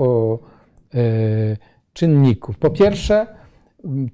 e, 0.95 1.57
czynników. 1.93 2.59
Po 2.59 2.71
pierwsze, 2.71 3.27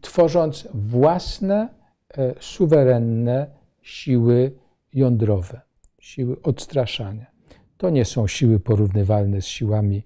tworząc 0.01 0.69
własne, 0.75 1.69
e, 2.17 2.35
suwerenne 2.41 3.47
siły 3.83 4.53
jądrowe, 4.95 5.61
siły 5.99 6.37
odstraszania. 6.43 7.27
To 7.77 7.91
nie 7.91 8.05
są 8.05 8.27
siły 8.27 8.61
porównywalne 8.61 9.41
z 9.41 9.47
siłami 9.47 10.03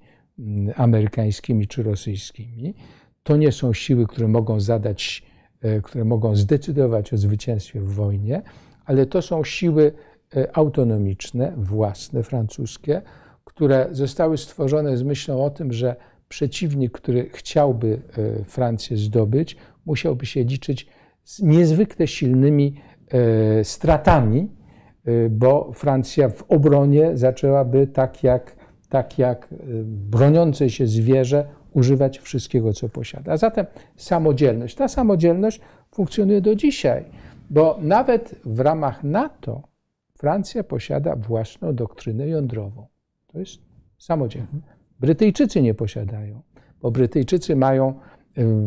amerykańskimi 0.77 1.67
czy 1.67 1.83
rosyjskimi. 1.83 2.75
To 3.23 3.37
nie 3.37 3.53
są 3.53 3.73
siły, 3.73 4.07
które 4.07 4.29
mogą 4.29 4.61
zadać, 4.61 5.23
e, 5.61 5.81
które 5.81 6.05
mogą 6.05 6.37
zdecydować 6.37 7.13
o 7.13 7.17
zwycięstwie 7.17 7.81
w 7.81 7.95
wojnie, 7.95 8.43
ale 8.85 9.07
to 9.07 9.23
są 9.23 9.45
siły 9.45 9.93
autonomiczne, 10.53 11.53
własne, 11.57 12.23
francuskie, 12.23 13.03
które 13.45 13.89
zostały 13.91 14.39
stworzone 14.39 14.97
z 14.97 15.03
myślą 15.03 15.45
o 15.45 15.51
tym, 15.51 15.73
że 15.73 15.97
przeciwnik, 16.29 16.93
który 16.93 17.29
chciałby 17.29 18.03
e, 18.41 18.45
Francję 18.45 18.97
zdobyć, 18.97 19.57
musiałby 19.87 20.27
się 20.27 20.45
liczyć 20.45 20.87
z 21.25 21.43
niezwykle 21.43 22.07
silnymi 22.07 22.75
stratami, 23.63 24.49
bo 25.31 25.73
Francja 25.73 26.29
w 26.29 26.43
obronie 26.49 27.17
zaczęłaby 27.17 27.87
tak 27.87 28.23
jak, 28.23 28.57
tak 28.89 29.19
jak 29.19 29.49
broniące 29.85 30.71
się 30.71 30.87
zwierzę 30.87 31.47
używać 31.77 32.19
wszystkiego, 32.19 32.73
co 32.73 32.89
posiada. 32.89 33.33
A 33.33 33.37
zatem 33.37 33.67
samodzielność. 33.97 34.75
Ta 34.75 34.89
samodzielność 34.89 35.61
funkcjonuje 35.91 36.41
do 36.41 36.55
dzisiaj, 36.55 37.05
bo 37.51 37.79
nawet 37.81 38.35
w 38.45 38.61
ramach 38.61 39.05
NATO 39.05 39.63
Francja 40.17 40.65
posiada 40.65 41.17
własną 41.17 41.75
doktrynę 41.75 42.29
jądrową. 42.29 42.87
To 43.27 43.39
jest 43.39 43.61
samodzielne. 43.99 44.77
Brytyjczycy 45.01 45.63
nie 45.63 45.75
posiadają, 45.75 46.43
bo 46.83 46.91
Brytyjczycy 46.91 47.57
mają 47.57 47.95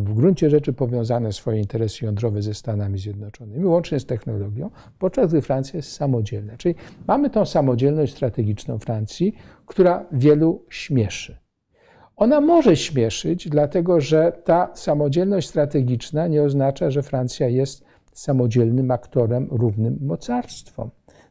w 0.04 0.14
gruncie 0.14 0.50
rzeczy 0.50 0.74
powiązane 0.74 1.34
swoje 1.34 1.60
interesy 1.60 2.06
jądrowe 2.06 2.42
ze 2.42 2.54
Stanami 2.54 3.00
Zjednoczonymi, 3.00 3.66
łącznie 3.66 4.00
z 4.00 4.06
technologią, 4.06 4.70
podczas 5.00 5.32
gdy 5.32 5.42
Francja 5.42 5.78
jest 5.78 5.92
samodzielna. 5.92 6.58
Czyli 6.58 6.76
mamy 7.08 7.30
tą 7.30 7.46
samodzielność 7.46 8.14
strategiczną 8.14 8.80
Francji, 8.80 9.36
która 9.66 10.06
wielu 10.12 10.66
śmieszy. 10.70 11.38
Ona 12.16 12.42
może 12.42 12.76
śmieszyć, 12.76 13.50
dlatego 13.50 14.02
że 14.02 14.42
ta 14.44 14.72
samodzielność 14.76 15.50
strategiczna 15.50 16.28
nie 16.28 16.44
oznacza, 16.44 16.92
że 16.92 17.04
Francja 17.04 17.48
jest 17.48 17.86
samodzielnym 18.14 18.92
aktorem 18.92 19.48
równym 19.52 19.98
mocarstwom. 20.02 20.90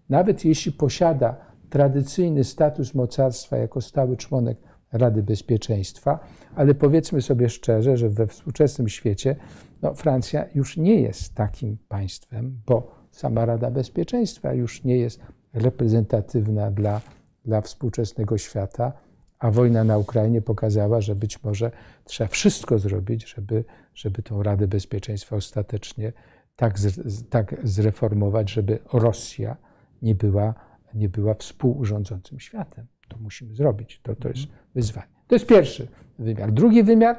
Nawet 0.09 0.45
jeśli 0.45 0.73
posiada 0.73 1.37
tradycyjny 1.71 2.45
status 2.45 2.95
mocarstwa 2.95 3.57
jako 3.57 3.81
stały 3.81 4.17
członek 4.17 4.59
Rady 4.93 5.23
Bezpieczeństwa, 5.23 6.19
ale 6.55 6.75
powiedzmy 6.75 7.23
sobie 7.23 7.49
szczerze, 7.49 7.97
że 7.97 8.09
we 8.09 8.27
współczesnym 8.27 8.89
świecie 8.89 9.37
no, 9.83 9.95
Francja 9.95 10.47
już 10.55 10.77
nie 10.77 11.01
jest 11.01 11.35
takim 11.35 11.79
państwem, 11.89 12.61
bo 12.67 12.95
sama 13.11 13.47
Rada 13.47 13.71
Bezpieczeństwa 13.71 14.53
już 14.53 14.85
nie 14.85 14.97
jest 14.97 15.21
reprezentatywna 15.53 16.71
dla, 16.71 17.01
dla 17.45 17.61
współczesnego 17.61 18.39
świata 18.39 18.93
a 19.39 19.51
wojna 19.51 19.85
na 19.85 19.99
Ukrainie 19.99 20.43
pokazała, 20.43 21.01
że 21.01 21.15
być 21.17 21.45
może 21.45 21.71
trzeba 22.05 22.29
wszystko 22.29 22.79
zrobić, 22.79 23.35
żeby, 23.35 23.65
żeby 23.95 24.23
tą 24.23 24.43
Radę 24.43 24.69
Bezpieczeństwa 24.69 25.37
ostatecznie 25.37 26.13
tak, 26.57 26.79
z, 26.79 27.29
tak 27.29 27.57
zreformować, 27.65 28.51
żeby 28.51 28.79
Rosja 28.93 29.57
nie 30.03 30.15
była, 30.15 30.55
nie 30.95 31.09
była 31.09 31.35
współrządzącym 31.35 32.41
światem. 32.41 32.87
To 33.09 33.19
musimy 33.19 33.55
zrobić. 33.55 34.01
To, 34.03 34.17
to 34.17 34.29
jest 34.29 34.43
wyzwanie. 34.75 35.09
To 35.27 35.35
jest 35.35 35.47
pierwszy 35.47 35.89
wymiar. 36.19 36.53
Drugi 36.53 36.83
wymiar 36.83 37.17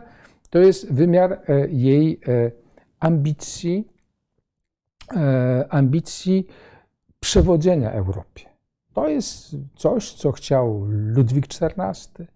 to 0.49 0.59
jest 0.59 0.93
wymiar 0.93 1.41
e, 1.47 1.69
jej 1.69 2.21
e, 2.27 2.51
ambicji, 2.99 3.87
e, 5.15 5.65
ambicji 5.69 6.47
przewodzenia 7.19 7.91
Europie. 7.91 8.49
To 8.93 9.07
jest 9.07 9.55
coś, 9.75 10.13
co 10.13 10.31
chciał 10.31 10.85
Ludwik 10.89 11.45
XIV, 11.45 12.27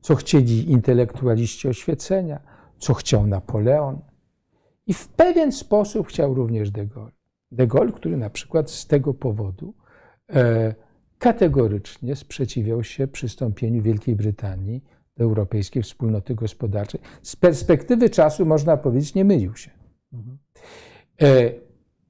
co 0.00 0.14
chcieli 0.14 0.70
intelektualiści 0.70 1.68
oświecenia, 1.68 2.40
co 2.78 2.94
chciał 2.94 3.26
Napoleon. 3.26 3.98
I 4.86 4.94
w 4.94 5.08
pewien 5.08 5.52
sposób 5.52 6.08
chciał 6.08 6.34
również 6.34 6.70
de 6.70 6.86
Gaulle. 6.86 7.12
De 7.52 7.66
Gaulle, 7.66 7.92
który 7.92 8.16
na 8.16 8.30
przykład 8.30 8.70
z 8.70 8.86
tego 8.86 9.14
powodu 9.14 9.74
kategorycznie 11.18 12.16
sprzeciwiał 12.16 12.84
się 12.84 13.06
przystąpieniu 13.06 13.82
Wielkiej 13.82 14.16
Brytanii 14.16 14.84
do 15.16 15.24
Europejskiej 15.24 15.82
Wspólnoty 15.82 16.34
Gospodarczej. 16.34 17.00
Z 17.22 17.36
perspektywy 17.36 18.10
czasu 18.10 18.46
można 18.46 18.76
powiedzieć, 18.76 19.14
nie 19.14 19.24
mylił 19.24 19.56
się. 19.56 19.70
Mhm. 20.12 20.38
E, 21.22 21.50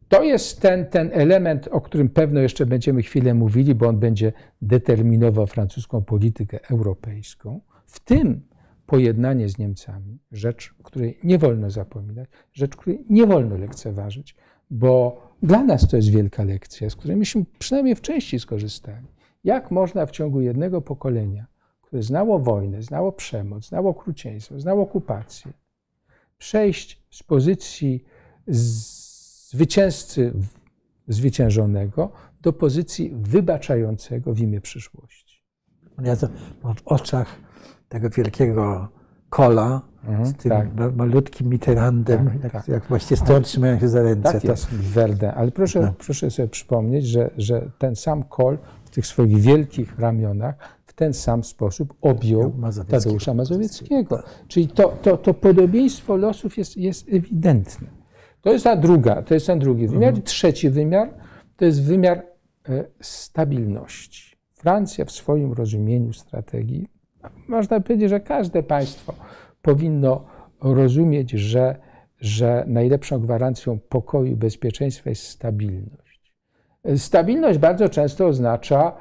to 0.09 0.23
jest 0.23 0.61
ten, 0.61 0.87
ten 0.87 1.11
element, 1.13 1.69
o 1.69 1.81
którym 1.81 2.09
pewno 2.09 2.41
jeszcze 2.41 2.67
będziemy 2.67 3.03
chwilę 3.03 3.35
mówili, 3.35 3.75
bo 3.75 3.89
on 3.89 3.99
będzie 3.99 4.33
determinował 4.63 5.47
francuską 5.47 6.03
politykę 6.03 6.59
europejską, 6.71 7.61
w 7.87 8.01
tym 8.01 8.41
pojednanie 8.87 9.49
z 9.49 9.59
Niemcami, 9.59 10.19
rzecz, 10.33 10.75
której 10.83 11.19
nie 11.25 11.39
wolno 11.39 11.71
zapominać, 11.71 12.29
rzecz, 12.53 12.77
której 12.77 13.05
nie 13.11 13.27
wolno 13.27 13.57
lekceważyć, 13.57 14.37
bo 14.71 15.23
dla 15.43 15.63
nas 15.63 15.89
to 15.89 15.97
jest 15.97 16.11
wielka 16.11 16.45
lekcja, 16.45 16.91
z 16.91 16.97
której 16.97 17.17
myśmy 17.17 17.45
przynajmniej 17.59 17.95
w 17.95 18.01
części 18.01 18.41
skorzystali. 18.41 19.07
Jak 19.45 19.71
można 19.71 20.07
w 20.07 20.11
ciągu 20.11 20.41
jednego 20.41 20.81
pokolenia, 20.81 21.47
które 21.83 22.03
znało 22.03 22.39
wojnę, 22.39 22.83
znało 22.83 23.13
przemoc, 23.13 23.69
znało 23.69 23.91
okrucieństwo, 23.91 24.61
znało 24.61 24.83
okupację, 24.83 25.53
przejść 26.39 27.03
z 27.11 27.23
pozycji 27.23 28.05
zwycięzcy 28.47 30.33
zwyciężonego 31.09 32.13
do 32.41 32.53
pozycji 32.53 33.11
wybaczającego 33.15 34.35
w 34.35 34.41
imię 34.41 34.61
przyszłości. 34.61 35.43
Ja 36.03 36.17
to 36.17 36.29
w 36.65 36.83
oczach 36.85 37.37
tego 37.89 38.11
wielkiego 38.11 38.89
kola 39.31 39.83
mhm, 40.09 40.27
z 40.27 40.35
tym 40.35 40.51
tak. 40.51 40.97
malutkim 40.97 41.49
Mitterrandem, 41.49 42.27
tak, 42.27 42.43
jak, 42.43 42.53
tak. 42.53 42.69
jak 42.69 42.85
właściwie 42.85 43.17
stąd 43.17 43.47
trzymają 43.47 43.79
się 43.79 43.89
za 43.89 44.03
ręce. 44.03 44.33
Tak 44.33 44.43
to... 44.43 44.51
jest 44.51 44.67
Verdun, 44.71 45.29
ale 45.37 45.51
proszę, 45.51 45.81
no. 45.81 45.93
proszę 45.99 46.31
sobie 46.31 46.49
przypomnieć, 46.49 47.07
że, 47.07 47.31
że 47.37 47.71
ten 47.79 47.97
sam 47.97 48.23
kol 48.23 48.59
w 48.85 48.91
tych 48.91 49.07
swoich 49.07 49.39
wielkich 49.39 49.99
ramionach 49.99 50.55
w 50.87 50.93
ten 50.93 51.15
sam 51.15 51.45
sposób 51.45 51.95
objął 52.01 52.53
Mazowieckiego. 52.59 53.03
Tadeusza 53.03 53.35
Mazowieckiego. 53.35 54.17
Tak. 54.17 54.27
Czyli 54.49 54.69
to, 54.69 54.97
to, 55.03 55.17
to 55.17 55.35
podobieństwo 55.35 56.17
losów 56.17 56.59
jest, 56.59 56.77
jest 56.77 57.09
ewidentne. 57.09 57.89
To 58.41 58.53
jest 58.53 58.65
ta 58.65 58.77
druga, 58.77 59.23
to 59.23 59.35
jest 59.35 59.47
ten 59.47 59.59
drugi 59.59 59.89
wymiar. 59.89 60.09
Mhm. 60.09 60.23
Trzeci 60.23 60.71
wymiar 60.71 61.09
to 61.61 61.65
jest 61.65 61.83
wymiar 61.83 62.27
e, 62.69 62.85
stabilności. 63.01 64.37
Francja 64.53 65.05
w 65.05 65.11
swoim 65.11 65.53
rozumieniu 65.53 66.13
strategii, 66.13 66.87
można 67.49 67.81
powiedzieć, 67.81 68.11
że 68.11 68.21
każde 68.21 68.63
państwo 68.63 69.15
powinno 69.63 70.25
rozumieć, 70.61 71.31
że, 71.31 71.77
że 72.21 72.65
najlepszą 72.67 73.21
gwarancją 73.21 73.79
pokoju 73.79 74.33
i 74.33 74.37
bezpieczeństwa 74.37 75.11
jest 75.11 75.23
stabilność. 75.23 76.35
Stabilność 76.97 77.59
bardzo 77.59 77.89
często 77.89 78.27
oznacza 78.27 78.93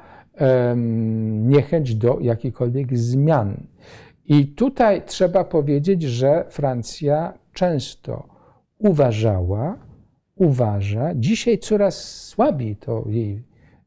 niechęć 1.42 1.94
do 1.94 2.18
jakichkolwiek 2.20 2.98
zmian. 2.98 3.66
I 4.26 4.46
tutaj 4.46 5.02
trzeba 5.06 5.44
powiedzieć, 5.44 6.02
że 6.02 6.44
Francja 6.48 7.32
często 7.52 8.28
uważała, 8.78 9.78
uważa, 10.36 11.14
dzisiaj 11.14 11.58
coraz 11.58 12.24
słabiej 12.24 12.76
to 12.76 13.04
jej, 13.08 13.42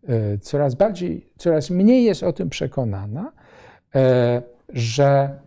e, 0.08 0.38
coraz 0.38 0.76
bardziej, 0.76 1.30
coraz 1.38 1.70
mniej 1.70 2.04
jest 2.04 2.24
o 2.24 2.34
tym 2.34 2.50
przekonana, 2.50 3.32
że 4.70 5.40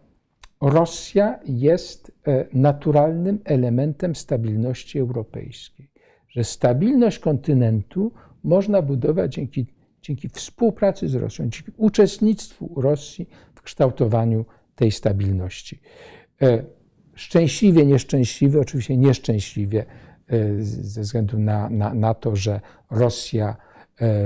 Rosja 0.60 1.38
jest 1.44 2.12
e, 2.26 2.46
naturalnym 2.52 3.38
elementem 3.44 4.14
stabilności 4.14 4.98
europejskiej, 4.98 5.90
że 6.28 6.44
stabilność 6.44 7.18
kontynentu 7.18 8.12
można 8.44 8.82
budować 8.82 9.34
dzięki, 9.34 9.66
dzięki 10.02 10.28
współpracy 10.28 11.08
z 11.08 11.14
Rosją, 11.14 11.48
dzięki 11.48 11.72
uczestnictwu 11.76 12.80
Rosji 12.80 13.28
w 13.54 13.62
kształtowaniu 13.62 14.44
tej 14.74 14.92
stabilności. 14.92 15.80
Szczęśliwie, 17.16 17.86
nieszczęśliwie, 17.86 18.60
oczywiście 18.60 18.96
nieszczęśliwie 18.96 19.84
e, 20.28 20.62
ze 20.62 21.00
względu 21.00 21.38
na, 21.38 21.70
na, 21.70 21.94
na 21.94 22.14
to, 22.14 22.36
że 22.36 22.60
Rosja 22.90 23.48
e, 23.48 23.56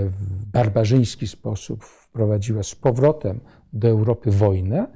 w 0.07 0.45
barbarzyński 0.45 1.27
sposób 1.27 1.85
wprowadziła 1.85 2.63
z 2.63 2.75
powrotem 2.75 3.41
do 3.73 3.89
Europy 3.89 4.31
wojnę, 4.31 4.87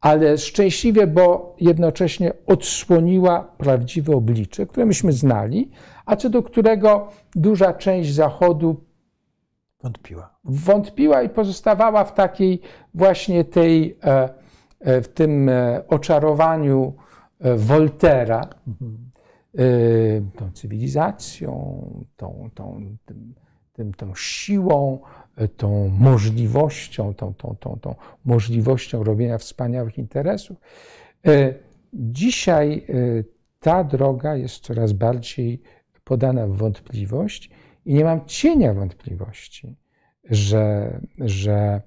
ale 0.00 0.38
szczęśliwie, 0.38 1.06
bo 1.06 1.56
jednocześnie 1.60 2.32
odsłoniła 2.46 3.40
prawdziwe 3.58 4.16
oblicze, 4.16 4.66
które 4.66 4.86
myśmy 4.86 5.12
znali, 5.12 5.70
a 6.06 6.16
co 6.16 6.30
do 6.30 6.42
którego 6.42 7.08
duża 7.34 7.72
część 7.72 8.14
Zachodu 8.14 8.88
Wątpiła. 9.82 10.34
Wątpiła 10.44 11.22
i 11.22 11.28
pozostawała 11.28 12.04
w 12.04 12.14
takiej 12.14 12.60
właśnie 12.94 13.44
tej, 13.44 13.98
e, 14.04 14.28
e, 14.80 15.00
w 15.02 15.08
tym 15.08 15.48
e, 15.48 15.82
oczarowaniu 15.88 16.94
Woltera, 17.56 18.48
mhm. 18.66 19.10
tą 20.36 20.52
cywilizacją, 20.52 21.82
tą, 22.16 22.50
tą, 22.54 22.96
tym, 23.04 23.34
tym, 23.72 23.94
tą 23.94 24.14
siłą, 24.14 24.98
tą 25.56 25.88
możliwością, 25.88 27.14
tą, 27.14 27.34
tą, 27.34 27.56
tą, 27.60 27.78
tą 27.80 27.94
możliwością 28.24 29.04
robienia 29.04 29.38
wspaniałych 29.38 29.98
interesów. 29.98 30.56
Dzisiaj 31.92 32.86
ta 33.60 33.84
droga 33.84 34.36
jest 34.36 34.64
coraz 34.64 34.92
bardziej 34.92 35.62
podana 36.04 36.46
w 36.46 36.56
wątpliwość 36.56 37.50
i 37.84 37.94
nie 37.94 38.04
mam 38.04 38.26
cienia 38.26 38.74
wątpliwości, 38.74 39.76
że, 40.30 41.00
że 41.18 41.82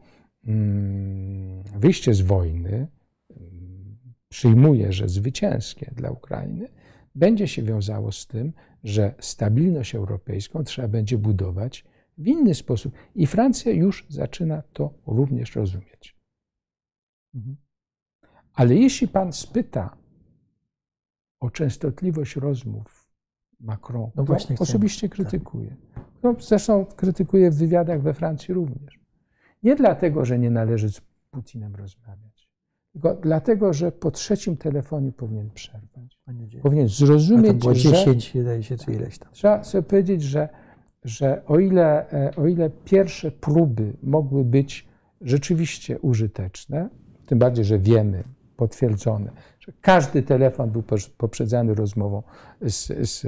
mm, 0.48 1.64
wyjście 1.64 2.14
z 2.14 2.22
wojny, 2.22 2.88
mm, 3.40 3.98
przyjmuję, 4.30 4.94
że 4.94 5.10
zwycięskie 5.10 5.92
dla 5.96 6.12
Ukrainy, 6.12 6.68
będzie 7.16 7.48
się 7.48 7.64
wiązało 7.64 8.12
z 8.12 8.28
tym, 8.28 8.54
że 8.84 9.14
stabilność 9.20 9.96
europejską 9.96 10.64
trzeba 10.64 10.88
będzie 10.88 11.18
budować 11.18 11.84
w 12.22 12.28
inny 12.28 12.56
sposób. 12.56 12.94
I 13.16 13.28
Francja 13.28 13.72
już 13.72 14.06
zaczyna 14.10 14.64
to 14.74 14.94
również 15.08 15.56
rozumieć. 15.56 16.16
Mhm. 17.36 17.56
Ale 18.54 18.76
jeśli 18.76 19.08
pan 19.08 19.34
spyta 19.34 19.98
o 21.40 21.50
częstotliwość 21.50 22.36
rozmów 22.36 23.12
Macron, 23.60 24.10
no 24.16 24.24
właśnie 24.24 24.56
osobiście 24.60 25.10
krytykuje. 25.10 25.76
No, 26.24 26.36
zresztą 26.40 26.86
krytykuje 26.86 27.52
w 27.52 27.58
wywiadach 27.58 28.02
we 28.02 28.14
Francji 28.14 28.54
również. 28.54 29.00
Nie 29.64 29.76
dlatego, 29.76 30.26
że 30.26 30.40
nie 30.40 30.50
należy 30.50 30.90
z 30.90 31.02
Putinem 31.32 31.76
rozmawiać, 31.76 32.50
tylko 32.92 33.16
dlatego, 33.16 33.74
że 33.74 33.92
po 33.92 34.12
trzecim 34.12 34.58
telefonie 34.58 35.12
powinien 35.12 35.52
przerwać. 35.52 36.22
Powinien 36.62 36.88
zrozumieć, 36.88 37.50
A 37.50 37.54
to 37.54 37.60
było 37.60 37.74
10, 37.74 38.32
wydaje 38.34 38.64
się, 38.64 38.78
czy 38.78 38.92
ileś 38.92 39.20
tam. 39.20 39.32
Trzeba 39.32 39.64
sobie 39.64 39.84
powiedzieć, 39.84 40.24
że, 40.24 40.50
że 41.04 41.42
o, 41.46 41.60
ile, 41.60 42.12
e, 42.12 42.36
o 42.36 42.48
ile 42.48 42.70
pierwsze 42.86 43.32
próby 43.32 43.94
mogły 44.04 44.46
być 44.46 44.88
rzeczywiście 45.22 46.00
użyteczne, 46.00 46.90
tym 47.26 47.40
bardziej, 47.40 47.66
że 47.66 47.80
wiemy, 47.80 48.24
potwierdzone, 48.58 49.32
że 49.60 49.72
każdy 49.82 50.24
telefon 50.24 50.70
był 50.70 50.84
poprzedzany 51.18 51.74
rozmową 51.74 52.24
z, 52.62 53.10
z, 53.10 53.22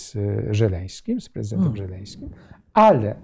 z 0.00 0.16
Żeleńskim, 0.50 1.20
z 1.20 1.28
prezydentem 1.28 1.72
hmm. 1.72 1.88
Żeleńskim, 1.88 2.30
ale 2.74 3.14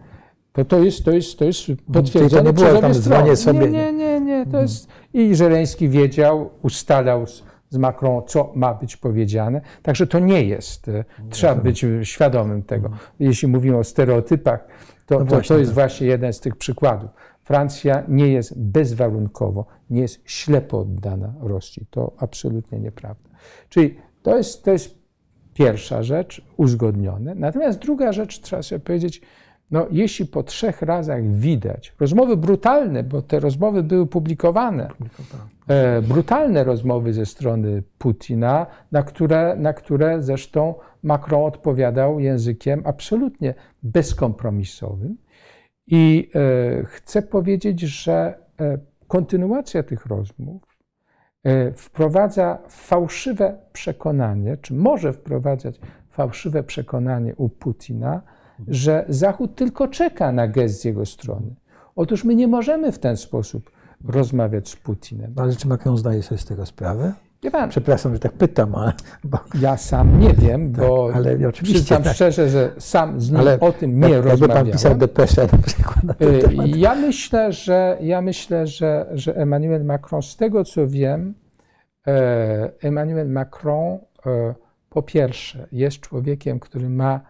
to, 0.52 0.64
to, 0.64 0.78
jest, 0.84 1.04
to, 1.04 1.10
jest, 1.10 1.38
to 1.38 1.44
jest 1.44 1.60
potwierdzone 1.92 2.52
to 2.52 2.64
nie 2.64 2.70
było 2.70 2.80
tam 2.80 2.94
sobie. 3.36 3.60
Nie, 3.60 3.68
nie, 3.70 3.92
nie, 3.92 4.20
nie. 4.20 4.46
To 4.46 4.62
jest, 4.62 4.88
I 5.14 5.34
Żeleński 5.34 5.88
wiedział, 5.88 6.50
ustalał 6.62 7.26
z, 7.26 7.44
z 7.72 7.78
Macron, 7.78 8.22
co 8.26 8.52
ma 8.54 8.74
być 8.74 8.96
powiedziane. 8.96 9.60
Także 9.82 10.06
to 10.06 10.18
nie 10.18 10.42
jest. 10.44 10.88
E, 10.88 11.04
trzeba 11.30 11.54
być 11.54 11.86
świadomym 12.02 12.62
tego. 12.62 12.88
Hmm. 12.88 13.06
Jeśli 13.20 13.48
mówimy 13.48 13.76
o 13.76 13.84
stereotypach, 13.84 14.66
to, 15.06 15.18
no 15.18 15.24
to, 15.24 15.40
to 15.40 15.58
jest 15.58 15.70
tak. 15.70 15.74
właśnie 15.74 16.06
jeden 16.06 16.32
z 16.32 16.40
tych 16.40 16.56
przykładów. 16.56 17.10
Francja 17.42 18.02
nie 18.08 18.28
jest 18.28 18.60
bezwarunkowo, 18.60 19.66
nie 19.90 20.00
jest 20.00 20.20
ślepo 20.24 20.78
oddana 20.78 21.34
Rosji. 21.40 21.86
To 21.90 22.12
absolutnie 22.18 22.78
nieprawda. 22.80 23.30
Czyli 23.68 23.96
to 24.22 24.36
jest, 24.36 24.64
to 24.64 24.70
jest 24.70 24.98
pierwsza 25.54 26.02
rzecz, 26.02 26.46
uzgodnione. 26.56 27.34
Natomiast 27.34 27.78
druga 27.78 28.12
rzecz, 28.12 28.40
trzeba 28.40 28.62
sobie 28.62 28.80
powiedzieć, 28.80 29.20
no, 29.72 29.86
jeśli 29.90 30.26
po 30.26 30.42
trzech 30.42 30.82
razach 30.82 31.24
widać 31.24 31.94
rozmowy 32.00 32.36
brutalne, 32.36 33.02
bo 33.02 33.22
te 33.22 33.40
rozmowy 33.40 33.82
były 33.82 34.06
publikowane, 34.06 34.88
e, 35.68 36.02
brutalne 36.02 36.64
rozmowy 36.64 37.12
ze 37.12 37.26
strony 37.26 37.82
Putina, 37.98 38.66
na 38.92 39.02
które, 39.02 39.56
na 39.56 39.72
które 39.72 40.22
zresztą 40.22 40.74
Macron 41.02 41.44
odpowiadał 41.44 42.20
językiem 42.20 42.82
absolutnie 42.84 43.54
bezkompromisowym. 43.82 45.16
I 45.86 46.30
e, 46.34 46.84
chcę 46.84 47.22
powiedzieć, 47.22 47.80
że 47.80 48.38
e, 48.60 48.78
kontynuacja 49.08 49.82
tych 49.82 50.06
rozmów 50.06 50.62
e, 51.44 51.72
wprowadza 51.72 52.58
fałszywe 52.68 53.58
przekonanie, 53.72 54.56
czy 54.56 54.74
może 54.74 55.12
wprowadzać 55.12 55.80
fałszywe 56.10 56.62
przekonanie 56.62 57.34
u 57.36 57.48
Putina, 57.48 58.22
że 58.68 59.04
Zachód 59.08 59.54
tylko 59.54 59.88
czeka 59.88 60.32
na 60.32 60.48
gest 60.48 60.80
z 60.80 60.84
jego 60.84 61.06
strony. 61.06 61.54
Otóż 61.96 62.24
my 62.24 62.34
nie 62.34 62.48
możemy 62.48 62.92
w 62.92 62.98
ten 62.98 63.16
sposób 63.16 63.70
rozmawiać 64.08 64.68
z 64.68 64.76
Putinem. 64.76 65.32
Ale 65.36 65.56
czy 65.56 65.68
Macron 65.68 65.96
zdaje 65.96 66.22
sobie 66.22 66.38
z 66.38 66.44
tego 66.44 66.66
sprawę? 66.66 67.12
Pan, 67.52 67.70
Przepraszam, 67.70 68.12
że 68.12 68.18
tak 68.18 68.32
pytam, 68.32 68.74
ale. 68.74 68.92
Bo... 69.24 69.38
Ja 69.60 69.76
sam 69.76 70.20
nie 70.20 70.34
wiem, 70.34 70.72
tak, 70.72 70.84
bo 70.84 71.10
ale 71.14 71.48
oczywiście 71.48 71.96
tak. 71.96 72.14
szczerze, 72.14 72.48
że 72.48 72.72
sam 72.78 73.20
z 73.20 73.30
nim 73.30 73.40
ale 73.40 73.60
o 73.60 73.72
tym 73.72 74.00
nie 74.00 74.10
jak, 74.10 74.24
rozmawiałem. 74.24 74.64
pan 74.64 74.72
pisał 74.72 74.94
depeszę 74.94 75.48
na 75.52 75.58
przykład. 75.58 76.04
Na 76.04 76.14
y, 76.26 76.54
ja 76.76 76.94
myślę, 76.94 77.52
że, 77.52 77.98
ja 78.00 78.20
myślę 78.20 78.66
że, 78.66 79.06
że 79.12 79.36
Emmanuel 79.36 79.84
Macron, 79.84 80.22
z 80.22 80.36
tego 80.36 80.64
co 80.64 80.88
wiem, 80.88 81.34
e, 82.06 82.72
Emmanuel 82.82 83.28
Macron 83.28 83.98
e, 84.26 84.54
po 84.90 85.02
pierwsze 85.02 85.66
jest 85.72 86.00
człowiekiem, 86.00 86.60
który 86.60 86.88
ma 86.90 87.20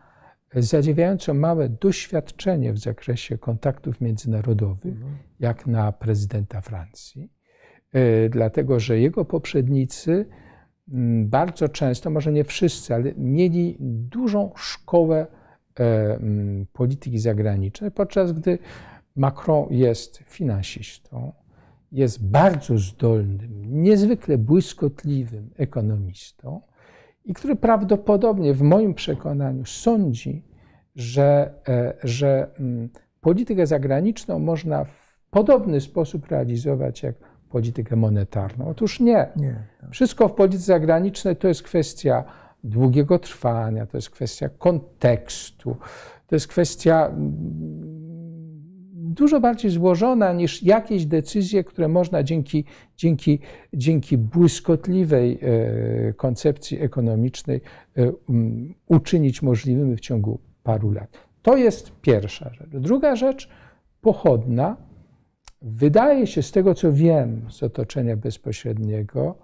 zadziwiająco 0.55 1.34
małe 1.34 1.68
doświadczenie 1.68 2.72
w 2.72 2.78
zakresie 2.78 3.38
kontaktów 3.38 4.00
międzynarodowych, 4.00 4.94
mhm. 4.94 5.16
jak 5.40 5.66
na 5.66 5.92
prezydenta 5.92 6.61
Francji. 6.61 7.32
E, 7.92 8.28
dlatego 8.28 8.80
że 8.80 9.00
jego 9.00 9.24
poprzednicy 9.24 10.26
mm, 10.92 11.28
bardzo 11.28 11.68
często, 11.68 12.11
może 12.11 12.32
nie 12.32 12.44
wszyscy, 12.44 12.94
ale 12.94 13.12
mieli 13.16 13.76
dużą 13.80 14.53
szkołę 14.57 15.26
e, 15.80 15.84
mm, 16.14 16.66
polityki 16.72 17.18
zagranicznej, 17.18 17.90
podczas 17.90 18.32
gdy 18.32 18.59
Macron 19.16 19.66
jest 19.70 20.18
finansistą, 20.18 21.32
jest 21.92 22.28
bardzo 22.28 22.78
zdolnym, 22.78 23.82
niezwykle 23.82 24.38
błyskotliwym 24.38 25.50
ekonomistą 25.57 26.61
i 27.25 27.35
który 27.35 27.57
prawdopodobnie, 27.57 28.55
w 28.55 28.62
moim 28.62 28.95
przekonaniu, 28.95 29.64
sądzi, 29.66 30.43
że, 30.97 31.55
e, 31.68 31.95
że 32.05 32.47
mm, 32.61 32.89
politykę 33.20 33.66
zagraniczną 33.66 34.39
można 34.39 34.85
w 34.85 35.18
podobny 35.31 35.81
sposób 35.81 36.29
realizować 36.29 37.03
jak 37.03 37.14
politykę 37.51 37.97
monetarną. 37.97 38.68
Otóż 38.68 39.01
nie. 39.01 39.29
nie 39.37 39.57
tak. 39.81 39.91
Wszystko 39.91 40.29
w 40.29 40.35
polityce 40.35 40.64
zagranicznej 40.64 41.37
to 41.37 41.49
jest 41.49 41.62
kwestia 41.62 42.25
długiego 42.64 43.18
trwania, 43.18 43.87
to 43.87 43.97
jest 43.97 44.11
kwestia 44.11 44.49
kontekstu, 44.49 45.77
to 46.27 46.37
jest 46.37 46.49
kwestia 46.49 47.07
mm, 47.07 47.91
dużo 49.12 49.40
bardziej 49.40 49.70
złożona 49.70 50.32
niż 50.32 50.62
jakieś 50.62 51.06
decyzje, 51.06 51.64
które 51.64 51.88
można 51.88 52.22
dzięki, 52.22 52.64
dzięki, 52.96 53.38
dzięki 53.74 54.18
błyskotliwej 54.18 55.38
e, 55.42 56.12
koncepcji 56.12 56.80
ekonomicznej 56.80 57.60
e, 57.96 58.12
uczynić 58.86 59.42
możliwymi 59.42 59.96
w 59.96 60.00
ciągu 60.00 60.38
paru 60.62 60.90
lat. 60.90 61.18
To 61.42 61.56
jest 61.56 61.92
pierwsza 62.00 62.50
rzecz. 62.54 62.68
Druga 62.70 63.16
rzecz, 63.16 63.48
pochodna, 64.00 64.76
Wydaje 65.62 66.26
się, 66.26 66.42
z 66.42 66.52
tego 66.52 66.74
co 66.74 66.92
wiem 66.92 67.46
z 67.50 67.62
otoczenia 67.62 68.16
bezpośredniego, 68.16 69.38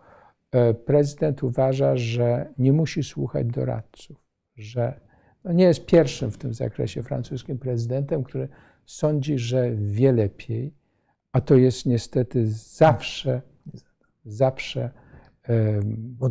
e, 0.53 0.75
prezydent 0.75 1.43
uważa, 1.43 1.97
że 1.97 2.53
nie 2.59 2.73
musi 2.73 3.03
słuchać 3.03 3.47
doradców, 3.47 4.17
że 4.57 5.01
no 5.45 5.53
nie 5.53 5.65
jest 5.65 5.87
pierwszym 5.87 6.31
w 6.31 6.39
tym 6.39 6.55
zakresie 6.55 7.03
francuskim 7.03 7.59
prezydentem, 7.59 8.25
który 8.25 8.49
sądzi, 8.89 9.39
że 9.39 9.71
wie 9.77 10.13
lepiej, 10.13 10.75
a 11.33 11.41
to 11.41 11.57
jest 11.57 11.87
niestety 11.87 12.47
zawsze, 12.51 13.43
zawsze 14.25 14.91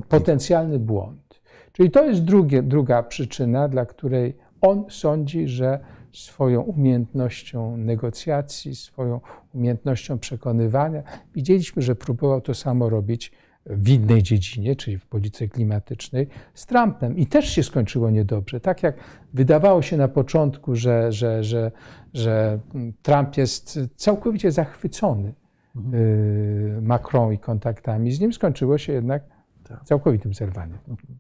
potencjalny 0.10 0.80
błąd. 0.80 1.42
Czyli 1.72 1.92
to 1.92 2.06
jest 2.06 2.24
drugie, 2.24 2.64
druga 2.64 3.04
przyczyna, 3.04 3.68
dla 3.68 3.86
której 3.86 4.38
on 4.62 4.86
sądzi, 4.90 5.48
że 5.48 5.80
swoją 6.14 6.62
umiejętnością 6.62 7.78
negocjacji, 7.78 8.76
swoją 8.76 9.22
umiejętnością 9.54 10.20
przekonywania. 10.20 11.04
Widzieliśmy, 11.36 11.82
że 11.82 11.96
próbował 11.96 12.42
to 12.42 12.54
samo 12.54 12.90
robić 12.90 13.32
w 13.70 13.90
innej 13.90 14.24
dziedzinie, 14.24 14.76
czyli 14.76 14.98
w 14.98 15.06
polityce 15.06 15.48
klimatycznej, 15.48 16.28
z 16.54 16.66
Trumpem. 16.66 17.18
I 17.18 17.28
też 17.28 17.50
się 17.50 17.64
skończyło 17.64 18.10
niedobrze. 18.10 18.60
Tak 18.60 18.84
jak 18.84 18.96
wydawało 19.34 19.82
się 19.82 19.98
na 19.98 20.08
początku, 20.08 20.76
że, 20.76 21.12
że, 21.12 21.44
że, 21.44 21.72
że 22.14 22.60
Trump 23.02 23.38
jest 23.38 23.80
całkowicie 23.96 24.52
zachwycony 24.52 25.34
mhm. 25.76 25.96
Y, 25.96 26.80
Macron 26.82 27.34
i 27.34 27.40
kontaktami 27.40 28.12
z 28.12 28.20
nim, 28.20 28.34
skończyło 28.34 28.78
się 28.78 28.94
jednak 28.94 29.24
tak. 29.64 29.84
całkowitym 29.84 30.34
zerwaniem. 30.34 30.78
Mhm. 30.88 31.18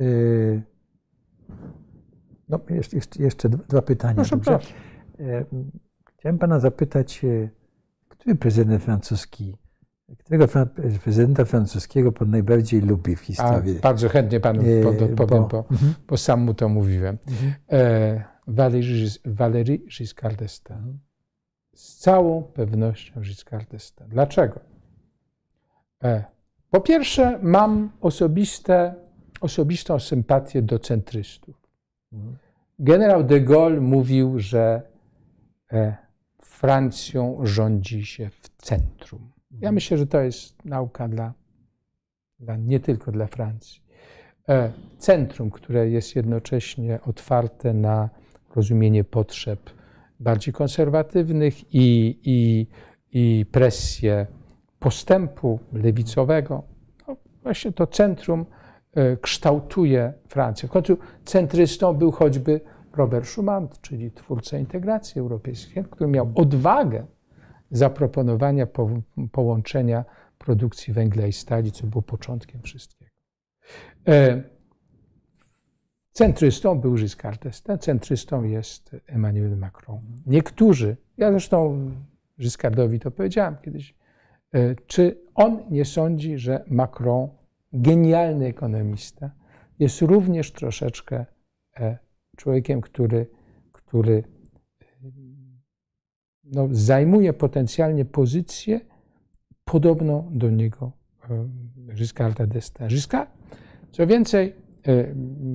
Y 0.00 0.62
No, 2.48 2.60
jeszcze, 2.70 3.22
jeszcze, 3.22 3.48
dwa 3.48 3.82
pytania. 3.82 4.14
Proszę, 4.14 4.38
proszę. 4.38 4.68
E, 5.20 5.44
Chciałem 6.18 6.38
pana 6.38 6.60
zapytać, 6.60 7.24
e, 7.24 7.48
który 8.08 8.34
prezydent 8.34 8.82
francuski, 8.82 9.56
którego 10.18 10.46
prezydenta 11.04 11.44
francuskiego 11.44 12.12
pan 12.12 12.30
najbardziej 12.30 12.80
lubi 12.80 13.16
w 13.16 13.20
A, 13.20 13.24
historii? 13.24 13.74
bardzo 13.80 14.08
chętnie 14.08 14.40
panu 14.40 14.62
powiem, 15.16 15.46
bo, 15.48 15.64
Mhm. 15.70 15.94
bo 16.08 16.16
sam 16.16 16.40
mu 16.40 16.54
to 16.54 16.68
mówiłem. 16.68 17.18
Mhm. 17.28 17.52
E, 17.72 18.24
Valéry 19.24 19.78
Giscard 19.78 20.40
d'Estaing. 20.40 20.94
Z 21.74 21.96
całą 21.96 22.42
pewnością 22.42 23.20
Giscard 23.20 23.70
d'Estaing. 23.72 24.08
Dlaczego? 24.08 24.60
E, 26.04 26.24
po 26.70 26.80
pierwsze, 26.80 27.38
mam 27.42 27.90
osobiste, 28.00 28.94
osobistą 29.40 29.98
sympatię 29.98 30.62
do 30.62 30.78
centrystów. 30.78 31.56
Mhm. 32.12 32.36
Generał 32.78 33.24
de 33.24 33.40
Gaulle 33.40 33.80
mówił, 33.80 34.38
że 34.38 34.82
e, 35.72 35.96
Francją 36.42 37.38
rządzi 37.42 38.06
się 38.06 38.30
w 38.30 38.48
centrum. 38.62 39.30
Ja 39.58 39.72
myślę, 39.72 39.98
że 39.98 40.06
to 40.06 40.20
jest 40.20 40.64
nauka 40.64 41.08
dla, 41.08 41.34
dla 42.40 42.56
nie 42.56 42.80
tylko 42.80 43.12
dla 43.12 43.26
Francji. 43.26 43.82
E, 44.48 44.72
Centrum, 44.98 45.50
które 45.50 45.90
jest 45.90 46.16
jednocześnie 46.16 46.98
otwarte 47.06 47.74
na 47.74 48.08
rozumienie 48.56 49.04
potrzeb 49.04 49.70
bardziej 50.20 50.54
konserwatywnych 50.54 51.74
i, 51.74 52.18
i, 52.24 52.66
i 53.12 53.46
presję 53.46 54.26
postępu 54.78 55.60
lewicowego. 55.72 56.62
No, 57.08 57.16
właśnie 57.42 57.72
to 57.72 57.86
centrum 57.86 58.46
e, 58.94 59.16
kształtuje 59.16 60.12
Francję. 60.28 60.68
W 60.68 60.72
końcu 60.72 60.98
centrystą 61.24 61.94
był 61.94 62.10
choćby 62.10 62.60
Robert 62.96 63.26
Schuman, 63.26 63.68
czyli 63.80 64.10
twórca 64.10 64.58
integracji 64.58 65.20
europejskiej, 65.20 65.84
który 65.90 66.10
miał 66.10 66.32
odwagę 66.34 67.06
zaproponowania 67.70 68.66
po, 68.66 68.90
połączenia 69.32 70.04
produkcji 70.38 70.92
węgla 70.92 71.26
i 71.26 71.32
stali, 71.32 71.72
co 71.72 71.86
było 71.86 72.02
początkiem 72.02 72.62
wszystkiego. 72.62 73.10
E, 74.08 74.42
Centrystą 76.12 76.80
był 76.80 76.94
Giscard 76.94 77.44
d'Estaing, 77.44 77.78
centrystą 77.78 78.44
jest 78.44 78.96
Emmanuel 79.06 79.56
Macron. 79.56 80.00
Niektórzy, 80.26 80.96
ja 81.16 81.30
zresztą 81.30 81.90
Giscardowi 82.40 83.00
to 83.00 83.10
powiedziałem 83.10 83.56
kiedyś, 83.62 83.94
e, 84.52 84.74
czy 84.86 85.20
on 85.34 85.62
nie 85.70 85.84
sądzi, 85.84 86.38
że 86.38 86.64
Macron, 86.66 87.28
genialny 87.72 88.46
ekonomista, 88.46 89.30
jest 89.78 90.02
również 90.02 90.52
troszeczkę 90.52 91.26
e, 91.76 91.98
człowiekiem, 92.36 92.80
który, 92.80 93.26
który 93.72 94.24
no, 96.52 96.68
zajmuje 96.70 97.32
potencjalnie 97.32 98.04
pozycję 98.04 98.80
podobną 99.64 100.28
do 100.30 100.50
niego 100.50 100.92
e, 101.30 101.48
Giscarda 101.94 102.46
d'Estaing. 102.46 102.90
Giscard, 102.90 103.30
co 103.90 104.06
więcej, 104.06 104.54
e, 104.86 105.14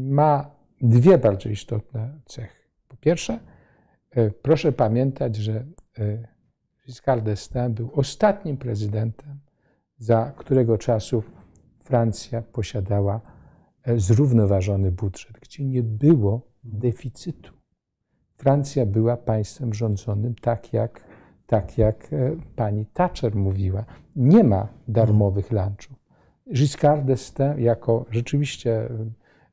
ma 0.09 0.51
dwie 0.81 1.17
bardzo 1.17 1.49
istotne 1.49 2.19
cechy. 2.25 2.63
Po 2.87 2.97
pierwsze, 2.97 3.39
e, 4.11 4.31
proszę 4.31 4.71
pamiętać, 4.71 5.35
że 5.35 5.65
Giscard 6.85 7.23
d'Estaing 7.23 7.73
był 7.73 7.91
ostatnim 7.93 8.57
prezydentem, 8.57 9.39
za 9.97 10.33
którego 10.37 10.77
czasów 10.77 11.31
Francja 11.79 12.41
posiadała 12.41 13.21
zrównoważony 13.97 14.91
budżet, 14.91 15.39
gdzie 15.41 15.65
nie 15.65 15.83
było 15.83 16.41
deficytu. 16.63 17.54
Francja 18.35 18.85
była 18.85 19.17
państwem 19.17 19.73
rządzonym 19.73 20.35
tak 20.41 20.73
jak, 20.73 21.03
tak 21.47 21.77
jak 21.77 22.13
e, 22.13 22.35
pani 22.55 22.85
Thatcher 22.85 23.35
mówiła. 23.35 23.85
Nie 24.15 24.43
ma 24.43 24.67
darmowych 24.87 25.51
lunchów. 25.51 26.05
Giscard 26.53 27.05
d'Estaing 27.05 27.57
jako 27.57 28.05
rzeczywiście 28.11 28.89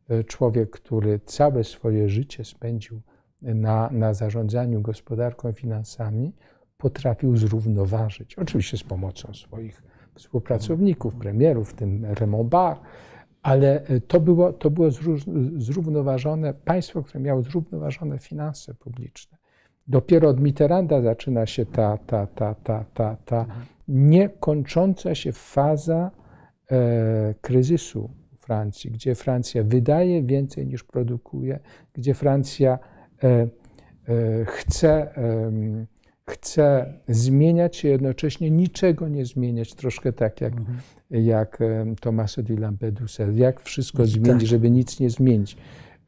e, 0.08 0.24
człowiek, 0.24 0.70
który 0.70 1.20
całe 1.26 1.64
swoje 1.64 2.08
życie 2.08 2.44
spędził 2.44 3.00
na, 3.42 3.90
na 3.92 4.14
zarządzaniu 4.14 4.80
gospodarką 4.80 5.50
i 5.50 5.52
finansami, 5.52 6.32
potrafił 6.78 7.36
zrównoważyć. 7.36 8.34
Oczywiście 8.34 8.76
z 8.76 8.82
pomocą 8.82 9.34
swoich 9.34 9.82
współpracowników, 10.14 11.14
premierów, 11.14 11.70
w 11.70 11.74
tym 11.74 12.04
Raymond 12.04 12.48
Barre, 12.48 12.80
ale 13.43 13.86
e, 13.86 14.01
to 14.01 14.20
było, 14.20 14.53
to 14.53 14.70
było 14.70 14.88
zró- 14.88 15.61
zrównoważone 15.61 16.55
państwo, 16.55 17.03
które 17.03 17.20
miało 17.20 17.43
zrównoważone 17.43 18.18
finanse 18.18 18.74
publiczne. 18.74 19.38
Dopiero 19.86 20.28
od 20.28 20.40
Mitterranda 20.40 21.03
zaczyna 21.03 21.47
się 21.47 21.66
ta, 21.66 21.99
ta, 22.07 22.26
ta, 22.26 22.55
ta, 22.55 22.84
ta, 22.95 23.16
ta 23.24 23.47
niekończąca 23.88 25.14
się 25.14 25.32
faza 25.32 26.11
e, 26.70 27.34
kryzysu 27.40 28.11
Francji, 28.38 28.90
gdzie 28.90 29.14
Francja 29.14 29.62
wydaje 29.62 30.22
więcej 30.22 30.66
niż 30.66 30.84
produkuje, 30.84 31.61
gdzie 31.93 32.14
Francja 32.14 32.78
e, 33.22 33.28
e, 33.28 33.49
chce, 34.45 35.14
chce 36.26 36.94
zmieniać 37.08 37.76
się, 37.76 37.88
jednocześnie 37.88 38.50
niczego 38.50 39.08
nie 39.08 39.24
zmieniać, 39.24 39.74
troszkę 39.74 40.12
tak 40.12 40.40
jak, 40.40 40.52
jak 41.10 41.60
em, 41.60 41.96
Tommaso 41.96 42.42
di 42.42 42.56
Lampedusa, 42.56 43.24
jak 43.34 43.60
wszystko 43.60 44.06
zmienić, 44.06 44.48
żeby 44.48 44.70
nic 44.70 45.00
nie 45.00 45.10
zmienić. 45.10 45.56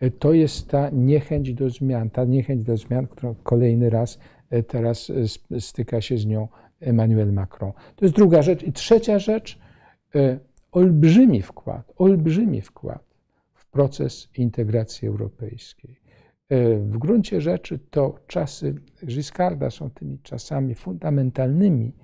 E, 0.00 0.10
To 0.10 0.32
jest 0.32 0.68
ta 0.68 0.90
niechęć 0.90 1.54
do 1.54 1.70
zmian, 1.70 2.10
ta 2.10 2.24
niechęć 2.24 2.64
do 2.64 2.76
zmian, 2.76 3.06
którą 3.06 3.34
kolejny 3.42 3.90
raz 3.90 4.18
e, 4.50 4.62
teraz 4.62 5.10
e, 5.50 5.60
styka 5.60 6.00
się 6.00 6.18
z 6.18 6.26
nią 6.26 6.48
Emmanuel 6.80 7.32
Macron. 7.32 7.72
To 7.96 8.04
jest 8.04 8.14
druga 8.14 8.42
rzecz. 8.42 8.62
I 8.62 8.72
trzecia 8.72 9.18
rzecz, 9.18 9.58
e, 10.14 10.38
olbrzymi 10.72 11.42
wkład, 11.42 11.92
olbrzymi 11.96 12.60
wkład 12.60 13.04
w 13.54 13.66
proces 13.66 14.28
integracji 14.36 15.08
europejskiej. 15.08 16.03
E, 16.48 16.78
W 16.78 16.98
gruncie 16.98 17.40
rzeczy 17.40 17.78
to 17.90 18.14
czasy 18.26 18.74
Giscarda 19.06 19.70
są 19.70 19.90
tymi 19.90 20.18
czasami 20.18 20.74
fundamentalnymi 20.74 21.96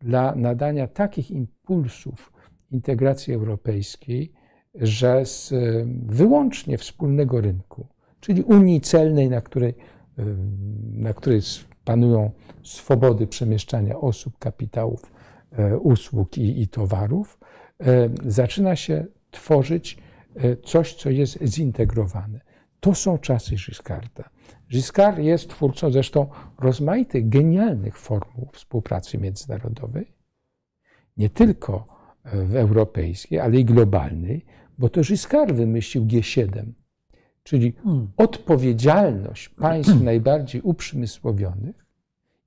dla 0.00 0.34
nadania 0.34 0.86
takich 0.86 1.30
impulsów 1.30 2.32
integracji 2.70 3.34
europejskiej, 3.34 4.32
że 4.74 5.26
z 5.26 5.52
e, 5.52 5.56
wyłącznie 6.02 6.78
wspólnego 6.78 7.40
rynku, 7.40 7.86
czyli 8.20 8.42
Unii 8.42 8.80
Celnej, 8.80 9.30
na 9.30 9.40
której, 9.40 9.74
e, 10.18 10.24
na 10.92 11.14
której 11.14 11.40
panują 11.84 12.30
swobody 12.62 13.26
przemieszczania 13.26 13.96
osób, 14.00 14.38
kapitałów, 14.38 15.12
usług 15.80 16.38
i, 16.38 16.62
i 16.62 16.68
towarów, 16.68 17.38
zaczyna 18.24 18.76
się 18.76 19.06
tworzyć 19.30 19.98
coś, 20.64 20.94
co 20.94 21.10
jest 21.10 21.38
zintegrowane. 21.44 22.40
To 22.86 22.94
są 22.94 23.18
czasy 23.18 23.56
Giscarda. 23.56 24.30
Giscard 24.70 25.18
jest 25.18 25.50
twórcą 25.50 25.90
zresztą 25.90 26.26
rozmaitych, 26.58 27.28
genialnych 27.28 27.98
formuł 27.98 28.48
współpracy 28.52 29.18
międzynarodowej, 29.18 30.12
nie 31.16 31.30
tylko 31.30 31.86
w 32.24 32.56
europejskiej, 32.56 33.40
ale 33.40 33.56
i 33.56 33.64
globalnej, 33.64 34.44
bo 34.78 34.88
to 34.88 35.00
Giscard 35.00 35.52
wymyślił 35.52 36.04
G7, 36.04 36.72
czyli 37.42 37.72
Hmm. 37.72 38.08
odpowiedzialność 38.16 39.48
państw 39.48 40.00
najbardziej 40.10 40.62
uprzemysłowionych 40.62 41.86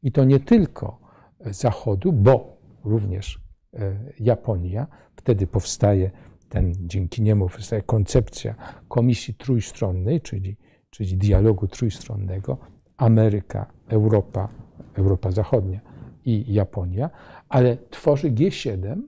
i 0.04 0.12
to 0.12 0.24
nie 0.24 0.40
tylko 0.40 1.00
Zachodu, 1.46 2.14
bo 2.14 2.58
również 2.84 3.42
e, 3.74 3.96
Japonia, 4.20 4.88
wtedy 5.16 5.48
powstaje 5.48 6.12
ten, 6.50 6.74
dzięki 6.80 7.22
niemu 7.22 7.50
powstaje 7.50 7.82
koncepcja 7.82 8.56
Komisji 8.88 9.34
Trójstronnej, 9.34 10.22
czyli, 10.22 10.58
czyli 10.89 11.18
dialogu 11.18 11.68
trójstronnego, 11.68 12.58
Ameryka, 12.97 13.72
Europa, 13.88 14.50
Europa 14.93 15.32
Zachodnia 15.32 15.80
i 16.26 16.54
Japonia, 16.54 17.10
ale 17.50 17.78
tworzy 17.89 18.32
G7 18.32 19.02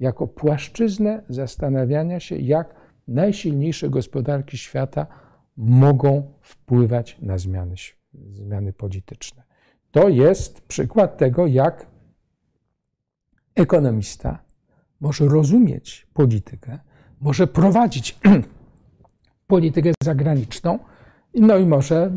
jako 0.00 0.26
płaszczyznę 0.26 1.22
zastanawiania 1.28 2.20
się, 2.20 2.36
jak 2.36 2.74
najsilniejsze 3.08 3.90
gospodarki 3.90 4.58
świata 4.58 5.06
mogą 5.56 6.32
wpływać 6.40 7.18
na 7.22 7.38
zmiany, 7.38 7.74
zmiany 8.14 8.72
polityczne. 8.72 9.42
To 9.90 10.08
jest 10.08 10.60
przykład 10.60 11.18
tego, 11.18 11.46
jak 11.46 11.86
ekonomista 13.54 14.38
może 15.00 15.28
rozumieć 15.28 16.06
politykę, 16.14 16.78
może 17.20 17.46
prowadzić 17.46 18.18
politykę 19.46 19.92
zagraniczną, 20.02 20.78
no 21.34 21.58
i 21.58 21.66
może 21.66 22.10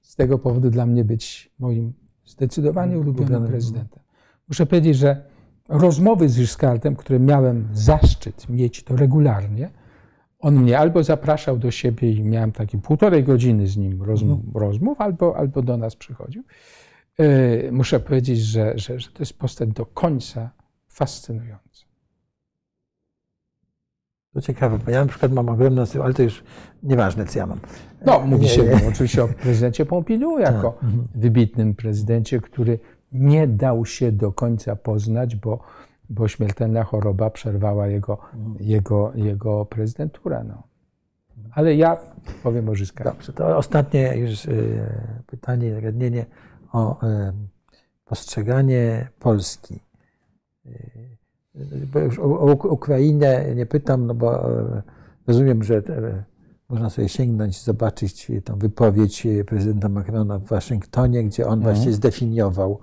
z 0.00 0.16
tego 0.16 0.38
powodu 0.38 0.70
dla 0.70 0.86
mnie 0.86 1.04
być 1.04 1.52
moim 1.58 1.92
zdecydowanie 2.24 2.98
ulubionym 2.98 3.18
Ulubionym. 3.18 3.48
prezydentem. 3.48 4.02
Muszę 4.48 4.66
powiedzieć, 4.66 4.96
że 4.96 5.24
rozmowy 5.68 6.28
z 6.28 6.36
Giscardem, 6.36 6.96
które 6.96 7.20
miałem 7.20 7.68
zaszczyt 7.72 8.48
mieć 8.48 8.82
to 8.82 8.96
regularnie, 8.96 9.70
on 10.38 10.54
mnie 10.54 10.78
albo 10.78 11.02
zapraszał 11.02 11.58
do 11.58 11.70
siebie 11.70 12.12
i 12.12 12.22
miałem 12.22 12.52
takie 12.52 12.78
półtorej 12.78 13.24
godziny 13.24 13.66
z 13.66 13.76
nim 13.76 14.02
rozm 14.02 14.30
mhm. 14.30 14.52
rozmów, 14.54 15.00
albo, 15.00 15.36
albo 15.36 15.62
do 15.62 15.76
nas 15.76 15.96
przychodził. 15.96 16.42
Yy, 17.18 17.72
muszę 17.72 18.00
powiedzieć, 18.00 18.38
że, 18.38 18.72
że, 18.78 19.00
że 19.00 19.08
to 19.10 19.22
jest 19.22 19.38
postać 19.38 19.68
do 19.68 19.86
końca 19.86 20.50
fascynująca. 20.96 21.86
To 24.34 24.40
ciekawe, 24.40 24.78
bo 24.78 24.90
ja 24.90 25.00
na 25.00 25.06
przykład 25.06 25.32
mam 25.32 25.48
ogromną, 25.48 25.84
ale 26.04 26.14
to 26.14 26.22
już 26.22 26.44
nieważne, 26.82 27.26
co 27.26 27.38
ja 27.38 27.46
mam. 27.46 27.60
No, 28.06 28.20
mówi 28.20 28.48
się 28.48 28.62
nie, 28.62 28.88
oczywiście 28.88 29.24
o 29.24 29.28
prezydencie 29.28 29.86
Pompidou 29.86 30.38
jako 30.38 30.78
tak. 30.80 30.90
Wybitnym 31.14 31.74
prezydencie, 31.74 32.40
który 32.40 32.78
nie 33.12 33.46
dał 33.46 33.86
się 33.86 34.12
do 34.12 34.32
końca 34.32 34.76
poznać, 34.76 35.36
bo, 35.36 35.58
bo 36.10 36.28
śmiertelna 36.28 36.84
choroba 36.84 37.30
przerwała 37.30 37.86
jego, 37.86 38.18
mhm. 38.34 38.56
jego, 38.60 39.12
jego 39.14 39.64
prezydenturę. 39.64 40.44
No. 40.48 40.62
Ale 41.52 41.74
ja 41.74 41.96
powiem 42.42 42.68
o 42.68 42.74
Zyskach. 42.74 43.06
Dobrze, 43.06 43.32
to 43.32 43.56
ostatnie 43.56 44.16
już 44.16 44.44
y, 44.44 45.22
pytanie, 45.26 45.74
zagadnienie 45.74 46.26
o 46.72 47.06
y, 47.06 47.32
postrzeganie 48.04 49.08
Polski. 49.18 49.85
Y, 50.66 51.86
bo 51.92 51.98
już 51.98 52.18
o, 52.18 52.24
Ukrainę 52.68 53.54
nie 53.54 53.66
pytam, 53.66 54.06
no 54.06 54.14
bo 54.14 54.50
e, 54.60 54.82
rozumiem, 55.26 55.64
że 55.64 55.76
e, 55.76 56.24
można 56.68 56.90
sobie 56.90 57.08
sięgnąć, 57.08 57.62
zobaczyć 57.62 58.32
tą 58.44 58.58
wypowiedź 58.58 59.26
prezydenta 59.46 59.88
Macrona 59.88 60.38
w 60.38 60.44
Waszyngtonie, 60.44 61.24
gdzie 61.24 61.46
on 61.46 61.58
mhm. 61.58 61.74
właśnie 61.74 61.92
zdefiniował, 61.92 62.78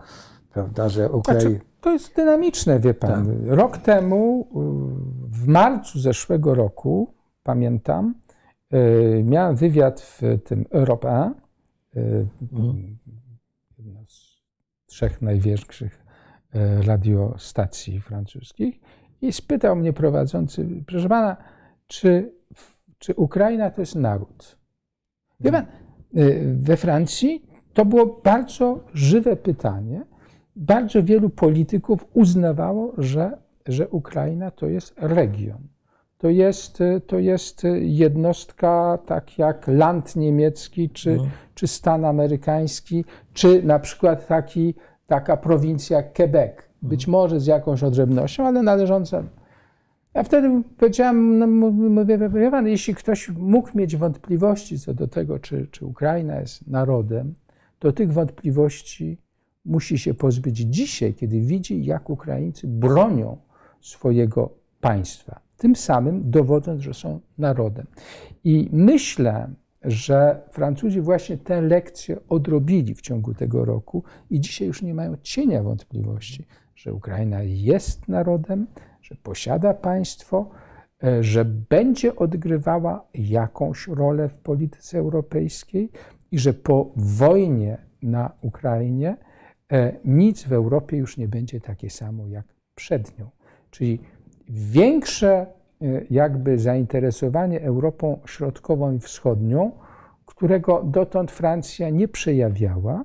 prawda, 0.54 0.90
że 0.90 1.12
Ukraina. 1.12 1.42
Znaczy, 1.42 1.60
to 1.82 1.92
jest 1.92 2.16
dynamiczne, 2.16 2.80
wie 2.80 2.94
pan. 2.94 3.26
Tak. 3.26 3.36
Rok 3.46 3.78
temu, 3.78 4.48
w 5.32 5.48
marcu 5.48 6.00
zeszłego 6.00 6.56
roku, 6.56 7.14
pamiętam, 7.44 8.16
e, 8.72 9.24
miałem 9.24 9.56
wywiad 9.56 10.02
w 10.02 10.22
tym 10.44 10.66
Europe 10.72 11.32
mhm. 11.96 12.98
jedno 13.78 14.06
z 14.06 14.42
trzech 14.86 15.22
największych 15.22 16.03
E, 16.03 16.03
radiostacji 16.82 18.02
francuskich 18.02 18.80
i 19.22 19.34
spytał 19.34 19.76
mnie 19.76 19.94
prowadzący, 19.94 20.68
proszę 20.88 21.10
pana, 21.10 21.38
czy, 21.88 22.34
czy 22.98 23.14
Ukraina 23.16 23.72
to 23.72 23.82
jest 23.82 23.96
naród? 23.96 24.58
Wie 25.40 25.52
pan, 25.52 25.66
e, 25.66 25.68
we 26.54 26.78
Francji 26.78 27.46
to 27.74 27.86
było 27.86 28.06
bardzo 28.24 28.84
żywe 28.94 29.36
pytanie. 29.36 30.02
Bardzo 30.56 31.04
wielu 31.04 31.30
polityków 31.30 32.06
uznawało, 32.14 32.94
że, 32.98 33.38
że 33.68 33.88
Ukraina 33.88 34.52
to 34.52 34.68
jest 34.68 34.94
region. 34.98 35.68
To 36.18 36.30
jest, 36.30 36.84
to 37.08 37.20
jest 37.20 37.64
jednostka 37.82 39.00
tak 39.06 39.38
jak 39.38 39.68
land 39.68 40.16
niemiecki, 40.16 40.90
czy, 40.90 41.16
no. 41.18 41.28
czy 41.56 41.68
stan 41.68 42.06
amerykański, 42.06 43.06
czy 43.34 43.64
na 43.64 43.80
przykład 43.80 44.28
taki 44.28 44.76
taka 45.08 45.38
prowincja 45.38 46.04
Quebec, 46.04 46.54
być 46.82 47.08
mhm. 47.08 47.12
może 47.12 47.40
z 47.40 47.46
jakąś 47.46 47.84
odrębnością, 47.84 48.48
ale 48.48 48.64
należąca. 48.64 49.24
Ja 50.14 50.24
wtedy 50.24 50.62
powiedziałem, 50.78 51.40
no, 51.40 51.48
mówię, 51.48 52.50
pan, 52.52 52.68
jeśli 52.68 52.96
ktoś 52.96 53.30
mógł 53.30 53.78
mieć 53.78 53.96
wątpliwości 53.96 54.80
co 54.80 54.94
do 54.94 55.08
tego, 55.08 55.40
czy, 55.40 55.68
czy 55.72 55.86
Ukraina 55.86 56.40
jest 56.40 56.68
narodem, 56.68 57.36
to 57.80 57.92
tych 57.92 58.14
wątpliwości 58.14 59.18
musi 59.66 59.98
się 59.98 60.14
pozbyć 60.14 60.58
dzisiaj, 60.58 61.14
kiedy 61.14 61.42
widzi, 61.42 61.86
jak 61.86 62.10
Ukraińcy 62.10 62.68
bronią 62.68 63.38
swojego 63.82 64.50
państwa, 64.82 65.40
tym 65.58 65.76
samym 65.76 66.32
dowodząc, 66.32 66.82
że 66.82 66.94
są 66.94 67.20
narodem. 67.38 67.86
I 68.44 68.70
myślę, 68.72 69.50
że 69.84 70.42
Francuzi 70.52 71.02
właśnie 71.02 71.38
tę 71.38 71.62
lekcję 71.62 72.18
odrobili 72.30 72.96
w 72.96 73.02
ciągu 73.02 73.34
tego 73.34 73.66
roku 73.66 74.04
i 74.30 74.40
dzisiaj 74.40 74.68
już 74.68 74.82
nie 74.82 74.94
mają 74.94 75.18
cienia 75.22 75.64
wątpliwości, 75.64 76.46
że 76.76 76.94
Ukraina 76.94 77.42
jest 77.44 78.08
narodem, 78.08 78.68
że 79.02 79.16
posiada 79.16 79.74
państwo, 79.74 80.50
e, 81.04 81.24
że 81.24 81.46
będzie 81.46 82.16
odgrywała 82.16 83.08
jakąś 83.14 83.88
rolę 83.88 84.30
w 84.30 84.38
polityce 84.38 84.98
europejskiej 84.98 85.90
i 86.32 86.40
że 86.40 86.54
po 86.54 86.92
wojnie 86.96 87.78
na 88.02 88.32
Ukrainie 88.42 89.18
e, 89.72 89.94
nic 90.06 90.44
w 90.44 90.54
Europie 90.54 90.98
już 90.98 91.18
nie 91.18 91.28
będzie 91.28 91.62
takie 91.62 91.90
samo 91.90 92.28
jak 92.28 92.46
przed 92.76 93.20
nią. 93.20 93.30
Czyli 93.72 94.00
większe 94.50 95.46
jakby 96.10 96.60
zainteresowanie 96.60 97.62
Europą 97.62 98.20
Środkową 98.26 98.92
i 98.92 99.00
Wschodnią, 99.00 99.72
którego 100.26 100.84
dotąd 100.84 101.32
Francja 101.32 101.90
nie 101.90 102.08
przejawiała. 102.08 103.04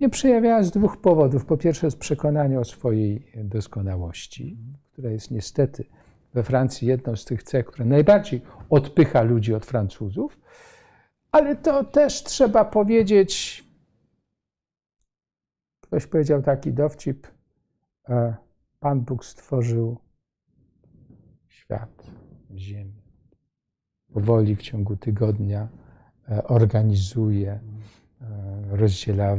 Nie 0.00 0.08
przejawiała 0.08 0.62
z 0.62 0.70
dwóch 0.70 0.96
powodów. 0.96 1.44
Po 1.44 1.56
pierwsze, 1.56 1.90
z 1.90 1.96
przekonania 1.96 2.60
o 2.60 2.64
swojej 2.64 3.32
doskonałości, 3.34 4.56
która 4.92 5.10
jest 5.10 5.30
niestety 5.30 5.84
we 6.34 6.42
Francji 6.42 6.88
jedną 6.88 7.16
z 7.16 7.24
tych 7.24 7.42
cech, 7.42 7.66
która 7.66 7.84
najbardziej 7.84 8.42
odpycha 8.70 9.22
ludzi 9.22 9.54
od 9.54 9.66
Francuzów, 9.66 10.38
ale 11.32 11.56
to 11.56 11.84
też 11.84 12.22
trzeba 12.22 12.64
powiedzieć. 12.64 13.64
Ktoś 15.80 16.06
powiedział 16.06 16.42
taki 16.42 16.72
dowcip: 16.72 17.26
e, 18.08 18.34
Pan 18.80 19.00
Bóg 19.00 19.24
stworzył 19.24 19.98
świat, 21.68 22.10
Ziemię. 22.56 23.02
Powoli 24.12 24.56
w 24.56 24.62
ciągu 24.62 24.96
tygodnia 24.96 25.68
e, 26.28 26.44
organizuje, 26.44 27.60
e, 28.20 28.76
rozdziela 28.76 29.36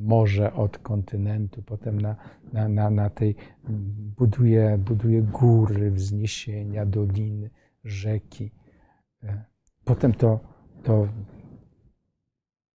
morze 0.00 0.52
od 0.52 0.78
kontynentu, 0.78 1.62
potem 1.62 2.00
na, 2.00 2.16
na, 2.52 2.68
na, 2.68 2.90
na 2.90 3.10
tej 3.10 3.36
buduje, 4.16 4.78
buduje 4.78 5.22
góry, 5.22 5.90
wzniesienia, 5.90 6.86
doliny, 6.86 7.50
rzeki. 7.84 8.50
E, 9.22 9.44
potem 9.84 10.14
to, 10.14 10.40
to 10.82 11.08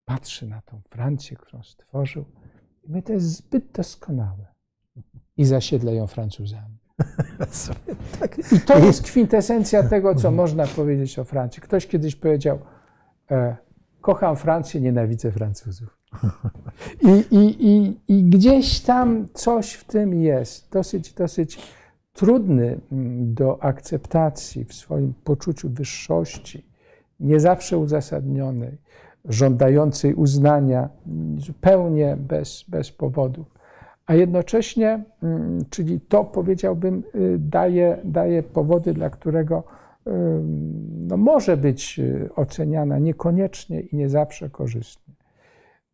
patrzy 0.05 0.47
na 0.47 0.62
tą 0.62 0.81
Francję, 0.89 1.37
którą 1.37 1.62
stworzył 1.62 2.25
i 2.85 2.91
my 2.91 3.03
to 3.03 3.12
jest 3.12 3.27
zbyt 3.27 3.73
doskonałe. 3.73 4.47
I 5.37 5.45
zasiedla 5.45 5.93
ją 5.93 6.07
Francuzami. 6.07 6.86
Tak. 8.20 8.38
I 8.53 8.61
to 8.61 8.78
jest 8.78 9.03
kwintesencja 9.03 9.82
tego, 9.82 10.14
co 10.14 10.30
można 10.30 10.66
powiedzieć 10.66 11.18
o 11.18 11.24
Francji. 11.24 11.62
Ktoś 11.62 11.86
kiedyś 11.86 12.16
powiedział, 12.16 12.59
e, 13.30 13.57
kocham 14.01 14.36
Francję, 14.36 14.80
nienawidzę 14.80 15.32
Francuzów. 15.32 15.99
I, 17.03 17.36
i, 17.36 17.66
i, 17.68 18.01
I 18.09 18.24
gdzieś 18.24 18.80
tam 18.80 19.26
coś 19.34 19.72
w 19.72 19.84
tym 19.84 20.14
jest, 20.14 20.72
dosyć, 20.72 21.12
dosyć 21.12 21.59
trudny 22.12 22.80
mm, 22.92 23.34
do 23.34 23.62
akceptacji 23.64 24.64
w 24.64 24.74
swoim 24.74 25.14
poczuciu 25.24 25.68
wyższości, 25.68 26.66
nie 27.20 27.40
zawsze 27.40 27.78
uzasadnionej, 27.78 28.78
żądającej 29.24 30.14
uznania 30.14 30.88
zupełnie 31.38 32.16
bez, 32.20 32.64
bez 32.68 32.90
powodów 32.90 33.55
a 34.07 34.14
jednocześnie, 34.14 35.04
mm, 35.22 35.64
czyli 35.70 36.00
to 36.00 36.24
powiedziałbym, 36.24 37.02
y, 37.14 37.38
daje, 37.38 37.98
daje 38.04 38.42
powody, 38.42 38.94
dla 38.94 39.11
którego 39.11 39.64
y, 40.07 40.11
no, 41.09 41.16
może 41.16 41.57
być 41.57 41.98
y, 41.98 42.28
oceniana 42.36 42.98
niekoniecznie 42.98 43.80
i 43.80 43.96
nie 43.96 44.09
zawsze 44.09 44.50
korzystnie. 44.50 45.14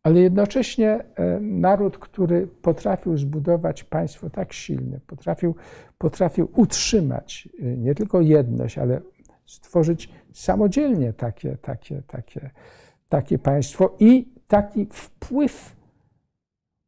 Ale 0.03 0.19
jednocześnie 0.19 1.03
naród, 1.41 1.97
który 1.97 2.47
potrafił 2.47 3.17
zbudować 3.17 3.83
państwo 3.83 4.29
tak 4.29 4.53
silne, 4.53 4.99
potrafił, 5.07 5.55
potrafił 5.97 6.47
utrzymać 6.55 7.49
nie 7.77 7.95
tylko 7.95 8.21
jedność, 8.21 8.77
ale 8.77 9.01
stworzyć 9.45 10.09
samodzielnie 10.33 11.13
takie, 11.13 11.57
takie, 11.61 12.01
takie, 12.07 12.49
takie 13.09 13.39
państwo 13.39 13.95
i 13.99 14.27
taki 14.47 14.87
wpływ 14.91 15.75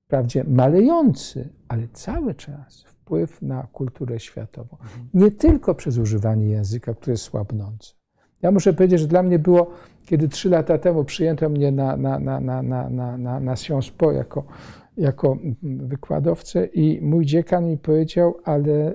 wprawdzie 0.05 0.43
malejący, 0.43 1.49
ale 1.67 1.87
cały 1.87 2.35
czas 2.35 2.83
wpływ 2.83 3.41
na 3.41 3.67
kulturę 3.73 4.19
światową. 4.19 4.77
Nie 5.13 5.31
tylko 5.31 5.75
przez 5.75 5.97
używanie 5.97 6.47
języka, 6.47 6.93
które 6.93 7.13
jest 7.13 7.23
słabnące. 7.23 7.93
Ja 8.41 8.51
muszę 8.51 8.73
powiedzieć, 8.73 8.99
że 8.99 9.07
dla 9.07 9.23
mnie 9.23 9.39
było, 9.39 9.71
kiedy 10.05 10.27
trzy 10.27 10.49
lata 10.49 10.77
temu 10.77 11.03
przyjęto 11.03 11.49
mnie 11.49 11.71
na, 11.71 11.97
na, 11.97 12.19
na, 12.19 12.39
na, 12.39 12.61
na, 12.61 12.89
na, 12.89 13.17
na, 13.17 13.39
na 13.39 13.55
Sciences 13.55 13.91
Po 13.91 14.11
jako, 14.11 14.43
jako 14.97 15.37
wykładowcę 15.63 16.65
i 16.65 17.01
mój 17.01 17.25
dziekan 17.25 17.67
mi 17.67 17.77
powiedział, 17.77 18.37
ale 18.43 18.91
y, 18.91 18.93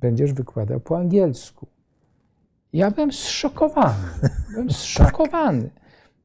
będziesz 0.00 0.32
wykładał 0.32 0.80
po 0.80 0.98
angielsku. 0.98 1.66
Ja 2.72 2.90
byłem 2.90 3.12
zszokowany. 3.12 4.08
Byłem 4.52 4.70
zszokowany, 4.82 5.70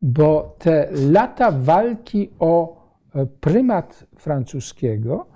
bo 0.02 0.56
te 0.60 0.90
lata 0.92 1.52
walki 1.52 2.30
o 2.40 2.77
prymat 3.42 4.06
francuskiego, 4.18 5.28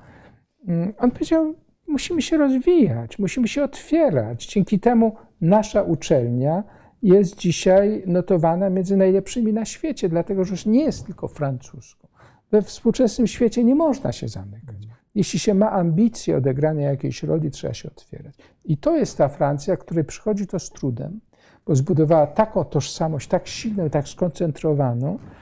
mm, 0.67 0.93
on 0.97 1.11
powiedział, 1.11 1.55
musimy 1.87 2.21
się 2.21 2.37
rozwijać, 2.37 3.19
musimy 3.19 3.47
się 3.47 3.63
otwierać. 3.63 4.45
Dzięki 4.45 4.79
temu 4.79 5.15
nasza 5.41 5.81
uczelnia 5.81 6.63
jest 7.03 7.37
dzisiaj 7.37 8.03
notowana 8.05 8.69
między 8.69 8.97
najlepszymi 8.97 9.53
na 9.53 9.65
świecie, 9.65 10.09
dlatego 10.09 10.45
że 10.45 10.51
już 10.51 10.65
nie 10.65 10.83
jest 10.83 11.05
tylko 11.05 11.27
francuską. 11.27 12.07
We 12.51 12.61
współczesnym 12.61 13.27
świecie 13.27 13.63
nie 13.63 13.75
można 13.75 14.11
się 14.11 14.27
zamykać. 14.27 14.75
Jeśli 15.15 15.39
się 15.39 15.53
ma 15.53 15.71
ambicje 15.71 16.37
odegrania 16.37 16.89
jakiejś 16.89 17.23
roli, 17.23 17.51
trzeba 17.51 17.73
się 17.73 17.89
otwierać. 17.89 18.35
I 18.65 18.77
to 18.77 18.97
jest 18.97 19.17
ta 19.17 19.29
Francja, 19.29 19.77
której 19.77 20.03
przychodzi 20.03 20.47
to 20.47 20.59
z 20.59 20.69
trudem, 20.69 21.19
bo 21.65 21.75
zbudowała 21.75 22.27
taką 22.27 22.63
tożsamość, 22.63 23.27
tak 23.27 23.47
silną, 23.47 23.89
tak 23.89 24.07
skoncentrowaną, 24.07 25.15
e, 25.15 25.40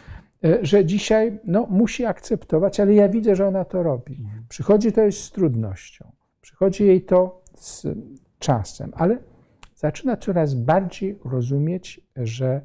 że 0.62 0.86
dzisiaj 0.86 1.40
no, 1.46 1.68
musi 1.70 2.06
akceptować, 2.06 2.80
ale 2.80 2.94
ja 2.94 3.10
widzę, 3.10 3.36
że 3.36 3.48
ona 3.48 3.66
to 3.66 3.84
robi. 3.84 4.26
Przychodzi 4.50 4.92
to 4.92 5.02
jest 5.02 5.22
z 5.22 5.32
trudnością, 5.32 6.12
przychodzi 6.42 6.86
jej 6.86 7.02
to 7.02 7.42
z 7.56 7.88
czasem, 8.40 8.92
ale 8.96 9.18
zaczyna 9.76 10.18
coraz 10.18 10.54
bardziej 10.54 11.20
rozumieć, 11.26 12.02
że, 12.16 12.62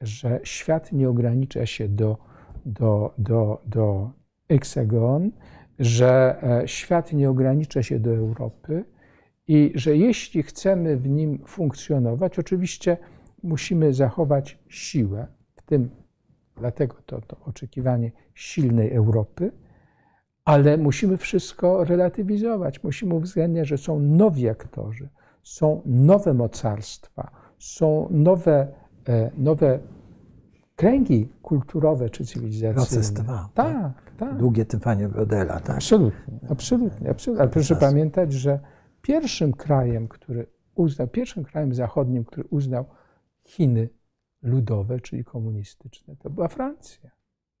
że 0.00 0.40
świat 0.44 0.92
nie 0.92 1.08
ogranicza 1.08 1.66
się 1.66 1.88
do, 1.88 2.16
do, 2.66 3.14
do, 3.18 3.62
do 3.66 4.10
heksagon, 4.48 5.30
że 5.78 6.42
e, 6.42 6.68
świat 6.68 7.12
nie 7.12 7.30
ogranicza 7.30 7.82
się 7.82 8.00
do 8.00 8.10
Europy 8.10 8.84
i 9.48 9.72
że 9.74 9.96
jeśli 9.96 10.42
chcemy 10.42 10.96
w 10.96 11.08
nim 11.08 11.44
funkcjonować, 11.46 12.38
oczywiście 12.38 12.96
musimy 13.42 13.94
zachować 13.94 14.58
siłę, 14.68 15.26
w 15.56 15.62
tym 15.62 15.90
dlatego 16.58 16.96
to, 17.06 17.20
to 17.20 17.36
oczekiwanie 17.44 18.12
silnej 18.34 18.92
Europy, 18.92 19.52
ale 20.44 20.76
musimy 20.76 21.16
wszystko 21.16 21.84
relatywizować. 21.84 22.82
Musimy 22.82 23.14
uwzględniać, 23.14 23.68
że 23.68 23.78
są 23.78 24.00
nowi 24.00 24.48
aktorzy, 24.48 25.08
są 25.42 25.82
nowe 25.86 26.34
mocarstwa, 26.34 27.30
są 27.58 28.08
nowe, 28.10 28.68
e, 29.08 29.30
nowe 29.36 29.78
kręgi 30.76 31.28
kulturowe 31.42 32.10
czy 32.10 32.24
cywilizacyjne. 32.24 32.74
Proces 32.74 33.12
trwa. 33.12 33.48
Tak, 33.54 34.12
tak. 34.16 34.36
Długie 34.36 34.64
trwanie 34.64 35.08
Brodela, 35.08 35.60
tak? 35.60 35.76
Absolutnie, 35.76 36.38
absolutnie, 36.50 37.10
absolutnie. 37.10 37.42
Ale 37.42 37.50
proszę 37.50 37.76
pamiętać, 37.76 38.32
że 38.32 38.60
pierwszym 39.02 39.52
krajem, 39.52 40.08
który 40.08 40.46
uznał, 40.74 41.08
pierwszym 41.08 41.44
krajem 41.44 41.74
zachodnim, 41.74 42.24
który 42.24 42.44
uznał 42.50 42.84
Chiny 43.44 43.88
ludowe, 44.42 45.00
czyli 45.00 45.24
komunistyczne, 45.24 46.16
to 46.16 46.30
była 46.30 46.48
Francja. 46.48 47.10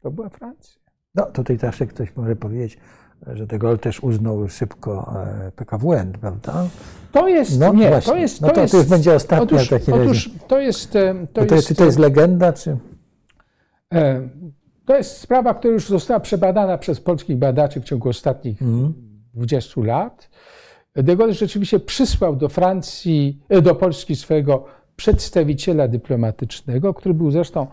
To 0.02 0.10
była 0.10 0.28
Francja. 0.28 0.80
No 1.14 1.26
tutaj 1.26 1.58
też 1.58 1.78
ktoś 1.88 2.16
może 2.16 2.36
powiedzieć, 2.36 2.78
że 3.26 3.46
de 3.46 3.58
Gaulle 3.58 3.78
też 3.78 4.00
uznał 4.02 4.48
szybko 4.48 5.14
e, 5.46 5.52
PKWN, 5.56 6.12
prawda? 6.12 6.66
To 7.12 7.28
jest, 7.28 7.60
No 7.60 7.72
nie, 7.72 7.88
właśnie. 7.88 8.12
to 8.12 8.18
jest, 8.18 8.40
No 8.40 8.48
to 8.48 8.54
to- 8.54 8.60
jest, 8.60 8.72
to 8.72 8.78
już 8.78 8.86
będzie 8.86 9.14
ostatnia 9.14 9.42
otóż, 9.42 9.66
w 9.66 9.70
takim 9.70 9.94
otóż 9.94 10.30
to 10.48 10.58
jest, 10.60 10.96
e, 10.96 11.26
to 11.32 11.46
To, 11.46 11.54
jest, 11.54 11.68
czy 11.68 11.74
to 11.74 11.84
jest 11.84 11.98
legenda, 11.98 12.52
czy... 12.52 12.76
e, 13.94 14.28
to 14.86 14.96
jest 14.96 15.16
sprawa, 15.16 15.54
która 15.54 15.74
już 15.74 15.88
została 15.88 16.20
przebadana 16.20 16.78
przez 16.78 17.00
polskich 17.00 17.36
badaczy 17.36 17.80
w 17.80 17.84
ciągu 17.84 18.08
ostatnich 18.08 18.62
Mhm. 18.62 18.94
20 19.34 19.80
lat. 19.80 20.30
De 20.94 21.16
Gaulle 21.16 21.34
rzeczywiście 21.34 21.80
przysłał 21.80 22.36
do 22.36 22.48
Francji, 22.48 23.42
do 23.62 23.74
Polski 23.74 24.16
swojego 24.16 24.64
przedstawiciela 24.98 25.88
dyplomatycznego, 25.88 26.94
który 26.94 27.14
był 27.14 27.30
zresztą 27.30 27.66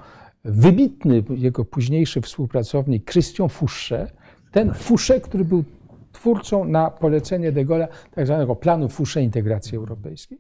wybitny 0.44 1.24
jego 1.30 1.66
późniejszy 1.66 2.22
współpracownik 2.22 3.12
Christian 3.12 3.50
Fouché. 3.50 4.08
Ten 4.52 4.72
Fouché, 4.72 5.22
który 5.22 5.46
był 5.46 5.64
twórcą 6.12 6.66
na 6.66 6.92
polecenie 6.92 7.52
de 7.52 7.66
Gaulle'a 7.66 7.88
tak 8.12 8.26
zwanego 8.26 8.56
planu 8.56 8.88
Fouché 8.90 9.22
integracji 9.24 9.78
europejskiej. 9.78 10.40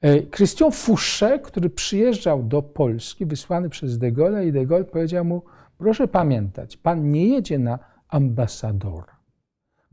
E, 0.00 0.22
Christian 0.22 0.70
Fouché, 0.70 1.38
który 1.38 1.70
przyjeżdżał 1.70 2.42
do 2.42 2.62
Polski, 2.62 3.26
wysłany 3.26 3.68
przez 3.68 3.98
de 3.98 4.12
Gaulle'a 4.12 4.46
i 4.46 4.52
de 4.52 4.66
Gaulle 4.66 4.84
powiedział 4.84 5.24
mu, 5.24 5.42
proszę 5.78 6.08
pamiętać, 6.08 6.76
pan 6.76 7.10
nie 7.10 7.26
jedzie 7.26 7.58
na 7.58 7.78
ambasadora. 8.08 9.16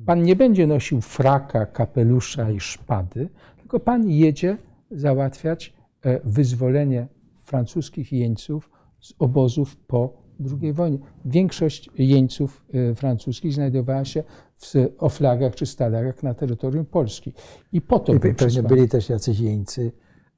Pan 0.05 0.23
nie 0.23 0.35
będzie 0.35 0.67
nosił 0.67 1.01
fraka, 1.01 1.65
kapelusza 1.65 2.51
i 2.51 2.59
szpady, 2.59 3.29
tylko 3.57 3.79
pan 3.79 4.09
jedzie 4.09 4.57
załatwiać 4.91 5.76
wyzwolenie 6.23 7.07
francuskich 7.35 8.11
jeńców 8.11 8.69
z 8.99 9.13
obozów 9.19 9.75
po 9.75 10.13
II 10.61 10.73
wojnie. 10.73 10.97
Większość 11.25 11.89
jeńców 11.97 12.65
e, 12.73 12.95
francuskich 12.95 13.53
znajdowała 13.53 14.05
się 14.05 14.23
w 14.57 14.73
oflagach 14.97 15.55
czy 15.55 15.65
stalagach 15.65 16.23
na 16.23 16.33
terytorium 16.33 16.85
Polski. 16.85 17.33
I 17.73 17.81
po 17.81 17.99
to 17.99 18.13
I 18.13 18.19
był 18.19 18.33
pewnie 18.33 18.63
byli 18.63 18.89
też 18.89 19.09
jacyś 19.09 19.39
jeńcy 19.39 19.91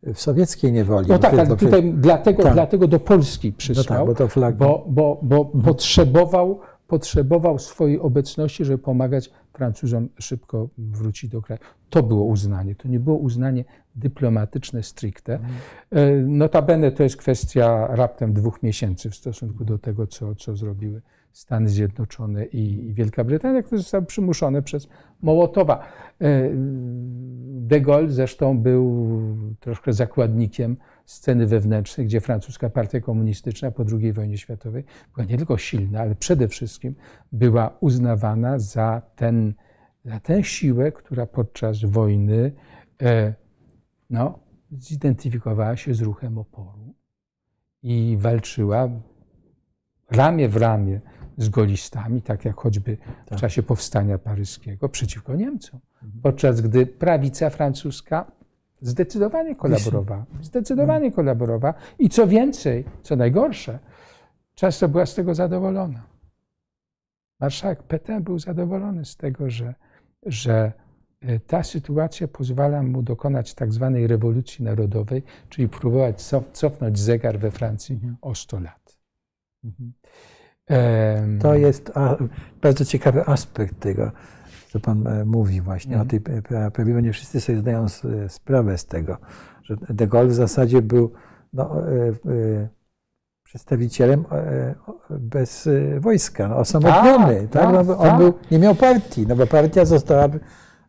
w 0.03 0.20
sowieckiej 0.20 0.72
niewoli. 0.72 1.07
No 1.10 1.20
tak, 1.20 1.34
ale 1.34 1.57
tutaj 1.57 1.93
dlatego, 1.93 2.43
tak. 2.43 2.53
dlatego 2.53 2.88
do 2.88 2.99
Polski 2.99 3.47
No 3.47 3.57
przysłał, 3.57 3.97
tak, 3.97 4.07
bo 4.07 4.16
to 4.16 4.28
flag... 4.28 4.57
bo, 4.57 4.86
bo, 4.89 5.20
bo 5.24 5.45
potrzebował, 5.45 6.60
potrzebował 6.88 7.60
swojej 7.60 7.99
obecności, 7.99 8.66
żeby 8.66 8.78
pomagać 8.78 9.32
Francuzom 9.53 10.10
szybko 10.20 10.70
wrócić 10.78 11.32
do 11.32 11.41
kraju. 11.41 11.62
To 11.89 12.03
było 12.03 12.24
uznanie, 12.24 12.76
to 12.76 12.88
nie 12.88 12.99
było 12.99 13.18
uznanie 13.18 13.66
dyplomatyczne 14.00 14.84
stricte. 14.84 15.39
E, 15.91 16.12
Notabene 16.16 16.91
to 16.91 17.04
jest 17.04 17.18
kwestia 17.18 17.88
raptem 17.88 18.34
dwóch 18.34 18.64
miesięcy 18.64 19.10
w 19.10 19.16
stosunku 19.16 19.66
do 19.66 19.78
tego, 19.78 20.08
co, 20.08 20.36
co 20.36 20.56
zrobiły 20.56 21.02
Stany 21.32 21.70
Zjednoczone 21.70 22.45
i 22.45 22.89
i 22.89 22.93
Wielka 22.93 23.24
Brytania, 23.24 23.64
które 23.64 23.82
zostały 23.82 24.06
przymuszone 24.06 24.62
przez 24.62 24.88
Mołotowa. 25.22 25.80
E, 26.22 26.50
De 27.50 27.82
Gaulle 27.82 28.10
zresztą 28.10 28.60
był 28.60 29.10
troszkę 29.60 29.93
zakładnikiem 29.93 30.78
sceny 31.06 31.47
wewnętrznej, 31.47 32.08
gdzie 32.08 32.22
francuska 32.22 32.70
partia 32.70 33.00
komunistyczna 33.00 33.72
po 33.72 33.84
II 34.02 34.14
wojnie 34.14 34.38
światowej 34.38 34.84
była 35.16 35.26
nie 35.28 35.38
tylko 35.38 35.58
silna, 35.58 36.00
ale 36.00 36.16
przede 36.16 36.47
wszystkim 36.47 36.95
była 37.32 37.78
uznawana 37.80 38.60
za, 38.60 39.02
ten, 39.16 39.54
za 40.06 40.20
tę 40.20 40.43
siłę, 40.43 40.91
która 40.91 41.26
podczas 41.26 41.84
wojny 41.84 42.52
e, 43.02 43.34
no, 44.10 44.40
zidentyfikowała 44.72 45.76
się 45.77 45.94
z 45.94 46.02
ruchem 46.02 46.38
oporu 46.38 46.94
i 47.84 48.18
walczyła 48.19 48.90
ramię 50.11 50.49
w 50.49 50.57
ramię 50.57 51.02
z 51.38 51.49
golistami, 51.49 52.22
tak 52.22 52.45
jak 52.45 52.56
choćby 52.56 52.98
w 53.26 53.30
Tak. 53.30 53.40
czasie 53.40 53.64
powstania 53.64 54.18
paryskiego, 54.18 54.90
przeciwko 54.90 55.36
Niemcom. 55.36 55.80
Podczas 56.23 56.61
gdy 56.61 56.86
prawica 56.86 57.49
francuska 57.49 58.31
zdecydowanie 58.81 59.56
kolaborowała. 59.56 60.26
Zdecydowanie 60.41 61.11
kolaborowała 61.11 61.73
i 61.99 62.10
co 62.10 62.27
więcej, 62.27 62.86
co 63.02 63.15
najgorsze, 63.15 63.80
często 64.56 64.90
była 64.90 65.06
z 65.06 65.15
tego 65.15 65.36
zadowolona. 65.36 66.03
Marszałek 67.40 67.84
Petain 67.84 68.23
był 68.23 68.40
zadowolony 68.40 69.06
z 69.06 69.18
tego, 69.18 69.49
że, 69.49 69.76
że 70.26 70.72
ta 71.48 71.64
sytuacja 71.64 72.28
pozwala 72.28 72.84
mu 72.84 73.02
dokonać 73.04 73.54
tak 73.54 73.74
zwanej 73.74 74.08
rewolucji 74.08 74.66
narodowej, 74.66 75.24
czyli 75.50 75.70
próbować 75.70 76.16
cof- 76.24 76.52
cofnąć 76.54 77.00
zegar 77.00 77.40
we 77.40 77.52
Francji 77.52 78.00
o 78.22 78.36
100 78.36 78.60
lat. 78.60 78.98
Em, 80.68 81.40
To 81.40 81.56
jest 81.56 81.91
bardzo 82.62 82.86
ciekawy 82.86 83.26
aspekt 83.26 83.80
tego, 83.80 84.12
co 84.72 84.80
Pan 84.80 85.08
e, 85.08 85.26
mówi 85.26 85.62
właśnie 85.62 85.91
Mhm. 85.96 86.08
o 86.08 86.10
tej 86.10 86.22
pe- 86.22 86.41
pe- 86.41 86.72
pewnie 86.72 87.02
nie 87.02 87.14
wszyscy 87.14 87.41
sobie 87.41 87.58
zdają 87.60 87.86
sprawę 88.28 88.78
z 88.78 88.86
tego, 88.86 89.18
że 89.64 89.76
de 89.90 90.08
Gaulle 90.08 90.30
w 90.30 90.34
zasadzie 90.34 90.82
był 90.82 91.12
no, 91.54 91.88
e, 91.90 92.08
e, 92.08 92.70
przedstawicielem 93.44 94.26
e, 94.32 94.76
bez 95.10 95.68
e, 95.68 96.00
wojska, 96.00 96.48
no, 96.48 96.58
osamotniony. 96.58 97.36
Tak, 97.41 97.50
Tak, 97.52 97.62
tak, 97.64 97.74
no, 97.74 97.84
bo 97.84 97.98
on 97.98 98.10
tak. 98.10 98.18
był, 98.18 98.34
nie 98.52 98.60
miał 98.60 98.76
partii, 98.76 99.28
no 99.28 99.36
bo 99.36 99.48
partia 99.48 99.86
została 99.86 100.26
e, 100.26 100.40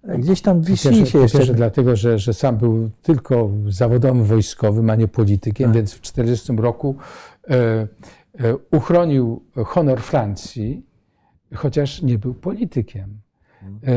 gdzieś 0.05 0.43
tam 0.43 0.62
wisi 0.62 0.89
pierwsze, 0.89 1.06
się 1.06 1.18
jeszcze. 1.18 1.39
pierwsze 1.39 1.55
dlatego, 1.55 1.97
że, 1.97 2.18
że 2.18 2.35
sam 2.35 2.56
był 2.56 2.90
tylko 3.02 3.51
zawodowym 3.68 4.24
wojskowym, 4.24 4.90
a 4.90 4.94
nie 4.94 5.09
politykiem, 5.09 5.66
Tak. 5.66 5.74
więc 5.74 5.93
w 5.94 6.01
1940 6.01 6.56
roku 6.62 6.97
e, 7.51 7.55
e, 7.55 8.56
uchronił 8.70 9.43
honor 9.66 10.01
Francji, 10.01 10.86
chociaż 11.55 12.02
nie 12.02 12.18
był 12.18 12.35
politykiem. 12.35 13.20
E, 13.62 13.94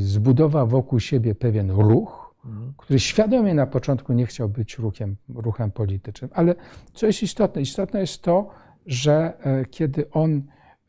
zbudował 0.00 0.68
wokół 0.68 1.00
siebie 1.00 1.34
pewien 1.34 1.70
ruch, 1.70 2.28
Mhm. 2.44 2.72
który 2.76 3.00
świadomie 3.00 3.54
na 3.54 3.66
początku 3.66 4.12
nie 4.12 4.26
chciał 4.26 4.48
być 4.48 4.78
ruchem, 4.78 5.16
ruchem 5.28 5.70
politycznym. 5.70 6.30
Ale 6.34 6.54
co 6.94 7.06
jest 7.06 7.22
istotne? 7.22 7.62
Istotne 7.62 8.00
jest 8.00 8.22
to, 8.22 8.48
że 8.86 9.32
e, 9.40 9.64
kiedy 9.64 10.10
on 10.10 10.42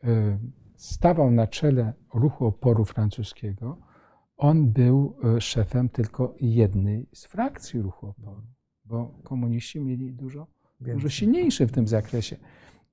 e, 0.03 0.37
stawał 0.75 1.31
na 1.31 1.47
czele 1.47 1.93
ruchu 2.13 2.45
oporu 2.45 2.85
francuskiego, 2.85 3.77
on 4.39 4.71
był 4.71 5.15
e, 5.23 5.41
szefem 5.41 5.89
tylko 5.89 6.35
jednej 6.41 7.07
z 7.13 7.25
frakcji 7.25 7.81
ruchu 7.81 8.07
oporu, 8.07 8.41
bo 8.85 9.19
komuniści 9.23 9.79
mieli 9.79 10.13
dużo, 10.13 10.47
dużo 10.79 11.09
silniejszy 11.09 11.67
w 11.67 11.71
tym 11.71 11.87
zakresie. 11.87 12.37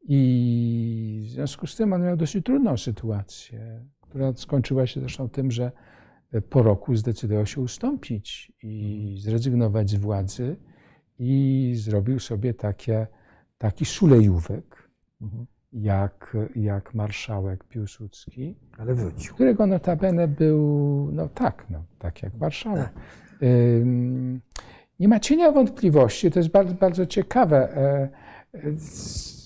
I 0.09 1.23
w 1.27 1.31
związku 1.31 1.67
z 1.67 1.77
tym 1.77 1.93
on 1.93 2.03
miał 2.03 2.17
dosyć 2.17 2.45
trudną 2.45 2.77
sytuację, 2.77 3.85
która 4.01 4.33
skończyła 4.35 4.87
się 4.87 5.01
zresztą 5.01 5.29
tym, 5.29 5.51
że 5.51 5.73
po 6.51 6.63
roku 6.63 6.97
zdecydował 6.97 7.47
się 7.47 7.61
ustąpić 7.61 8.53
i 8.63 9.17
zrezygnować 9.21 9.91
z 9.91 9.95
władzy 9.95 10.57
i 11.19 11.73
zrobił 11.77 12.19
sobie 12.21 12.55
takie, 12.55 13.07
taki 13.59 13.85
szulejówek, 13.85 14.87
Mhm. 15.21 15.47
Jak, 15.81 16.37
jak 16.57 16.95
marszałek 16.95 17.65
Piłsudski, 17.65 18.55
Ale 18.79 18.95
wrócił. 18.95 19.35
którego 19.35 19.67
notabene 19.67 20.29
był, 20.29 21.09
no 21.13 21.29
tak, 21.29 21.65
no, 21.71 21.85
tak 21.99 22.23
jak 22.23 22.35
marszałek. 22.35 22.89
Ym, 23.43 24.41
Nie 25.01 25.09
ma 25.09 25.21
cienia 25.21 25.53
wątpliwości, 25.53 26.31
to 26.31 26.39
jest 26.39 26.49
bardzo, 26.51 26.75
bardzo 26.75 27.07
ciekawe. 27.07 27.77
e, 27.77 28.09
e, 28.55 28.73
z- 28.77 29.37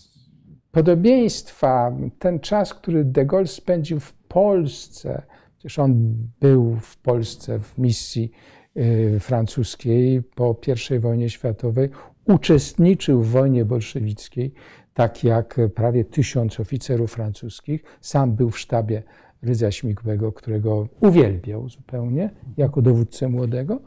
Podobieństwa, 0.73 1.97
ten 2.19 2.41
czas, 2.41 2.75
który 2.75 3.05
de 3.05 3.27
Gaulle 3.27 3.47
spędził 3.47 4.01
w 4.01 4.13
Polsce, 4.13 5.23
przecież 5.59 5.79
on 5.79 6.15
był 6.41 6.77
w 6.81 6.97
Polsce 6.97 7.59
w 7.59 7.79
misji 7.79 8.31
y, 8.77 9.17
francuskiej 9.21 10.23
po 10.23 10.57
I 10.97 10.99
wojnie 10.99 11.31
światowej, 11.31 11.89
uczestniczył 12.25 13.23
w 13.23 13.29
wojnie 13.31 13.65
bolszewickiej, 13.65 14.53
tak 14.95 15.25
jak 15.25 15.61
prawie 15.75 16.05
tysiąc 16.05 16.61
oficerów 16.61 17.13
francuskich. 17.13 17.83
Sam 18.01 18.33
był 18.33 18.51
w 18.51 18.59
sztabie 18.59 19.03
Rydza 19.43 19.71
Śmigłego, 19.71 20.33
którego 20.33 20.89
uwielbiał 21.01 21.69
zupełnie 21.69 22.31
jako 22.57 22.83
dowódcę 22.83 23.29
młodego. 23.29 23.81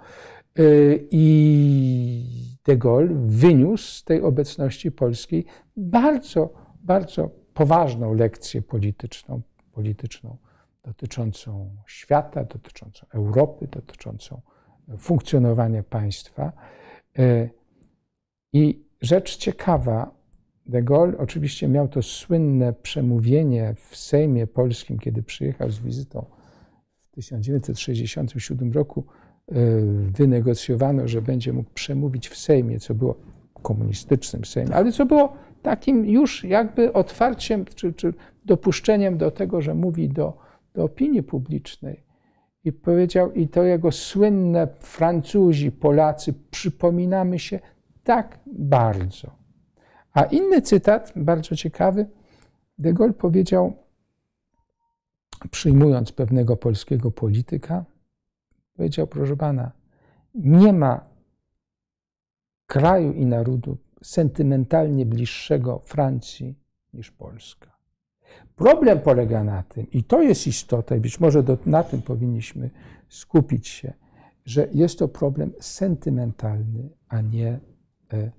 Y, 0.59 1.07
I 1.11 2.57
de 2.65 2.77
Gaulle 2.77 3.09
wyniósł 3.25 3.85
z 3.85 4.03
tej 4.03 4.21
obecności 4.21 4.91
polskiej 4.91 5.45
bardzo, 5.77 6.53
bardzo 6.83 7.29
poważną 7.53 8.13
lekcję 8.13 8.61
polityczną, 8.61 9.41
polityczną 9.71 10.37
dotyczącą 10.83 11.69
świata, 11.87 12.43
dotyczącą 12.43 13.05
Europy, 13.13 13.67
dotyczącą 13.67 14.41
funkcjonowania 14.97 15.83
państwa. 15.83 16.51
Y, 17.19 17.49
I 18.53 18.85
rzecz 19.01 19.37
ciekawa, 19.37 20.11
de 20.65 20.83
Gaulle 20.83 21.17
oczywiście 21.17 21.67
miał 21.67 21.87
to 21.87 22.01
słynne 22.01 22.73
przemówienie 22.73 23.75
w 23.89 23.97
Sejmie 23.97 24.47
Polskim, 24.47 24.99
kiedy 24.99 25.23
przyjechał 25.23 25.71
z 25.71 25.79
wizytą 25.79 26.25
w 26.99 27.07
1967 27.07 28.71
roku. 28.71 29.03
y, 29.51 29.55
Wynegocjowano, 30.17 31.07
że 31.07 31.21
będzie 31.21 31.53
mógł 31.53 31.69
przemówić 31.73 32.29
w 32.29 32.37
Sejmie, 32.37 32.79
co 32.79 32.95
było 32.95 33.15
komunistycznym 33.53 34.45
Sejmie, 34.45 34.75
ale 34.75 34.91
co 34.91 35.05
było 35.05 35.33
takim 35.61 36.05
już 36.05 36.43
jakby 36.43 36.93
otwarciem 36.93 37.65
czy, 37.75 37.93
czy 37.93 38.13
dopuszczeniem 38.45 39.17
do 39.17 39.31
tego, 39.31 39.61
że 39.61 39.73
mówi 39.73 40.09
do, 40.09 40.37
do 40.73 40.83
opinii 40.83 41.23
publicznej. 41.23 42.03
I 42.63 42.71
powiedział, 42.71 43.31
i 43.31 43.47
to 43.47 43.63
jego 43.63 43.91
słynne 43.91 44.67
Francuzi, 44.79 45.71
Polacy, 45.71 46.33
przypominamy 46.51 47.39
się 47.39 47.59
tak 48.03 48.39
bardzo. 48.45 49.42
A 50.13 50.23
inny 50.23 50.61
cytat, 50.61 51.13
bardzo 51.15 51.55
ciekawy, 51.55 52.05
de 52.77 52.93
Gaulle 52.93 53.13
powiedział, 53.13 53.73
przyjmując 55.51 56.11
pewnego 56.11 56.57
polskiego 56.57 57.11
polityka, 57.11 57.85
powiedział, 58.77 59.07
proszę 59.07 59.37
pana, 59.37 59.71
nie 60.35 60.73
ma 60.73 61.05
kraju 62.65 63.13
i 63.13 63.25
narodu 63.25 63.77
sentymentalnie 64.03 65.05
bliższego 65.05 65.79
Francji 65.79 66.55
niż 66.93 67.11
Polska. 67.11 67.73
Problem 68.55 68.99
polega 68.99 69.43
na 69.43 69.63
tym, 69.63 69.91
i 69.91 70.03
to 70.03 70.21
jest 70.21 70.47
istota, 70.47 70.95
i 70.95 70.99
być 70.99 71.19
może 71.19 71.43
do, 71.43 71.57
na 71.65 71.83
tym 71.83 72.01
powinniśmy 72.01 72.69
skupić 73.09 73.67
się, 73.67 73.93
że 74.45 74.67
jest 74.73 74.99
to 74.99 75.07
problem 75.07 75.53
sentymentalny, 75.59 76.89
a 77.07 77.21
nie, 77.21 77.59
e, 78.13 78.31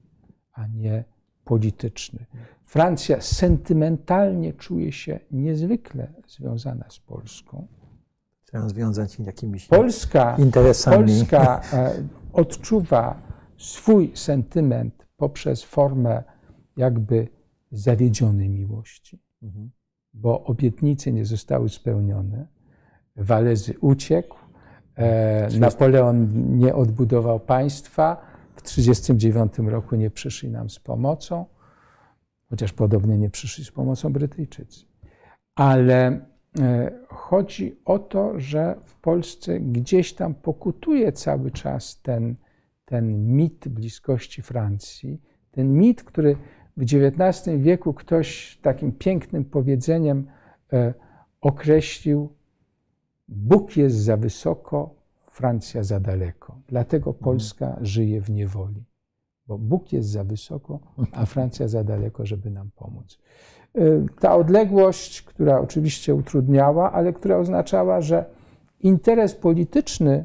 a 0.52 0.66
nie 0.66 1.04
polityczny. 1.44 2.26
Francja 2.64 3.20
sentymentalnie 3.20 4.52
czuje 4.52 4.92
się 4.92 5.20
niezwykle 5.30 6.12
związana 6.28 6.84
z 6.88 6.98
Polską. 6.98 7.66
Trzeba 8.44 8.68
związać 8.68 9.18
jakimiś 9.20 9.66
Polska, 9.66 10.36
interesami. 10.38 10.96
Polska 10.96 11.60
e, 11.72 11.92
odczuwa 12.32 13.22
swój 13.58 14.12
sentyment 14.14 15.06
poprzez 15.16 15.62
formę 15.64 16.22
jakby 16.76 17.28
zawiedzionej 17.72 18.48
miłości, 18.48 19.18
Mhm. 19.42 19.70
bo 20.14 20.44
obietnice 20.44 21.12
nie 21.12 21.24
zostały 21.24 21.68
spełnione. 21.68 22.46
Walezy 23.16 23.74
uciekł, 23.80 24.36
e, 24.96 25.58
Napoleon 25.58 26.28
nie 26.58 26.74
odbudował 26.74 27.40
państwa, 27.40 28.33
w 28.56 28.62
1939 28.62 29.72
roku 29.72 29.96
nie 29.96 30.10
przyszli 30.10 30.50
nam 30.50 30.70
z 30.70 30.78
pomocą, 30.78 31.46
chociaż 32.50 32.72
podobnie 32.72 33.18
nie 33.18 33.30
przyszli 33.30 33.64
z 33.64 33.70
pomocą 33.70 34.12
Brytyjczycy. 34.12 34.84
Ale 35.54 36.26
e, 36.60 36.92
chodzi 37.08 37.76
o 37.84 37.98
to, 37.98 38.40
że 38.40 38.76
w 38.84 38.96
Polsce 38.96 39.60
gdzieś 39.60 40.12
tam 40.12 40.34
pokutuje 40.34 41.12
cały 41.12 41.50
czas 41.50 42.00
ten, 42.02 42.36
ten 42.84 43.34
mit 43.36 43.68
bliskości 43.68 44.42
Francji, 44.42 45.22
ten 45.50 45.72
mit, 45.72 46.04
który 46.04 46.36
w 46.76 46.82
XIX 46.82 47.58
wieku 47.58 47.94
ktoś 47.94 48.58
takim 48.62 48.92
pięknym 48.92 49.44
powiedzeniem 49.44 50.26
e, 50.72 50.94
określił: 51.40 52.32
Bóg 53.28 53.76
jest 53.76 53.96
za 53.96 54.16
wysoko, 54.16 54.94
Francja 55.34 55.82
za 55.82 56.00
daleko. 56.00 56.60
Dlatego 56.68 57.14
Polska 57.14 57.76
żyje 57.80 58.20
w 58.20 58.30
niewoli, 58.30 58.84
bo 59.46 59.58
Bóg 59.58 59.92
jest 59.92 60.08
za 60.08 60.24
wysoko, 60.24 60.80
a 61.12 61.26
Francja 61.26 61.68
za 61.68 61.84
daleko, 61.84 62.26
żeby 62.26 62.50
nam 62.50 62.70
pomóc. 62.76 63.18
Y, 63.78 64.06
Ta 64.20 64.36
odległość, 64.36 65.22
która 65.22 65.60
oczywiście 65.60 66.14
utrudniała, 66.14 66.92
ale 66.92 67.12
która 67.12 67.36
oznaczała, 67.36 68.00
że 68.00 68.24
interes 68.80 69.34
polityczny 69.34 70.24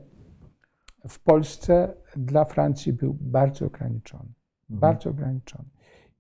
w 1.08 1.20
Polsce 1.20 1.94
dla 2.16 2.46
Francji 2.46 2.94
był 2.94 3.18
bardzo 3.22 3.66
ograniczony. 3.66 4.30
Bardzo 4.70 5.10
ograniczony. 5.10 5.70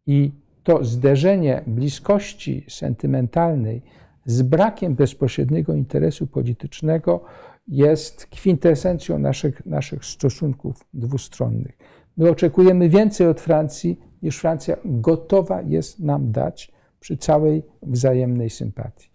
I 0.07 0.31
to 0.63 0.83
zderzenie 0.83 1.63
bliskości 1.67 2.65
sentymentalnej 2.69 3.81
z 4.25 4.41
brakiem 4.41 4.95
bezpośredniego 4.95 5.73
interesu 5.73 6.27
politycznego 6.27 7.25
jest 7.69 8.25
kwintesencją 8.25 9.19
naszych, 9.19 9.65
naszych 9.65 10.05
stosunków 10.05 10.85
dwustronnych. 10.93 11.77
My 12.17 12.29
oczekujemy 12.29 12.89
więcej 12.89 13.27
od 13.27 13.41
Francji, 13.41 13.99
niż 14.23 14.37
Francja 14.37 14.75
gotowa 14.85 15.61
jest 15.61 15.99
nam 15.99 16.31
dać 16.31 16.71
przy 16.99 17.17
całej 17.17 17.63
wzajemnej 17.81 18.49
sympatii. 18.49 19.09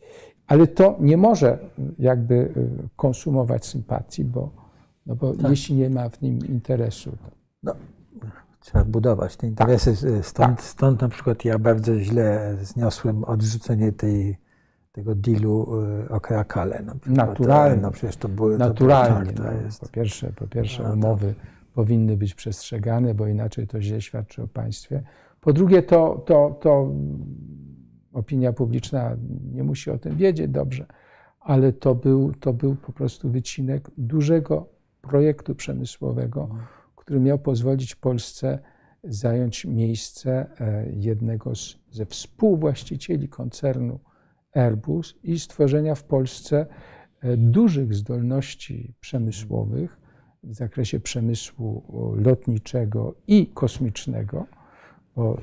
Ale 0.47 0.67
to 0.67 0.97
nie 1.01 1.17
może 1.17 1.59
jakby 1.99 2.35
y, 2.35 2.89
konsumować 2.97 3.67
sympatii, 3.67 4.25
bo, 4.25 4.51
no 5.07 5.17
bo 5.17 5.33
jeśli 5.49 5.75
nie 5.75 5.91
ma 5.91 6.09
w 6.09 6.23
nim 6.23 6.39
interesu, 6.49 7.11
to 7.11 7.31
No, 7.63 7.75
trzeba 8.61 8.85
budować 8.85 9.37
te 9.37 9.47
interesy. 9.47 9.97
Stąd, 10.23 10.57
Tak. 10.57 10.63
stąd 10.63 11.01
na 11.01 11.09
przykład 11.09 11.45
ja 11.45 11.59
bardzo 11.59 11.99
źle 12.01 12.57
zniosłem 12.63 13.25
odrzucenie 13.25 13.93
tej, 13.93 14.37
tego 14.95 15.15
dealu 15.15 15.83
y, 16.05 16.09
o 16.09 16.21
Krakale. 16.21 16.83
Na 16.83 16.95
przykład. 16.95 17.17
Naturalnie. 17.17 17.83
No 17.83 17.91
przecież 17.91 18.17
to 18.17 18.29
były... 18.29 18.59
naturalnie. 18.59 19.33
To, 19.33 19.43
było, 19.43 19.49
tak, 19.49 19.55
no, 19.55 19.61
to 19.61 19.67
jest, 19.67 19.81
po 19.81 19.89
pierwsze, 19.89 20.33
po 20.33 20.47
pierwsze 20.47 20.83
No, 20.83 20.89
to- 20.89 20.95
umowy 20.95 21.35
powinny 21.75 22.17
być 22.17 22.35
przestrzegane, 22.35 23.15
bo 23.15 23.27
inaczej 23.27 23.67
to 23.67 23.81
źle 23.81 24.01
świadczy 24.01 24.43
o 24.43 24.47
państwie. 24.47 25.03
Po 25.41 25.53
drugie, 25.53 25.83
to, 25.83 26.23
to, 26.27 26.59
to 26.61 26.91
opinia 28.13 28.53
publiczna 28.53 29.17
nie 29.53 29.63
musi 29.65 29.91
o 29.91 29.99
tym 29.99 30.17
wiedzieć 30.17 30.49
dobrze, 30.51 30.87
ale 31.41 31.73
to 31.73 31.95
był, 31.95 32.33
to 32.41 32.53
był 32.53 32.75
po 32.75 32.93
prostu 32.93 33.31
wycinek 33.31 33.91
dużego 33.99 34.69
projektu 35.03 35.55
przemysłowego, 35.55 36.49
który 36.97 37.21
miał 37.21 37.39
pozwolić 37.39 37.95
Polsce 37.95 38.59
zająć 39.05 39.65
miejsce 39.65 40.47
e, 40.61 40.87
jednego 40.93 41.55
z, 41.55 41.77
ze 41.91 42.07
współwłaścicieli 42.07 43.29
koncernu 43.29 43.99
Airbus 44.55 45.15
i 45.23 45.39
stworzenia 45.39 45.95
w 45.95 46.05
Polsce 46.05 46.67
e, 47.21 47.37
dużych 47.37 47.95
zdolności 47.95 48.95
przemysłowych 49.01 50.01
w 50.43 50.55
zakresie 50.55 51.01
przemysłu 51.01 51.83
lotniczego 52.17 53.15
i 53.27 53.47
kosmicznego, 53.47 54.47
bo 55.17 55.39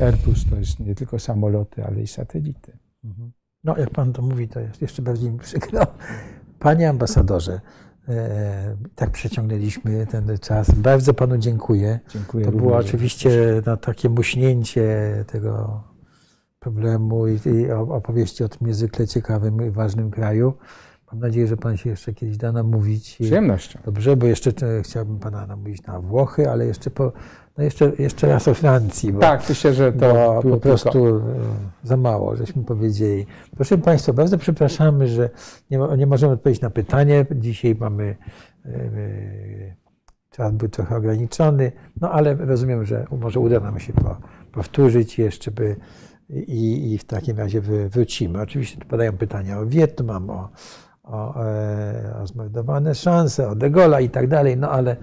e, 0.00 0.04
Airbus 0.06 0.50
to 0.50 0.56
jest 0.56 0.80
nie 0.80 0.94
tylko 0.94 1.18
samoloty, 1.18 1.84
ale 1.84 2.02
i 2.02 2.06
satelity. 2.06 2.78
No, 3.64 3.76
jak 3.76 3.90
pan 3.90 4.12
to 4.12 4.22
mówi, 4.22 4.48
to 4.48 4.60
jest 4.60 4.82
jeszcze 4.82 5.02
bardziej 5.02 5.30
mi 5.30 5.38
przykro. 5.38 5.86
Panie 6.58 6.88
ambasadorze, 6.88 7.60
e, 8.08 8.76
tak 8.94 9.10
przeciągnęliśmy 9.10 10.06
ten 10.06 10.38
czas. 10.38 10.70
Bardzo 10.70 11.14
panu 11.14 11.38
dziękuję. 11.38 12.00
Dziękuję. 12.08 12.44
To 12.44 12.52
było 12.52 12.70
również. 12.70 12.86
oczywiście 12.86 13.30
no, 13.66 13.76
takie 13.76 14.08
muśnięcie 14.08 15.24
tego 15.26 15.82
problemu 16.60 17.28
i, 17.28 17.38
i 17.48 17.70
opowieści 17.72 18.44
o 18.44 18.48
tym 18.48 18.66
niezwykle 18.66 19.06
ciekawym 19.06 19.66
i 19.66 19.70
ważnym 19.70 20.10
kraju. 20.10 20.52
Mam 21.12 21.20
nadzieję, 21.20 21.46
że 21.46 21.56
pan 21.56 21.76
się 21.76 21.90
jeszcze 21.90 22.14
kiedyś 22.14 22.36
da 22.36 22.52
namówić. 22.52 23.14
Przyjemnością. 23.14 23.78
Dobrze, 23.84 24.16
bo 24.16 24.26
jeszcze 24.26 24.50
e, 24.78 24.82
chciałbym 24.82 25.18
pana 25.18 25.46
namówić 25.46 25.82
na 25.82 26.00
Włochy, 26.00 26.50
ale 26.50 26.66
jeszcze, 26.66 26.90
po, 26.90 27.12
no 27.58 27.64
jeszcze, 27.64 27.92
jeszcze 27.98 28.26
raz 28.28 28.48
o 28.48 28.54
Francji. 28.54 29.12
Bo, 29.12 29.20
Tak, 29.20 29.48
myślę, 29.48 29.74
że 29.74 29.92
to 29.92 30.40
po 30.42 30.56
prostu 30.56 30.90
tylko. 30.90 31.18
e, 31.18 31.22
za 31.82 31.96
mało, 31.96 32.36
żeśmy 32.36 32.64
powiedzieli. 32.64 33.26
Proszę 33.56 33.78
Państwa, 33.78 34.12
bardzo 34.12 34.38
przepraszamy, 34.38 35.08
że 35.08 35.30
nie, 35.70 35.78
nie 35.96 36.06
możemy 36.06 36.32
odpowiedzieć 36.32 36.62
na 36.62 36.70
pytanie. 36.70 37.26
Dzisiaj 37.34 37.76
mamy, 37.80 38.16
e, 38.64 38.70
czas 40.30 40.52
był 40.52 40.68
trochę 40.68 40.96
ograniczony, 40.96 41.72
no 42.00 42.10
ale 42.10 42.34
rozumiem, 42.34 42.84
że 42.84 43.06
może 43.20 43.40
uda 43.40 43.60
nam 43.60 43.80
się 43.80 43.92
po, 43.92 44.16
powtórzyć 44.52 45.18
jeszcze, 45.18 45.50
by 45.50 45.76
i, 46.30 46.92
i 46.92 46.98
w 46.98 47.04
takim 47.04 47.38
razie 47.38 47.60
wrócimy. 47.60 48.40
Oczywiście 48.40 48.80
tu 48.80 48.86
padają 48.86 49.12
pytania 49.12 49.58
o 49.58 49.66
Wietnam, 49.66 50.30
o, 50.30 50.48
o, 51.02 51.44
e, 51.44 52.14
o 52.22 52.26
zmarnowane 52.26 52.94
szanse, 52.94 53.48
o 53.48 53.54
De 53.54 53.70
Gaulle'a 53.70 54.02
i 54.02 54.10
tak 54.10 54.28
dalej, 54.28 54.56
no 54.56 54.70
ale 54.70 54.96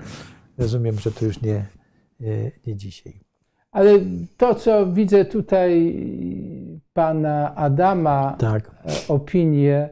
rozumiem, 0.57 0.99
że 0.99 1.11
to 1.11 1.25
już 1.25 1.41
nie, 1.41 1.55
e, 2.21 2.51
nie 2.67 2.75
dzisiaj. 2.75 3.13
Ale 3.71 3.91
to, 4.37 4.55
co 4.55 4.87
widzę 4.87 5.25
tutaj 5.25 5.95
pana 6.93 7.55
Adama, 7.55 8.35
Tak. 8.39 8.71
e, 8.85 8.91
opinię, 9.07 9.89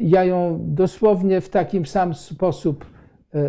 ja 0.00 0.24
ją 0.24 0.58
dosłownie 0.62 1.40
w 1.40 1.48
takim 1.48 1.86
sam 1.86 2.14
sposób 2.14 2.95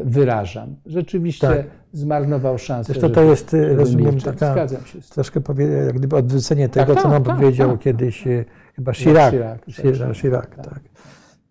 wyrażam. 0.04 0.76
Rzeczywiście 0.86 1.48
Tak. 1.48 1.66
zmarnował 1.94 2.58
szansę. 2.58 2.94
Zresztą 2.94 3.10
to 3.10 3.16
żeby- 3.16 3.28
jest, 3.28 3.54
e, 3.54 3.76
rozumiem, 3.76 4.20
taka 4.20 4.54
Zgadzam 4.54 4.86
się 4.86 5.02
z 5.02 5.06
tym. 5.10 5.14
troszkę 5.14 5.42
powie, 5.42 5.66
jak 5.66 5.96
gdyby 5.96 6.16
odwrócenie 6.16 6.70
tego, 6.70 6.94
tak, 6.94 7.04
co 7.04 7.10
nam 7.10 7.24
tak, 7.24 7.36
powiedział 7.36 7.72
tak. 7.72 7.80
kiedyś 7.80 8.28
e, 8.28 8.46
chyba 8.76 8.94
Chirac. 8.94 9.32
Chirac, 9.32 9.60
Chirac, 9.66 10.00
tak, 10.00 10.16
Chirac, 10.18 10.46
tak. 10.56 10.56
tak. 10.66 10.80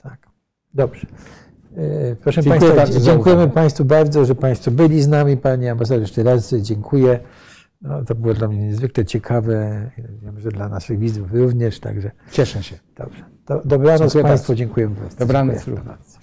tak. 0.02 0.18
Dobrze. 0.74 1.06
E, 1.76 2.16
Proszę 2.16 2.42
Dziękuję 2.42 2.60
Państwa, 2.60 2.76
bardzo 2.76 3.00
dziękujemy. 3.00 3.48
Państwu 3.48 3.84
bardzo, 3.84 4.24
że 4.24 4.34
Państwo 4.34 4.70
byli 4.70 5.02
z 5.02 5.08
nami. 5.08 5.36
Panie 5.36 5.72
ambasadorze, 5.72 6.00
jeszcze 6.02 6.22
raz 6.22 6.54
dziękuję. 6.54 7.18
No, 7.82 8.04
to 8.04 8.14
było 8.14 8.34
dla 8.34 8.48
mnie 8.48 8.58
niezwykle 8.58 9.04
ciekawe. 9.04 9.90
Wiem, 10.22 10.40
że 10.40 10.50
dla 10.50 10.68
naszych 10.68 10.98
widzów 10.98 11.32
również, 11.32 11.80
także 11.80 12.10
Cieszę 12.32 12.62
się. 12.62 12.76
dobrze. 12.96 13.24
Do, 13.46 13.62
dobranoc 13.64 14.00
Dziękuję 14.00 14.24
Państwu, 14.24 14.54
dziękujemy 14.54 14.94
bardzo. 14.94 15.16
Dobranoc 15.18 15.54
Dziękuję 15.54 15.76
bardzo. 15.76 16.18